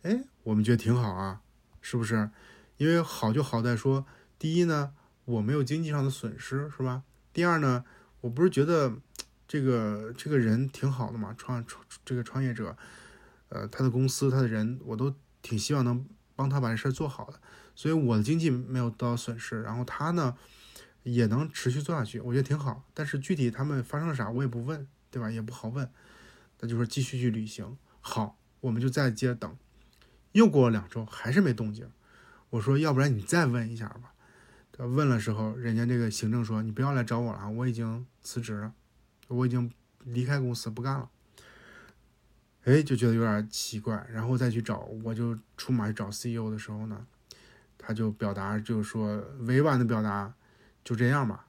[0.03, 1.41] 哎，我们觉得挺好啊，
[1.79, 2.31] 是不是？
[2.77, 4.05] 因为好就好在说，
[4.39, 4.93] 第一呢，
[5.25, 7.03] 我没有经济上的损失，是吧？
[7.31, 7.85] 第二呢，
[8.21, 8.97] 我不是觉得
[9.47, 12.75] 这个这个人挺好的嘛，创创这个创业者，
[13.49, 15.13] 呃，他的公司他的人，我都
[15.43, 16.03] 挺希望能
[16.35, 17.39] 帮他把这事儿做好的，
[17.75, 20.35] 所以我的经济没有得到损失，然后他呢
[21.03, 22.83] 也能持续做下去，我觉得挺好。
[22.95, 25.29] 但是具体他们发生了啥，我也不问，对吧？
[25.29, 25.87] 也不好问，
[26.59, 27.77] 那就是继续去旅行。
[27.99, 29.55] 好，我们就再接着等。
[30.33, 31.89] 又过了两周，还是没动静。
[32.49, 34.13] 我说，要不然你再问一下吧。
[34.71, 38.73] 他问了时候，人家这个行政说：“你不要来找我了，我已经辞职了，
[39.27, 39.71] 我已经
[40.05, 41.09] 离开公司不干了。”
[42.63, 47.05] 哎，就觉得有点奇怪，然后再去找，我就出马去找 CEO 的时候呢，
[47.77, 50.33] 他就表达就是说委婉的表达，
[50.83, 51.47] 就这样吧。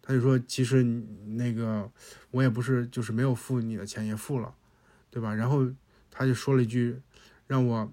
[0.00, 1.90] 他就说：“其实那个
[2.30, 4.54] 我也不是就是没有付你的钱，也付了，
[5.10, 5.66] 对吧？”然后
[6.10, 7.00] 他就说了一句
[7.46, 7.92] 让我。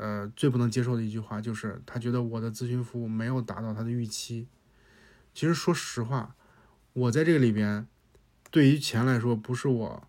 [0.00, 4.46] 呃，最不能接受的一句话就是，他觉得我的咨询服务没有达到他的预期。
[5.34, 6.36] 其实说实话，
[6.92, 7.84] 我在这个里边，
[8.48, 10.08] 对于钱来说不是我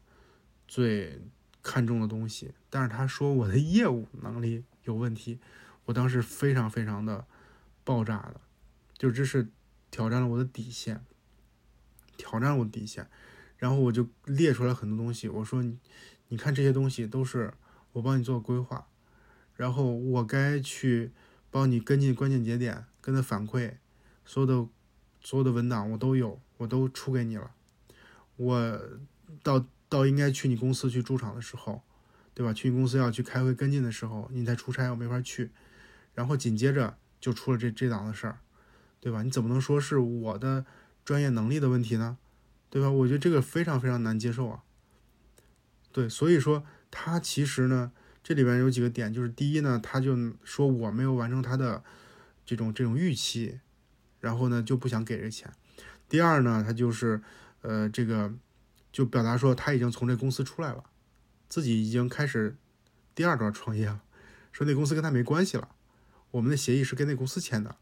[0.68, 1.24] 最
[1.64, 2.53] 看重的东西。
[2.70, 5.40] 但是他说我的业务能力有问题，
[5.86, 7.26] 我当时非常非常的
[7.84, 8.40] 爆炸的，
[8.95, 9.48] 就这是
[9.90, 11.03] 挑战了我的底线，
[12.16, 13.10] 挑战我底线。
[13.57, 15.80] 然后我就列出来很多东西，我说你，
[16.28, 17.52] 你看这些东西都是
[17.94, 18.88] 我帮你做规划。
[19.56, 21.11] 然后我该去
[21.52, 23.74] 帮你跟进关键节点，跟他反馈，
[24.26, 24.70] 所有的
[25.22, 27.52] 所有的文档我都有，我都出给你了。
[28.38, 28.82] 我
[29.44, 31.82] 到到应该去你公司去驻场的时候，
[32.34, 32.53] 对吧？
[32.53, 35.52] 去你公司要去开会跟进的时候，你在出差，我没法去。
[36.16, 38.40] 然后紧接着就出了这这档子事儿，
[39.02, 39.24] 对吧？
[39.24, 40.66] 你怎么能说是我的
[41.03, 42.18] 专业能力的问题呢？
[42.70, 42.90] 对吧？
[42.90, 44.64] 我觉得这个非常非常难接受啊。
[45.91, 47.91] 对，所以说他其实呢。
[48.22, 51.84] 这里边有几个点，就是第一呢，他就说我没有完成他的
[52.45, 53.60] 这种这种预期，
[54.20, 55.52] 然后呢就不想给这钱。
[56.07, 57.24] 第二呢，他就是
[57.61, 58.32] 呃这个
[58.91, 60.84] 就表达说他已经从这公司出来了，
[61.48, 62.56] 自己已经开始
[63.16, 64.03] 第二段创业了，
[64.52, 65.70] 说那公司跟他没关系了，
[66.30, 67.78] 我们的协议是跟那公司签的，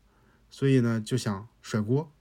[0.49, 2.13] 所以呢就想甩锅，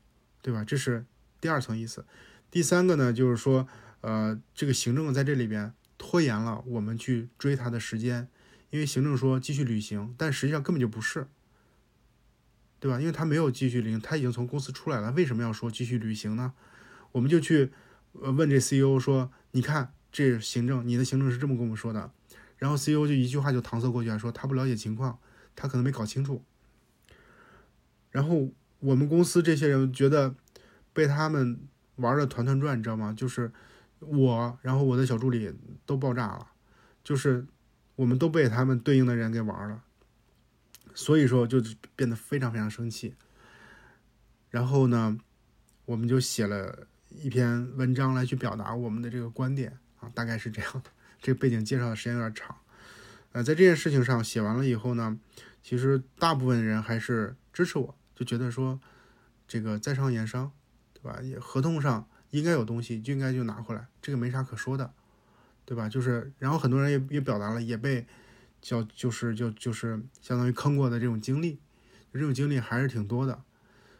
[0.42, 0.64] 对吧？
[0.64, 1.04] 这是
[1.40, 2.04] 第二层意思。
[2.50, 3.68] 第三个呢就是说
[4.00, 5.72] 呃这个行政在这里边。
[6.08, 8.28] 拖延了我们去追他的时间，
[8.70, 11.26] 因为行政说继续履行，但实际上根本就不是，
[12.78, 13.00] 对吧？
[13.00, 16.52] 因为他没有继续履行，他已经从公司出来了，为什么要说继续履行呢？
[17.10, 17.72] 我们就去
[18.12, 22.12] 问这 CEO 说：“你看，这行政，你的行政是这么跟我们说的。”
[22.56, 25.18] 然后 CEO 就一句话就搪塞过去，说他不了解情况，
[25.56, 26.44] 他可能没搞清楚。
[28.12, 30.36] 然后我们公司这些人觉得
[30.92, 31.58] 被他们
[31.96, 33.12] 玩的团团转，你知道吗？
[33.12, 33.50] 就是。
[34.08, 35.52] 我，然后我的小助理
[35.84, 36.48] 都爆炸了，
[37.04, 37.46] 就是
[37.94, 39.82] 我们都被他们对应的人给玩了，
[40.94, 41.62] 所以说就
[41.94, 43.14] 变得非常非常生气。
[44.50, 45.18] 然后呢，
[45.84, 50.90] 我们就写了一篇文章来去表达我们的这个观点啊，大概是这样的。
[51.20, 52.56] 这个背景介绍的时间有点长，
[53.32, 55.18] 呃，在这件事情上写完了以后呢，
[55.62, 58.78] 其实大部分人还是支持我，就觉得说
[59.48, 60.52] 这个在商言商，
[60.92, 61.20] 对吧？
[61.22, 62.06] 也合同上。
[62.30, 64.92] 应该有东西就应该就拿回来，这个没啥可说的，
[65.64, 65.88] 对吧？
[65.88, 68.06] 就是，然后很多人也也表达了也被
[68.60, 71.58] 叫就是就就是相当于坑过的这种经历，
[72.12, 73.42] 这种经历还是挺多的，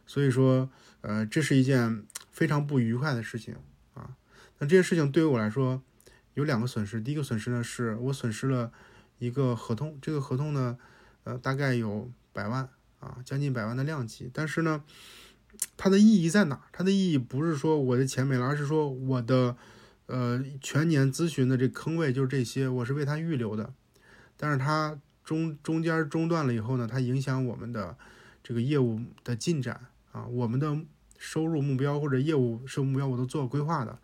[0.07, 0.69] 所以说，
[1.01, 3.57] 呃，这是一件非常不愉快的事情
[3.95, 4.17] 啊。
[4.59, 5.83] 那这件事情对于我来说
[6.35, 8.73] 有两个损失，第一个损失呢是我损失了
[9.19, 10.77] 一个合同，这个合同呢，
[11.25, 12.69] 呃，大概有百万
[13.01, 14.85] 啊，将近百万的量级，但是呢。
[15.77, 16.61] 它的意义在哪？
[16.73, 19.57] 它的意义不是说我的钱没了，而是说我的，
[20.07, 23.73] 呃，全年咨询的这坑位就是这些，我是为他预留的。
[24.37, 27.97] 但是它中中间中断了以后呢，它影响我们的
[28.43, 30.79] 这个业务的进展啊，我们的
[31.19, 33.99] 收入目标或者业务收入目标我都做规划的，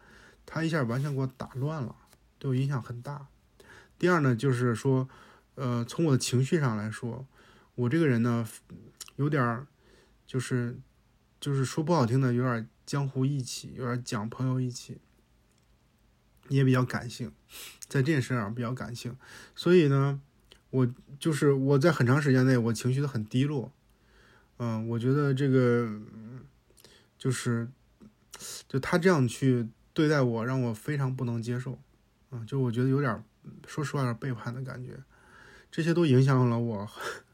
[0.46, 1.94] 它一下完全给我打乱了，
[2.38, 3.26] 对我影响很大。
[3.98, 5.08] 第二呢，就是说，
[5.54, 7.26] 呃，从我的情绪上来说，
[7.74, 8.46] 我这个人呢，
[9.16, 9.66] 有点儿
[10.26, 10.78] 就是。
[11.42, 14.98] 就是说不好听的，有点江湖义气，有点讲朋友义气，
[16.48, 17.32] 也比较感性，
[17.88, 19.16] 在这件事上比较感性，
[19.56, 20.20] 所以呢，
[20.70, 20.88] 我
[21.18, 23.72] 就是我在很长时间内我情绪都很低落，
[24.58, 26.00] 嗯，我觉得这个
[27.18, 27.68] 就是，
[28.68, 31.76] 就他这样去对待我，让我非常不能接受，
[32.30, 33.24] 啊，就我觉得有点，
[33.66, 35.02] 说实话有点背叛的感觉，
[35.72, 36.88] 这些都影响了我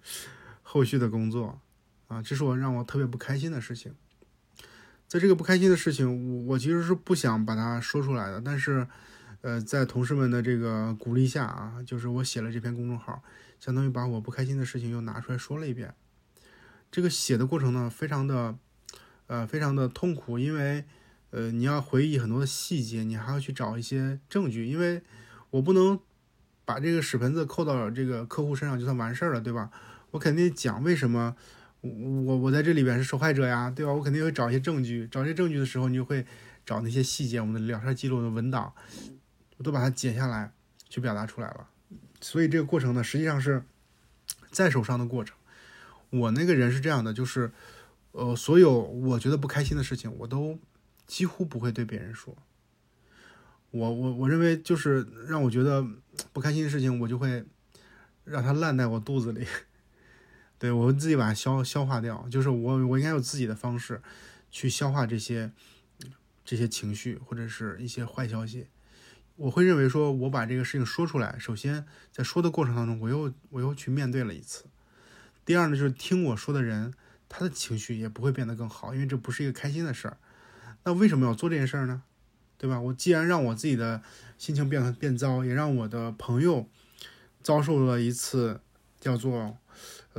[0.65, 1.61] 后续的工作。
[2.09, 3.95] 啊，这是我让我特别不开心的事情。
[5.07, 8.41] 在这个不开心的事情，我我其实是不想把它说出来的。
[8.41, 8.87] 但是，
[9.41, 13.23] 呃，在同事们的这个鼓励下啊，就是我写了这篇公众号，
[13.61, 15.95] 相当于把我不开心的事情又拿出来说了一遍。
[16.91, 18.57] 这个写的过程呢，非常的，
[19.29, 20.85] 呃，非常的痛苦，因为，
[21.31, 25.03] 呃，你要回忆很多的细节，你还要去找一些证据，因为
[25.51, 25.99] 我不能
[26.65, 29.71] 把这个屎盆子扣到这个客户身上就算完事儿了，对吧？
[30.11, 31.37] 我肯定讲为什么
[32.27, 33.93] 我我在这里边是受害者呀，对吧？
[33.93, 36.25] 我肯定会找一些证据，找这些证据的时候，你就会
[36.65, 38.73] 找那些细节，我们的聊天记录的文档，
[39.57, 40.53] 我都把它剪下来
[40.89, 41.69] 去表达出来了。
[42.21, 43.63] 所以这个过程呢，实际上是
[44.51, 45.37] 在手上的过程。
[46.11, 47.53] 我那个人是这样的，就是，
[48.13, 50.59] 呃，所有我觉得不开心的事情，我都
[51.07, 52.37] 几乎不会对别人说。
[53.71, 55.87] 我我我认为就是让我觉得
[56.33, 57.45] 不开心的事情，我就会
[58.25, 59.47] 让它烂在我肚子里，
[60.59, 62.27] 对我自己把它消消化掉。
[62.31, 64.01] 就是我我应该有自己的方式
[64.51, 65.51] 去消化这些
[66.45, 68.67] 这些情绪或者是一些坏消息。
[69.37, 74.65] 我会认为说，我把这个事情说出来，首先在说的过程当中，我又我又去面对了一次。
[75.45, 76.93] 第二呢，就是听我说的人，
[77.29, 80.17] 他的情绪也不会变得更好，因为这不是一个开心的事儿。
[80.83, 82.03] 那为什么要做这件事儿呢？
[82.57, 82.81] 对吧？
[82.81, 84.03] 我既然让我自己的
[84.37, 86.69] 心情变得变糟，也让我的朋友
[87.41, 88.61] 遭受了一次
[88.99, 89.57] 叫做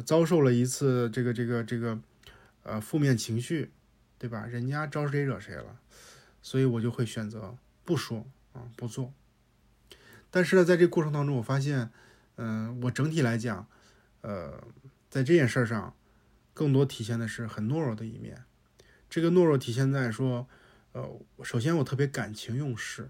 [0.01, 1.99] 遭受了一次这个这个这个
[2.63, 3.71] 呃负面情绪，
[4.17, 4.45] 对吧？
[4.45, 5.79] 人家招谁惹谁了，
[6.41, 9.13] 所以我就会选择不说啊，不做。
[10.31, 11.89] 但是呢，在这过程当中，我发现，
[12.35, 13.67] 嗯，我整体来讲，
[14.21, 14.63] 呃。
[15.09, 15.95] 在这件事上，
[16.53, 18.43] 更多体现的是很懦弱的一面。
[19.09, 20.47] 这个懦弱体现在说，
[20.91, 23.09] 呃，首先我特别感情用事。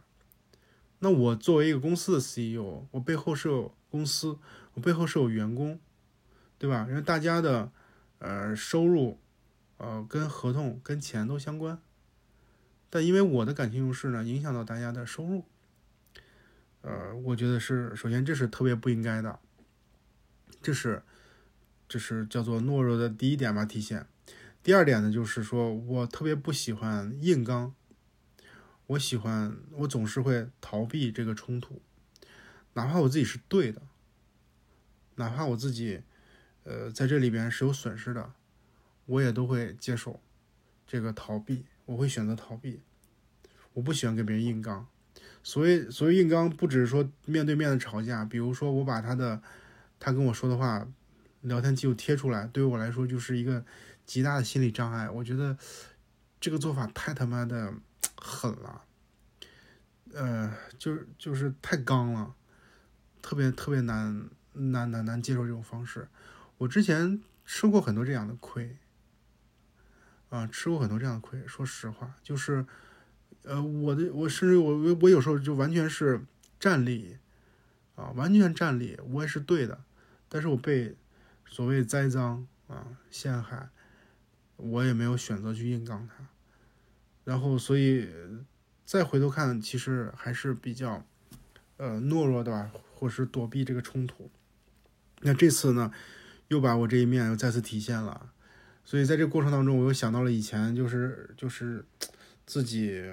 [1.00, 4.40] 那我作为一个公司的 CEO，我背后是有公司，
[4.76, 5.78] 我背后是有员工，
[6.60, 6.86] 对吧？
[6.88, 7.72] 因为大家的
[8.20, 9.18] 呃收入，
[9.78, 11.82] 呃跟合同跟钱都相关。
[12.92, 15.46] 但因为我的感情用事呢，影响到大家的收入，
[16.82, 19.40] 呃，我觉得是首先这是特别不应该的，
[20.62, 21.02] 这是。
[21.92, 24.06] 这是叫做懦弱的第一点吧，体现。
[24.62, 27.74] 第二点呢，就是说我特别不喜欢硬刚，
[28.86, 31.82] 我喜欢我总是会逃避这个冲突，
[32.74, 33.82] 哪怕我自己是对的，
[35.16, 36.04] 哪怕我自己，
[36.70, 38.32] 呃，在这里边是有损失的，
[39.08, 40.20] 我也都会接受
[40.86, 42.80] 这个逃避，我会选择逃避。
[43.74, 44.86] 我不喜欢跟别人硬刚，
[45.42, 49.42] 所以所以硬刚不只是说面对面的吵架，比如说我把他的
[50.00, 50.88] 他跟我说的话。
[51.44, 53.64] 聊天记录贴出来，对于我来说就是一个
[54.06, 55.10] 极大的心理障碍。
[55.10, 55.58] 我觉得
[56.38, 57.74] 这个做法太他妈的
[58.18, 58.82] 狠了，
[60.14, 62.36] 呃，就是就是太刚了，
[63.22, 66.10] 特别特别难难难难接受这种方式。
[66.60, 68.78] 我之前吃过很多这样的亏，
[70.30, 71.46] 啊，吃过很多这样的亏。
[71.48, 72.64] 说实话，就是
[73.42, 76.22] 呃，我的我甚至我我我有时候就完全是
[76.60, 77.18] 站立，
[77.96, 79.82] 啊，完全站立，我也是对的，
[80.30, 80.96] 但是我被。
[81.52, 83.70] 所谓栽赃啊陷害，
[84.56, 86.28] 我也没有选择去硬刚他，
[87.24, 88.08] 然后所以
[88.86, 91.04] 再回头看，其实还是比较
[91.78, 94.30] 呃懦弱的吧，或是躲避这个冲突。
[95.22, 95.92] 那这次呢，
[96.50, 98.32] 又把我这一面又再次体现了，
[98.84, 101.84] 所以在这个过程当中，我又想到了以前就是就是
[102.46, 103.04] 自己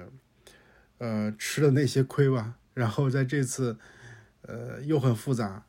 [0.99, 3.77] 呃吃的那些亏吧，然后在这次
[4.41, 5.63] 呃又很复杂。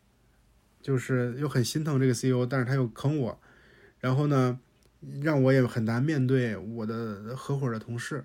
[0.81, 3.41] 就是又很心疼这个 CEO，但是他又坑我，
[3.99, 4.59] 然后呢，
[5.21, 8.25] 让我也很难面对我的合伙的同事，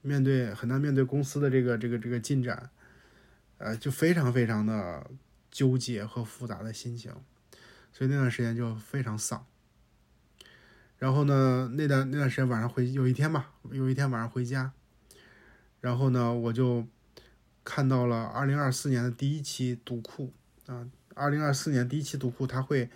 [0.00, 2.70] 面对很难面对公司的这个这个这个进展，
[3.58, 5.08] 呃，就非常非常的
[5.50, 7.12] 纠结和复杂的心情，
[7.96, 9.46] 所以那段时间就非常丧。
[10.98, 14.72] 然后呢，那段那段时间晚上回有一天吧，有一天晚上回家，
[15.80, 16.86] 然后呢，我就
[17.64, 20.34] 看到了二零二四年的第一期读库
[20.66, 20.86] 啊。
[21.14, 22.90] 二零二四年第一期读库，它会，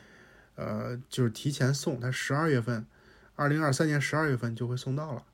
[0.56, 2.84] 呃，就是提前送，它十二月份，
[3.36, 5.24] 二零二三年十二月份就会送到了。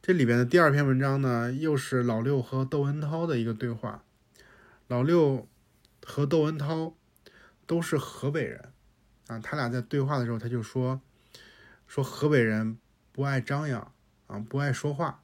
[0.00, 4.04] 这里边的第二篇文章呢，又是老六和窦文涛的一个对话。
[4.86, 5.48] 老六
[6.06, 6.94] 和窦文涛
[7.66, 8.73] 都是河北人
[9.26, 11.00] 啊，他俩在对话的时候，他就说，
[11.86, 12.78] 说河北人
[13.12, 13.92] 不爱张扬
[14.26, 15.22] 啊，不爱说话。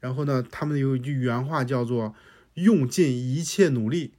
[0.00, 2.14] 然后呢，他们有一句原话叫做
[2.54, 4.14] “用尽一切努力”。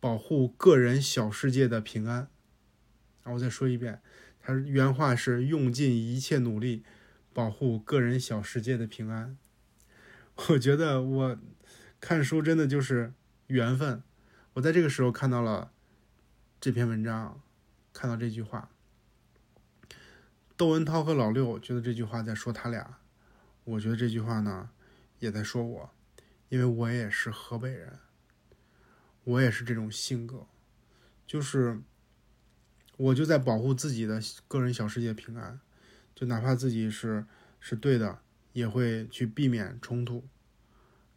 [0.00, 2.30] 保护个人小世界的平安。
[3.22, 4.00] 啊，我再说一遍，
[4.40, 6.84] 他原话是用尽一切努力
[7.34, 9.36] 保护个人小世界的平安。
[10.48, 11.38] 我觉得我
[12.00, 13.12] 看书真的就是
[13.48, 14.02] 缘分。
[14.54, 15.70] 我在这个时候看到了
[16.58, 17.38] 这篇文章，
[18.00, 18.70] 看到这句话。
[20.56, 22.98] 窦文涛和老六觉得这句话在说他俩，
[23.64, 24.70] 我觉得这句话呢
[25.18, 25.90] 也在说我，
[26.48, 27.98] 因为我也是河北人。
[29.24, 30.46] 我也是这种性格，
[31.26, 31.82] 就是
[32.96, 34.18] 我就在保护自己的
[34.48, 35.60] 个人小世界平安，
[36.14, 37.26] 就哪怕自己是
[37.60, 38.20] 是对的，
[38.54, 40.26] 也会去避免冲突，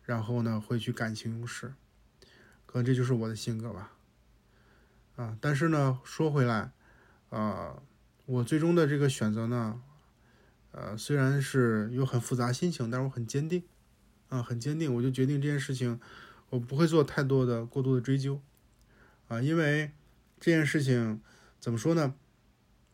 [0.04, 1.76] 然后呢，会去感情用事，
[2.66, 3.94] 可能这就是我的性格吧。
[5.16, 6.72] 啊，但是呢，说回来，
[7.30, 7.82] 啊，
[8.26, 9.82] 我最终的这个选择呢，
[10.72, 13.64] 呃，虽然是有很复杂心情，但是我很坚定，
[14.30, 16.00] 啊，很坚定，我就决定这件事情，
[16.50, 18.42] 我不会做太多的过度的追究，
[19.28, 19.92] 啊，因为
[20.40, 21.22] 这件事情
[21.60, 22.16] 怎么说呢？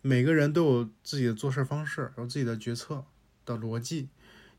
[0.01, 3.03] 每个人都有自己的做事方式，有自己的决策
[3.45, 4.09] 的逻辑，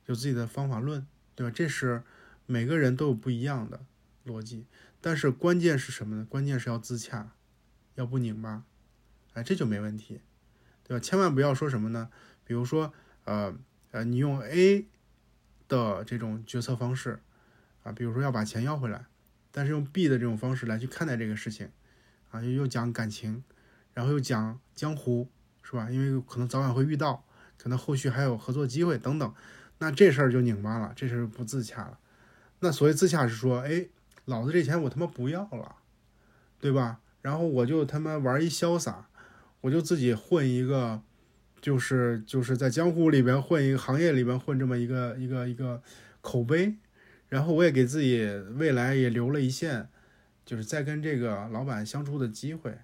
[0.04, 1.52] 有自己的方法论，对吧？
[1.54, 2.02] 这是
[2.44, 3.80] 每个人都有不一样的
[4.26, 4.66] 逻辑。
[5.00, 6.26] 但是关键是什么呢？
[6.28, 7.32] 关键是要自洽，
[7.94, 8.64] 要不拧巴，
[9.34, 10.20] 哎，这就没问题，
[10.84, 11.00] 对吧？
[11.00, 12.10] 千万不要说什么呢？
[12.44, 12.92] 比如说，
[13.24, 13.54] 呃
[13.90, 14.86] 呃，你用 A
[15.68, 17.20] 的这种决策方式
[17.82, 19.06] 啊，比如说要把钱要回来，
[19.50, 21.70] 但是用 B 的这种方式来去看待这个事情，
[22.30, 23.42] 啊，又讲感情。
[23.92, 25.28] 然后又讲江湖，
[25.64, 25.90] 是吧？
[25.90, 27.24] 因为可能早晚会遇到，
[27.58, 29.34] 可能后续还有合作机会等等，
[29.78, 31.98] 那这事儿就拧巴了，这事儿不自洽了。
[32.60, 33.88] 那所谓自洽是说，哎，
[34.26, 35.74] 老子这钱我他妈不要了，
[36.60, 37.00] 对吧？
[37.22, 39.08] 然后我就他妈玩一潇洒，
[39.60, 41.02] 我就自己混一个，
[41.60, 45.82] 就是就是在江湖里边混一个行业里边混这么一个一个一个
[46.20, 46.76] 口碑，
[47.28, 48.24] 然后我也给自己
[48.56, 49.88] 未来也留了一线，
[50.44, 52.78] 就是再跟这个老板相处的机会。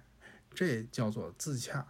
[0.53, 1.85] 这叫做自洽，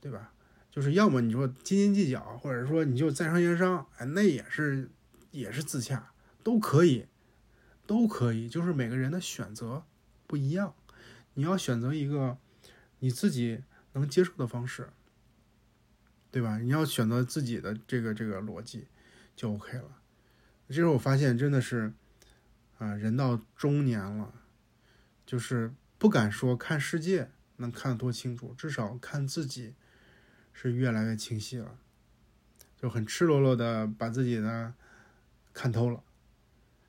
[0.00, 0.32] 对吧？
[0.68, 4.90] 就是要么你说斤斤计较，或者说你就在商言商，哎，那也是
[5.30, 6.10] 也是自洽，
[6.42, 7.06] 都可以，
[7.86, 8.48] 都可以。
[8.48, 9.84] 就是每个人的选择
[10.26, 10.74] 不一样，
[11.34, 12.38] 你要选择一个
[13.00, 13.62] 你自己
[13.92, 14.88] 能接受的方式，
[16.30, 16.58] 对吧？
[16.58, 18.86] 你要选择自己的这个这个逻辑
[19.36, 20.00] 就 OK 了。
[20.68, 21.92] 这时候我发现真的是
[22.78, 24.34] 啊，人到中年了，
[25.26, 27.30] 就是不敢说看世界。
[27.58, 29.76] 能看得多清楚，至少看自己
[30.52, 31.78] 是越来越清晰了，
[32.76, 34.74] 就很赤裸裸的把自己呢
[35.52, 36.02] 看透了，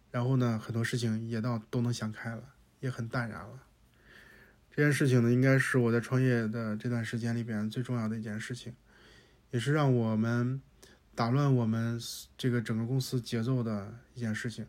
[0.09, 3.64] 然后呢很多事情也到都能想开了，也很淡然了。
[4.75, 8.73] 这件事情呢，应该是我在创业的这段时间里边最重要的一件事情，
[9.51, 10.61] 也是让我们
[11.15, 11.97] 打乱我们
[12.37, 14.67] 这个整个公司节奏的一件事情。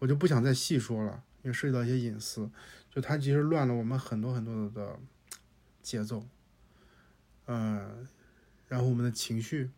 [0.00, 2.50] 我就不想再细说了，因为涉及到一些隐私，
[2.90, 4.98] 就它其实乱了我们很多很多的。
[5.84, 6.26] 节奏，
[7.44, 8.08] 呃，
[8.68, 9.68] 然后我们的情绪，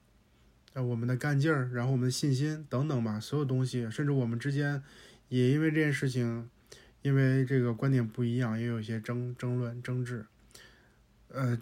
[0.72, 4.80] 呃，我们的干劲儿，然后我们的信心等等吧，所有东西，甚至我们之间
[5.28, 6.48] 也因为这件事情，
[7.06, 10.26] 因为这个观点不一样，也有一些争争论、争执，
[11.28, 11.56] 呃，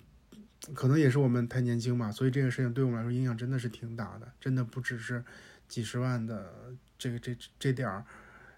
[0.72, 5.22] 可能也是我们太年轻吧，所以这个事情对我们来说影响真的是挺大的，真的不只是
[5.68, 8.06] 几十万的这个这这点儿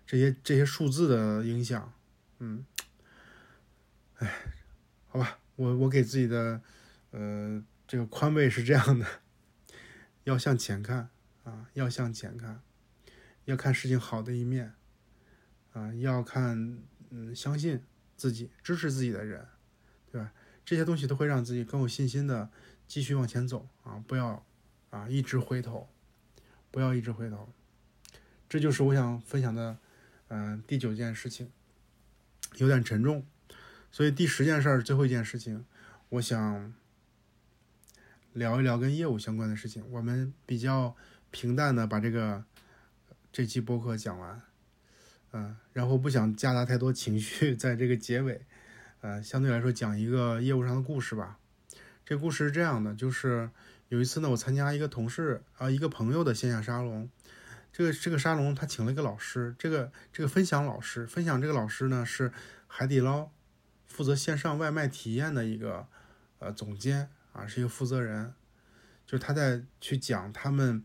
[0.07, 1.93] 这些这些数字的影响，
[2.39, 2.65] 嗯，
[4.19, 4.33] 哎，
[5.09, 5.41] 好吧。
[5.57, 6.61] 我我给自己的，
[7.11, 9.05] 呃，这个宽慰是这样的，
[10.23, 11.09] 要向前看
[11.43, 12.61] 啊，要向前看，
[13.47, 14.75] 要看事情好的一面，
[15.77, 16.79] 啊，要看，
[17.11, 17.79] 嗯，相信
[18.17, 19.47] 自己，支持自己的人，
[20.11, 20.33] 对吧？
[20.65, 22.49] 这些东西都会让自己更有信心的
[22.89, 24.43] 继续往前走啊，不要
[24.89, 25.87] 啊一直回头，
[26.71, 27.53] 不要一直回头，
[28.49, 29.77] 这就是我想分享的，
[30.29, 31.53] 嗯，第九件事情，
[32.57, 33.27] 有点沉重。
[33.93, 35.67] 所以第十件事儿，最后一件事情，
[36.09, 36.73] 我想
[38.33, 39.85] 聊一聊跟业务相关的事情。
[39.91, 40.97] 我们比较
[41.31, 42.45] 平淡的把这个
[43.31, 44.43] 这期播客讲完，
[45.37, 48.41] 嗯，然后不想夹杂太多情绪 在这个结尾，
[49.03, 51.37] 呃，相对来说讲一个业务上的故事吧。
[52.07, 53.51] 这故事是这样的，就是
[53.91, 57.11] 有一次呢，我参加一个同事啊一个朋友的线下沙龙，
[57.71, 62.33] 这个这个沙龙他请了一个老师，这个这个分享老师分享这个老师呢是
[62.67, 63.31] 海底捞。
[63.85, 65.87] 负责线上外卖体验的一个
[66.39, 68.33] 呃总监啊，是一个负责人，
[69.07, 70.83] 就是他在去讲他们，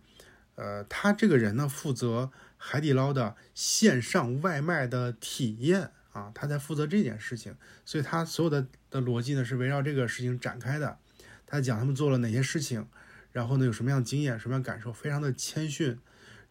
[0.55, 2.31] 呃，他这个人呢负责
[2.63, 10.99] 海底捞的线上外卖的体验啊，他在负责这件事情，所以他所有的的逻辑呢是围绕这个事情展开的。
[11.47, 12.87] 他讲他们做了哪些事情，
[13.31, 15.97] 然后呢有什么样的经验、什么样感受，非常的谦逊，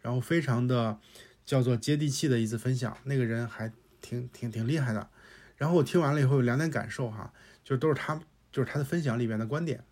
[0.00, 0.98] 然后非常的
[1.46, 2.98] 叫做接地气的一次分享。
[3.04, 5.08] 那个人还挺挺挺厉害的。
[5.56, 7.32] 然后我听完了以后有两点感受哈，
[7.62, 8.20] 就都是他
[8.50, 9.84] 就是他的分享里边的观点。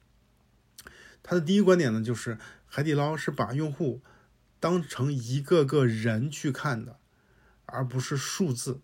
[1.23, 4.01] 他的第一观点呢，就是海底捞是把用户
[4.61, 6.99] 当成一个个人去看的，
[7.67, 8.81] 而不是数字。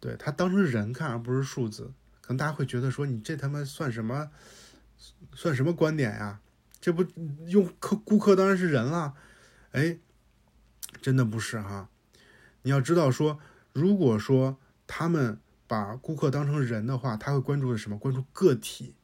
[0.00, 1.92] 对他当成人看，而不是数字。
[2.20, 4.30] 可能大家会觉得说，你这他妈算什么？
[5.34, 6.40] 算什么观点呀？
[6.80, 7.04] 这不
[7.46, 9.14] 用客顾客当然是人了。
[9.72, 9.98] 哎，
[11.00, 11.88] 真的不是哈。
[12.62, 13.38] 你要知道说，
[13.72, 15.40] 如果说他们。
[15.68, 17.98] 把顾客当成人的话，他会关注的什么？
[17.98, 18.94] 关注个体，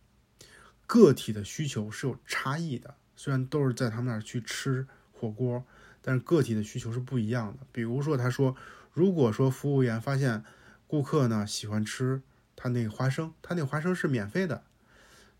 [0.86, 4.88] 个体的需求是有差异的，虽然都是在他们那儿去吃
[5.24, 5.64] 火锅，
[6.02, 7.66] 但是个体的需求是不一样的。
[7.72, 8.54] 比如说，他说，
[8.92, 10.44] 如果说服务员发现
[10.86, 12.22] 顾客呢喜欢吃
[12.54, 14.62] 他那个花生，他那个花生是免费的，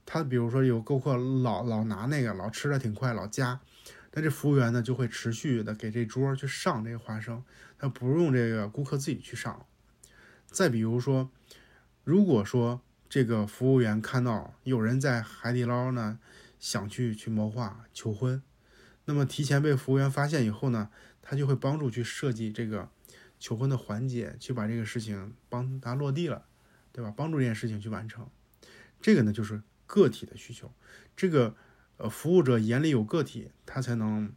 [0.07, 3.61] 他比如说有顾客老老拿那个，老吃的挺快，老夹，
[4.13, 7.45] 那这服务员呢就会持续的给这桌去上这个花生，
[7.79, 9.67] 他不用这个顾客自己去上。
[10.47, 11.31] 再比如说，
[12.05, 16.19] 如果说这个服务员看到有人在海底捞呢，
[16.59, 18.43] 想去去谋划求婚，
[19.07, 20.91] 那么提前被服务员发现以后呢，
[21.21, 22.89] 他就会帮助去设计这个
[23.39, 26.47] 求婚的环节，去把这个事情帮他落地了，
[26.93, 27.13] 对吧？
[27.15, 28.29] 帮助这件事情去完成，
[29.01, 30.73] 这个呢就是个体的需求。
[31.17, 31.55] 这个
[31.99, 34.33] 呃服务者眼里有个体，他才能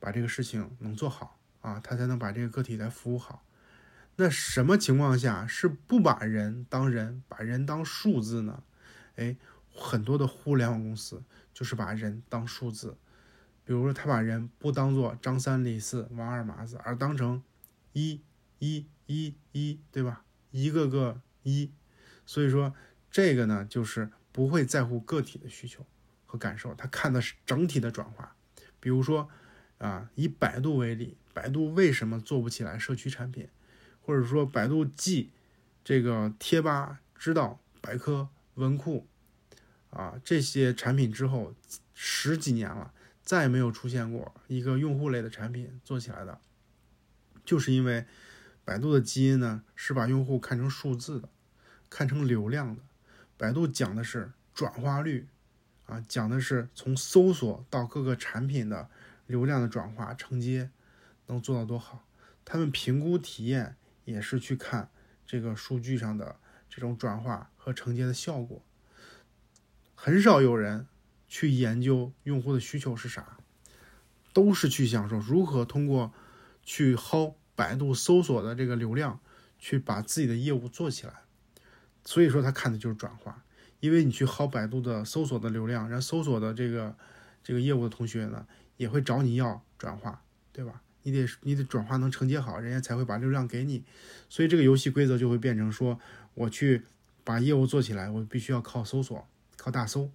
[0.00, 3.44] 把这个事情能做好啊，他才能把这个个体来服务好。
[4.16, 8.64] 那什么情况下是不把人当人，把人当数字呢？
[9.14, 9.36] 哎，
[9.72, 11.22] 很多的互联网公司
[11.54, 12.96] 就是把人当数字，
[13.68, 17.42] 比如说他把人不当做张三李四王二麻子，而当成
[17.92, 18.22] 一
[18.60, 20.24] 一一一，对吧？
[20.50, 21.70] 一个个一，
[22.24, 22.74] 所以说
[23.10, 25.84] 这个呢，就是不会在乎个体的需求
[26.24, 28.34] 和感受，他看的是整体的转化。
[28.80, 29.28] 比如说
[29.76, 33.46] 啊，以百度为例，百度为什么做不起来社区产品？
[34.00, 35.30] 或者说，百度继
[35.84, 39.06] 这个贴吧、知道、百科、文库
[39.90, 41.52] 啊这些产品之后，
[41.92, 42.94] 十几年了，
[43.28, 46.40] 再也没有出现过一个用户类的产品做起来的，
[47.44, 48.06] 就是因为
[48.64, 51.28] 百度的基因呢是把用户看成数字的，
[51.90, 52.80] 看成流量的。
[53.36, 55.28] 百度讲的是转化率
[55.84, 58.88] 啊，讲的是从搜索到各个产品的
[59.26, 60.70] 流量的转化承接
[61.26, 62.06] 能做到多好。
[62.46, 63.76] 他们评估体验。
[64.08, 64.88] 也是去看
[65.26, 66.36] 这个数据上的
[66.70, 68.64] 这种转化和承接的效果，
[69.94, 70.86] 很少有人
[71.28, 73.38] 去研究用户的需求是啥，
[74.32, 76.12] 都是去想说如何通过
[76.62, 79.20] 去薅百度搜索的这个流量，
[79.58, 81.12] 去把自己的业务做起来。
[82.04, 83.44] 所以说他看的就是转化，
[83.80, 86.96] 因为你去薅百度的搜索的流量，然后搜索的这个
[87.42, 88.46] 这个业务的同学呢，
[88.76, 90.22] 也会找你要转化，
[90.52, 90.80] 对吧？
[91.02, 93.84] 你得你得转化能承接好，人家才会把流量给你，
[94.28, 95.98] 所以这个游戏规则就会变成说，
[96.34, 96.82] 我去
[97.24, 99.26] 把业务做起来，我必须要靠搜索，
[99.56, 100.10] 靠大搜，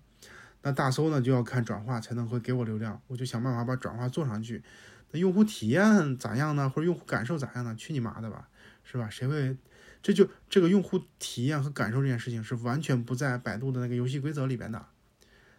[0.64, 4.64] 那大搜呢就要看转化才能会给我流量，我就想办法把转化做上去。
[5.12, 6.68] 那用户体验咋样呢？
[6.68, 7.76] 或者用户感受咋样呢？
[7.76, 8.50] 去你妈的吧，
[8.84, 9.08] 是吧？
[9.10, 9.56] 谁会？
[10.02, 14.88] 这就这个用户体验和感受这件事情是完全不在百度的那个游戏规则里边的，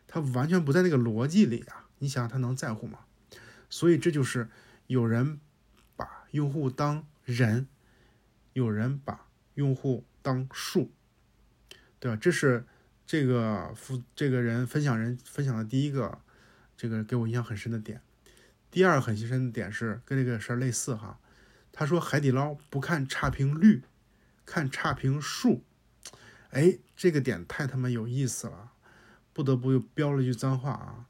[0.09, 1.87] 它完全不在那个逻辑里啊！
[2.01, 3.01] 你想他能在乎吗？
[3.71, 4.49] 所以这就是。
[4.87, 5.41] 有人
[5.97, 7.67] 把用户当人，
[8.53, 10.91] 有人把用户当数，
[11.99, 12.19] 对吧？
[12.21, 12.67] 这是
[13.07, 16.19] 这个夫这个人分享人分享的第一个，
[16.77, 18.01] 这个给我印象很深的点。
[18.71, 21.19] 第二很深的点是跟这个事儿类似哈。
[21.73, 23.83] 他说海底捞不看差评率，
[24.45, 25.65] 看差评数。
[26.51, 28.73] 哎，这个点太他妈有意思了，
[29.33, 31.07] 不得不又标了一句脏话啊！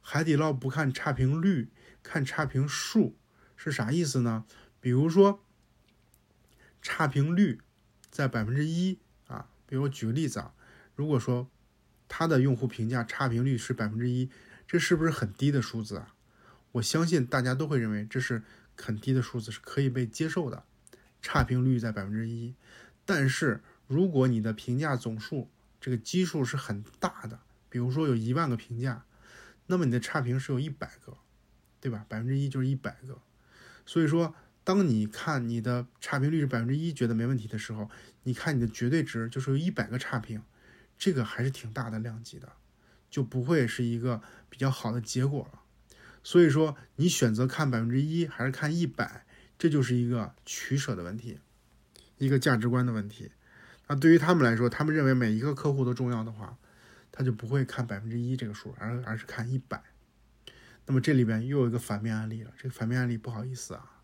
[0.00, 1.70] 海底捞不看差评率。
[2.02, 3.16] 看差评数
[3.56, 4.44] 是啥意思呢？
[4.78, 5.42] 比如说
[6.82, 7.62] 差评率
[8.10, 10.52] 在百分之一啊，比如我举个例子啊，
[10.94, 11.48] 如果说
[12.08, 14.30] 他的用户评价差评率是百分之一，
[14.66, 16.14] 这是不是很低的数字啊？
[16.72, 18.42] 我相信大家都会认为这是
[18.76, 20.64] 很低的数字，是可以被接受的。
[21.20, 22.54] 差评率在百分之一，
[23.04, 25.50] 但是如果你的评价总数
[25.80, 29.04] 这个基数是很大的，比如说有一万个评价，
[29.66, 31.18] 那么你的差评是有一百个。
[31.80, 32.06] 对吧？
[32.08, 33.20] 百分之一就是一百个，
[33.84, 34.34] 所以说，
[34.64, 37.90] 当你看你的差评率是百分之一，觉得没问题的时候，
[38.22, 40.42] 你看你的绝对值就是有一百个差评，
[40.98, 42.52] 这个还是挺大的量级的，
[43.10, 45.60] 就不会是一个比较好的结果了。
[46.22, 49.26] 所以说，你选择看百分之一还是看一百，
[49.58, 51.38] 这就是一个取舍的问题，
[52.16, 53.30] 一个价值观的问题。
[53.86, 56.56] 那对于他们来说，他们认为每一个客户都重要的话，
[57.12, 59.82] 他就不会看百分之一这个数，而而是看一百。
[60.86, 62.52] 那么这里边又有一个反面案例了。
[62.56, 64.00] 这个反面案例不好意思啊，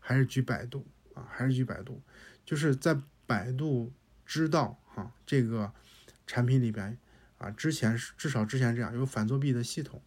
[0.00, 2.02] 还是举百度啊，还是举百度，
[2.44, 3.92] 就是在百度
[4.24, 5.70] 知道哈这个
[6.28, 6.96] 产品里边
[7.38, 10.00] 啊，之前是至少之前这样有反作弊的系统。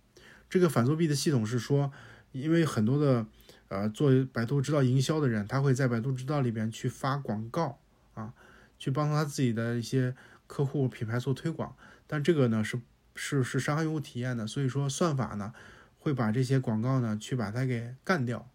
[0.49, 1.91] 这个反作弊的系统是说，
[2.31, 3.25] 因为很多的
[3.67, 7.81] 呃做百度知道营销的人，他会在百度知道里边去发广告
[8.13, 8.33] 啊，
[8.79, 10.15] 去帮他自己的一些
[10.47, 11.75] 客户品牌做推广，
[12.07, 12.79] 但这个呢是
[13.15, 15.53] 是是伤害用户体验的，所以说算法呢。
[16.03, 18.49] 会把这些广告呢，去把它给干掉，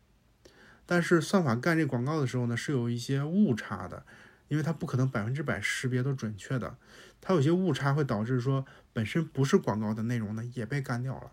[0.84, 4.04] 但是算法干这广告的时候呢，是有一些误差的，
[4.48, 6.76] 因为它不可能百分之百识别都准确的，
[7.20, 11.32] 它有些误差会导致说本身不是广告的内容呢也被干掉了，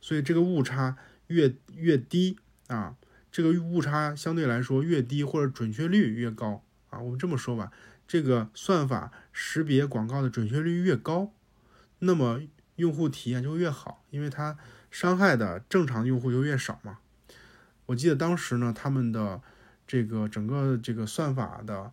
[0.00, 0.96] 所以这个误差
[1.26, 2.38] 越越低
[2.68, 2.96] 啊，
[3.30, 6.98] 这个误差相对来说越低，或者准确率越高啊。
[7.00, 7.72] 我们这么说吧，
[8.06, 11.32] 这个算法识别广告的准确率越高，
[11.98, 12.40] 那么
[12.76, 14.56] 用户体验就越好，因为它
[14.90, 16.98] 伤害的正常用户就越少嘛。
[17.86, 19.42] 我记得当时呢，他们的
[19.86, 21.92] 这个整个这个算法的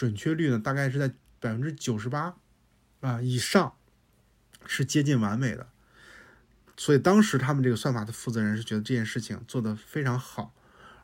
[0.00, 2.34] 准确率呢，大概是在百分之九十八
[3.02, 3.74] 啊以上，
[4.64, 5.68] 是接近完美的。
[6.74, 10.54] 所以当时他们这个算法的负责人是觉得这件事情做得非常好，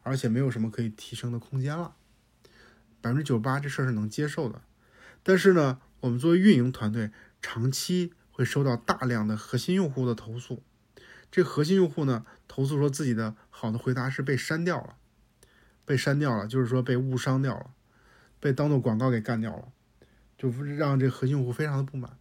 [0.03, 1.95] 而且没有什么可以提升的空间了。
[3.03, 4.63] 百分之九十八这事儿是能接受的，
[5.23, 7.11] 但是呢，我们作为运营团队，
[7.43, 10.63] 长期会收到大量的核心用户的投诉。
[11.31, 14.97] 这核心用户呢，投诉说自己的好的回答是被删掉了，
[15.85, 17.73] 被删掉了，就是说被误伤掉了，
[18.47, 19.73] 被当做广告给干掉了，
[20.39, 22.17] 就让这核心用户非常的不满。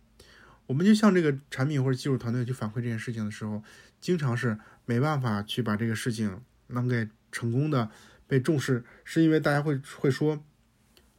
[0.66, 3.62] 我们就向这个产品或者技术团队去反馈这件事情的时候，
[4.02, 7.92] 经常是没办法去把这个事情能给成功的
[8.26, 10.44] 被重视，是因为大家会会说，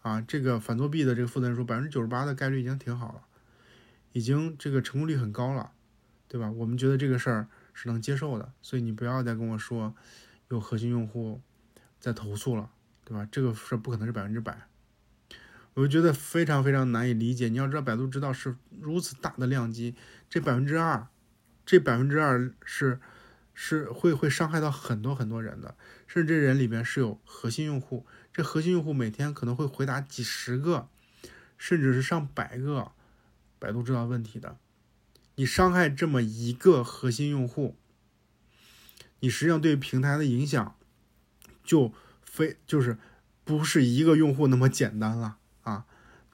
[0.02, 3.22] 啊，这个反作弊的这个负责人说百分之九十八的概率已经挺好了，
[4.12, 5.70] 已经这个成功率很高了，
[6.26, 6.50] 对吧？
[6.50, 9.94] 我们觉得这个事儿是能接受的，所以你不要再跟我说
[10.48, 11.40] 有核心用户
[12.00, 12.68] 在投诉了，
[13.04, 13.28] 对吧？
[13.30, 14.66] 这个事不可能是百分之百。
[15.76, 17.50] 我就觉得非常非常难以理解。
[17.50, 19.94] 你要知道，百度知道是如此大的量级，
[20.30, 21.06] 这百分之二，
[21.66, 22.98] 这百分之二是
[23.52, 25.76] 是会会伤害到很多很多人的，
[26.06, 30.88] 甚至这人里边是有核心用户，这核心用户每天可能会回答几十个，
[31.58, 32.92] 甚至是上百个
[33.58, 34.56] 百度知道问题的。
[35.34, 37.76] 你伤害这么一个核心用户，
[39.20, 40.74] 你实际上对平台的影响
[41.62, 41.92] 就
[42.22, 42.96] 非就是
[43.44, 45.36] 不是一个用户那么简单了。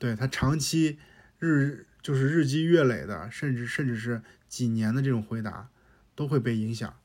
[0.02, 0.98] 对他长期
[1.38, 5.70] 日就是日积月累的，甚至甚至是几年的这种回答
[6.16, 6.98] 都会被影响，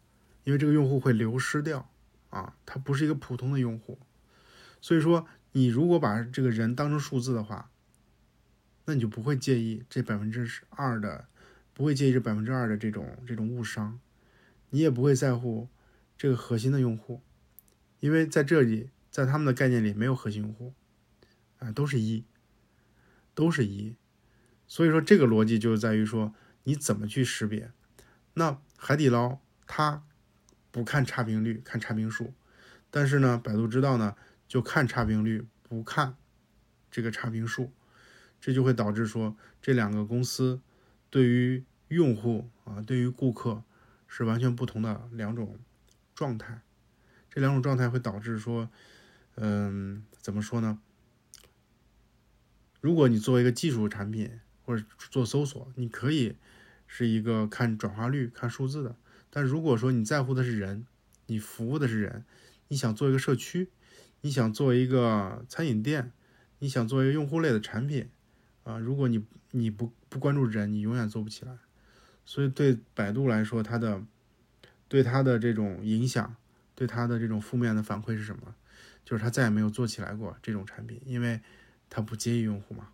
[0.45, 1.91] 因为这个用户会流失掉
[2.31, 3.99] 啊，他不是一个普通的用户，
[4.81, 7.69] 所以说你如果把这个人当成数字的话，
[8.85, 11.27] 那你就不会介意这百分之二的，
[11.75, 13.99] 不会介意这百分之二的这种这种误伤，
[14.71, 15.69] 你也不会在乎
[16.17, 17.21] 这个核心的用户，
[17.99, 20.73] 因为在这里在他们的概念里没有核心用户。
[21.59, 22.23] 啊，都是一，
[23.37, 23.95] 都是一，
[24.65, 26.33] 所以说这个逻辑就是在于说
[26.63, 27.71] 你怎么去识别。
[28.33, 30.03] 那海底捞它
[30.71, 32.33] 不看差评率，看差评数，
[32.89, 34.15] 但是呢，百度知道呢
[34.47, 36.17] 就看差评率，不看
[36.89, 37.71] 这个差评数，
[38.41, 40.59] 这就会导致说这两个公司
[41.11, 43.63] 对于用户啊，对于顾客
[44.07, 45.59] 是完全不同的两种
[46.15, 46.61] 状态。
[47.29, 48.71] 这两种状态会导致说，
[49.35, 50.79] 嗯，怎么说呢？
[52.79, 56.35] 如果你作为一个技术产品或者做搜索，你可以
[56.85, 58.95] 是一个看转化率、看数字的。
[59.29, 60.85] 但如果说你在乎的是人，
[61.25, 62.23] 你服务的是人，
[62.67, 63.69] 你想做一个社区，
[64.21, 66.11] 你想做一个餐饮店，
[66.59, 68.09] 你想做一个用户类的产品，
[68.63, 71.57] 啊，如果你你不不关注人，你永远做不起来。
[72.25, 74.03] 所以对百度来说，它的
[74.87, 76.35] 对它的这种影响，
[76.75, 78.55] 对它的这种负面的反馈是什么？
[79.03, 81.41] 就是它再也没有做起来过这种产品，因为。
[81.89, 82.89] 他不介意用户嘛？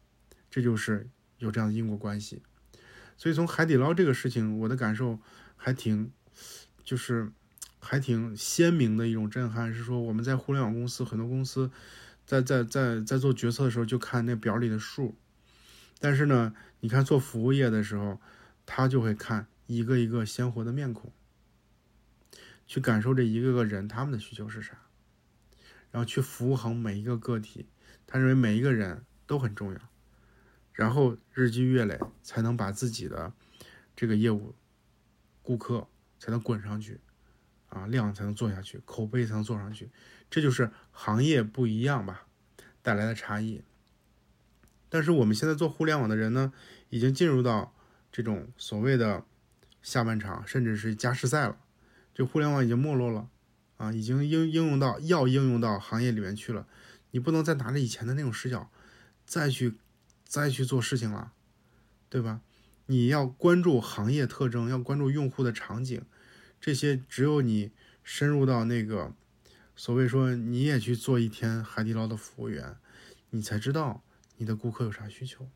[0.50, 2.42] 这就是有这样的因果关系。
[3.18, 5.20] 所以从海底捞这个事情，我的感受
[5.56, 6.12] 还挺，
[6.84, 7.32] 就是
[7.80, 11.72] 还挺鲜明的一种震撼，是说我们在互联网公司，很多公司
[12.26, 15.16] 在在在在做决策的时候就看那表里的数，
[16.00, 18.20] 但是呢，你看做服务业的时候，
[18.66, 21.12] 他就会看一个一个鲜活的面孔，
[22.66, 24.78] 去感受这一个个人他们的需求是啥，
[25.92, 27.68] 然后去服务好每一个个体。
[28.14, 29.80] 他认为每一个人都很重要，
[30.72, 33.34] 然后日积月累才能把自己的
[33.96, 34.54] 这个业务、
[35.42, 35.88] 顾客
[36.20, 37.00] 才能滚上去，
[37.70, 39.90] 啊，量才能做下去，口碑才能做上去，
[40.30, 42.28] 这就是行业不一样吧
[42.84, 43.64] 带来的差异。
[44.90, 46.54] 但是我们现在做互联网的人呢，
[46.92, 47.74] 已经进入到
[48.12, 49.26] 这种所谓的
[49.82, 51.58] 下半场，甚至是加时赛了，
[52.14, 53.28] 这互联网已经没落了，
[53.78, 56.68] 啊，已经应应用到要应用到行业里面去了。
[57.14, 58.72] 你不能再拿着以前的那种视角，
[59.24, 59.76] 再去，
[60.26, 61.32] 再去做事情了，
[62.10, 62.42] 对吧？
[62.88, 66.04] 你要关注行业特征，要关注用户的场景，
[66.60, 67.72] 这些只有你
[68.04, 69.14] 深入到那个，
[69.76, 72.78] 所谓说你也去做一天海底捞的服务员，
[73.30, 74.04] 你才知道
[74.38, 75.48] 你的顾客有啥需求，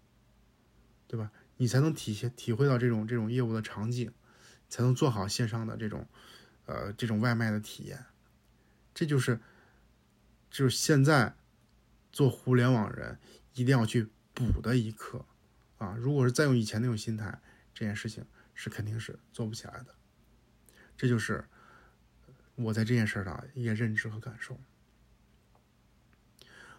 [1.07, 1.31] 对吧？
[1.57, 4.11] 你才能体现体会到这种这种业务的场景，
[4.69, 6.07] 才能做好线上的这种，
[6.67, 8.05] 呃，这种外卖的体验，
[8.93, 9.39] 这就是，
[10.51, 11.35] 就是现在。
[12.17, 13.19] 做互联网人
[13.53, 15.23] 一定要去补的一课
[15.77, 15.95] 啊！
[15.99, 17.39] 如果是再用以前那种心态，
[17.75, 18.25] 这件事情
[18.55, 19.93] 是肯定是做不起来的。
[20.97, 21.45] 这就是
[22.55, 24.59] 我在这件事上一些认知和感受。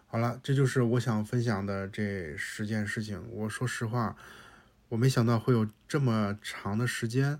[0.07, 3.25] 好了，这就是我想分享的这十件事情。
[3.31, 4.17] 我说实话，
[4.89, 7.39] 我没想到会有这么长的时间。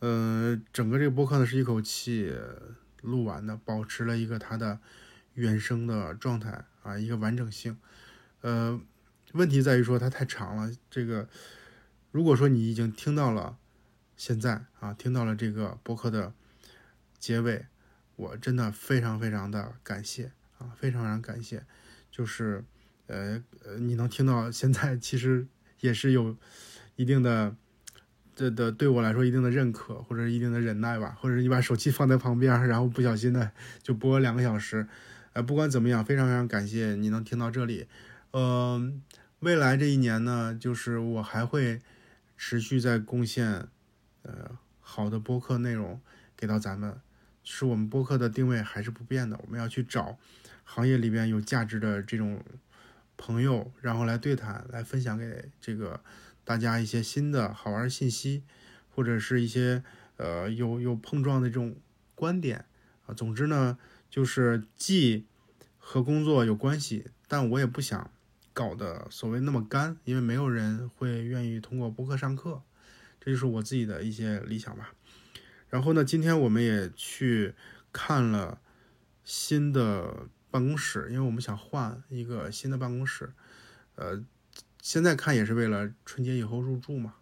[0.00, 2.30] 呃，整个这个播客呢是一口气
[3.00, 4.78] 录完的，保持了一个它的
[5.32, 7.76] 原生的状态啊，一个完整性。
[8.42, 8.80] 呃，
[9.32, 10.70] 问题在于说它太长了。
[10.88, 11.28] 这个，
[12.12, 13.58] 如果说你已经听到了
[14.16, 16.32] 现在啊，听到了这个博客的
[17.18, 17.66] 结尾，
[18.14, 21.64] 我真的非常非常的感谢啊，非常非常感谢。
[22.10, 22.62] 就是，
[23.08, 25.46] 呃呃，你能听到现在，其实
[25.80, 26.36] 也是有
[26.94, 27.56] 一定的，
[28.36, 33.50] 这的对我来说一定的认可或者一定的忍耐吧，或者你把手机放在旁边，然后不小心的
[33.82, 34.86] 就播两个小时，
[35.34, 37.86] 呃，不管怎么样，非常非常感谢你能听到这里，
[38.32, 39.02] 嗯，
[39.40, 41.80] 未来这一年呢，就是我还会
[42.36, 43.68] 持续在贡献，
[44.22, 46.00] 呃，好的播客内容
[46.36, 47.00] 给到咱们，
[47.42, 50.18] 是我们播客的定位还是不变的，我们要去找。
[50.62, 52.42] 行业里边有价值的这种
[53.16, 56.00] 朋友，然后来对谈，来分享给这个
[56.42, 58.44] 大家一些新的好玩信息，
[58.88, 59.82] 或者是一些
[60.16, 61.76] 呃有有碰撞的这种
[62.14, 62.64] 观点
[63.04, 63.12] 啊。
[63.12, 63.76] 总之呢，
[64.14, 65.26] 就是既
[65.76, 68.12] 和工作有关系，但我也不想
[68.52, 72.62] 搞得所谓那么干，因为没有人会愿意通过播客上课。
[73.20, 74.94] 这就是我自己的一些理想吧。
[75.68, 77.54] 然后呢，今天我们也去
[77.92, 78.60] 看了
[79.24, 80.28] 新的。
[80.54, 83.32] 办公室，因为我们想换一个新的办公室，
[83.96, 84.22] 呃，
[84.80, 87.16] 现在看也是为了春节以后入住嘛，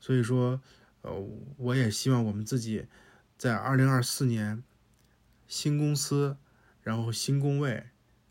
[0.00, 0.58] 所以说，
[1.02, 1.12] 呃，
[1.58, 2.86] 我也希望我们自己
[3.36, 4.62] 在二零二四年
[5.50, 6.38] 新公司，
[6.80, 7.88] 然后新工位，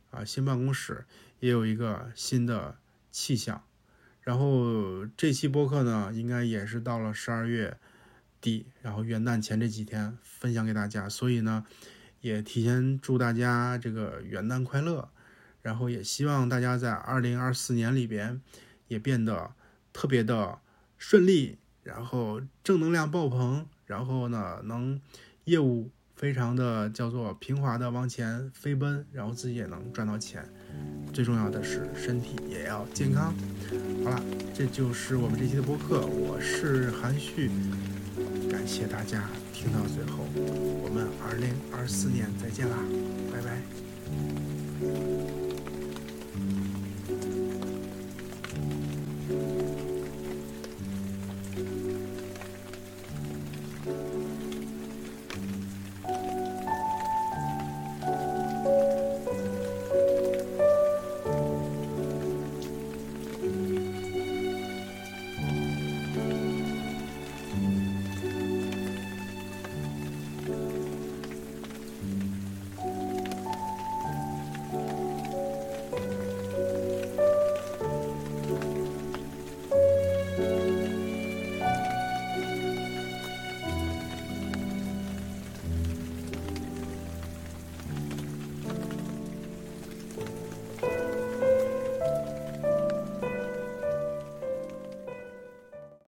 [0.10, 1.06] 啊，新办公室
[1.40, 2.80] 也有一个新的
[3.12, 3.64] 气象，
[4.22, 7.78] 然后这期播客呢，应该也是到了十二月
[8.42, 11.66] 底，然后元旦前这几天分享给大家，所以呢。
[12.22, 15.10] 也提前祝大家这个元旦快乐，
[15.62, 18.42] 然后也希望大家在二零二四年里边
[18.90, 19.54] 也变得
[19.94, 20.60] 特别的
[20.98, 25.00] 顺利，然后正能量爆棚，然后呢能
[25.46, 30.44] 业务非常的叫做平滑的往前飞奔，然后自己也能赚到钱，
[31.14, 33.34] 最重要的是身体也要健康。
[34.04, 34.22] 好了，
[34.54, 37.50] 这就是我们这期的播客，我是韩旭，
[38.52, 39.30] 感谢大家。
[39.54, 42.76] 听到最后，我们二零二四年再见啦，
[43.32, 44.49] 拜拜。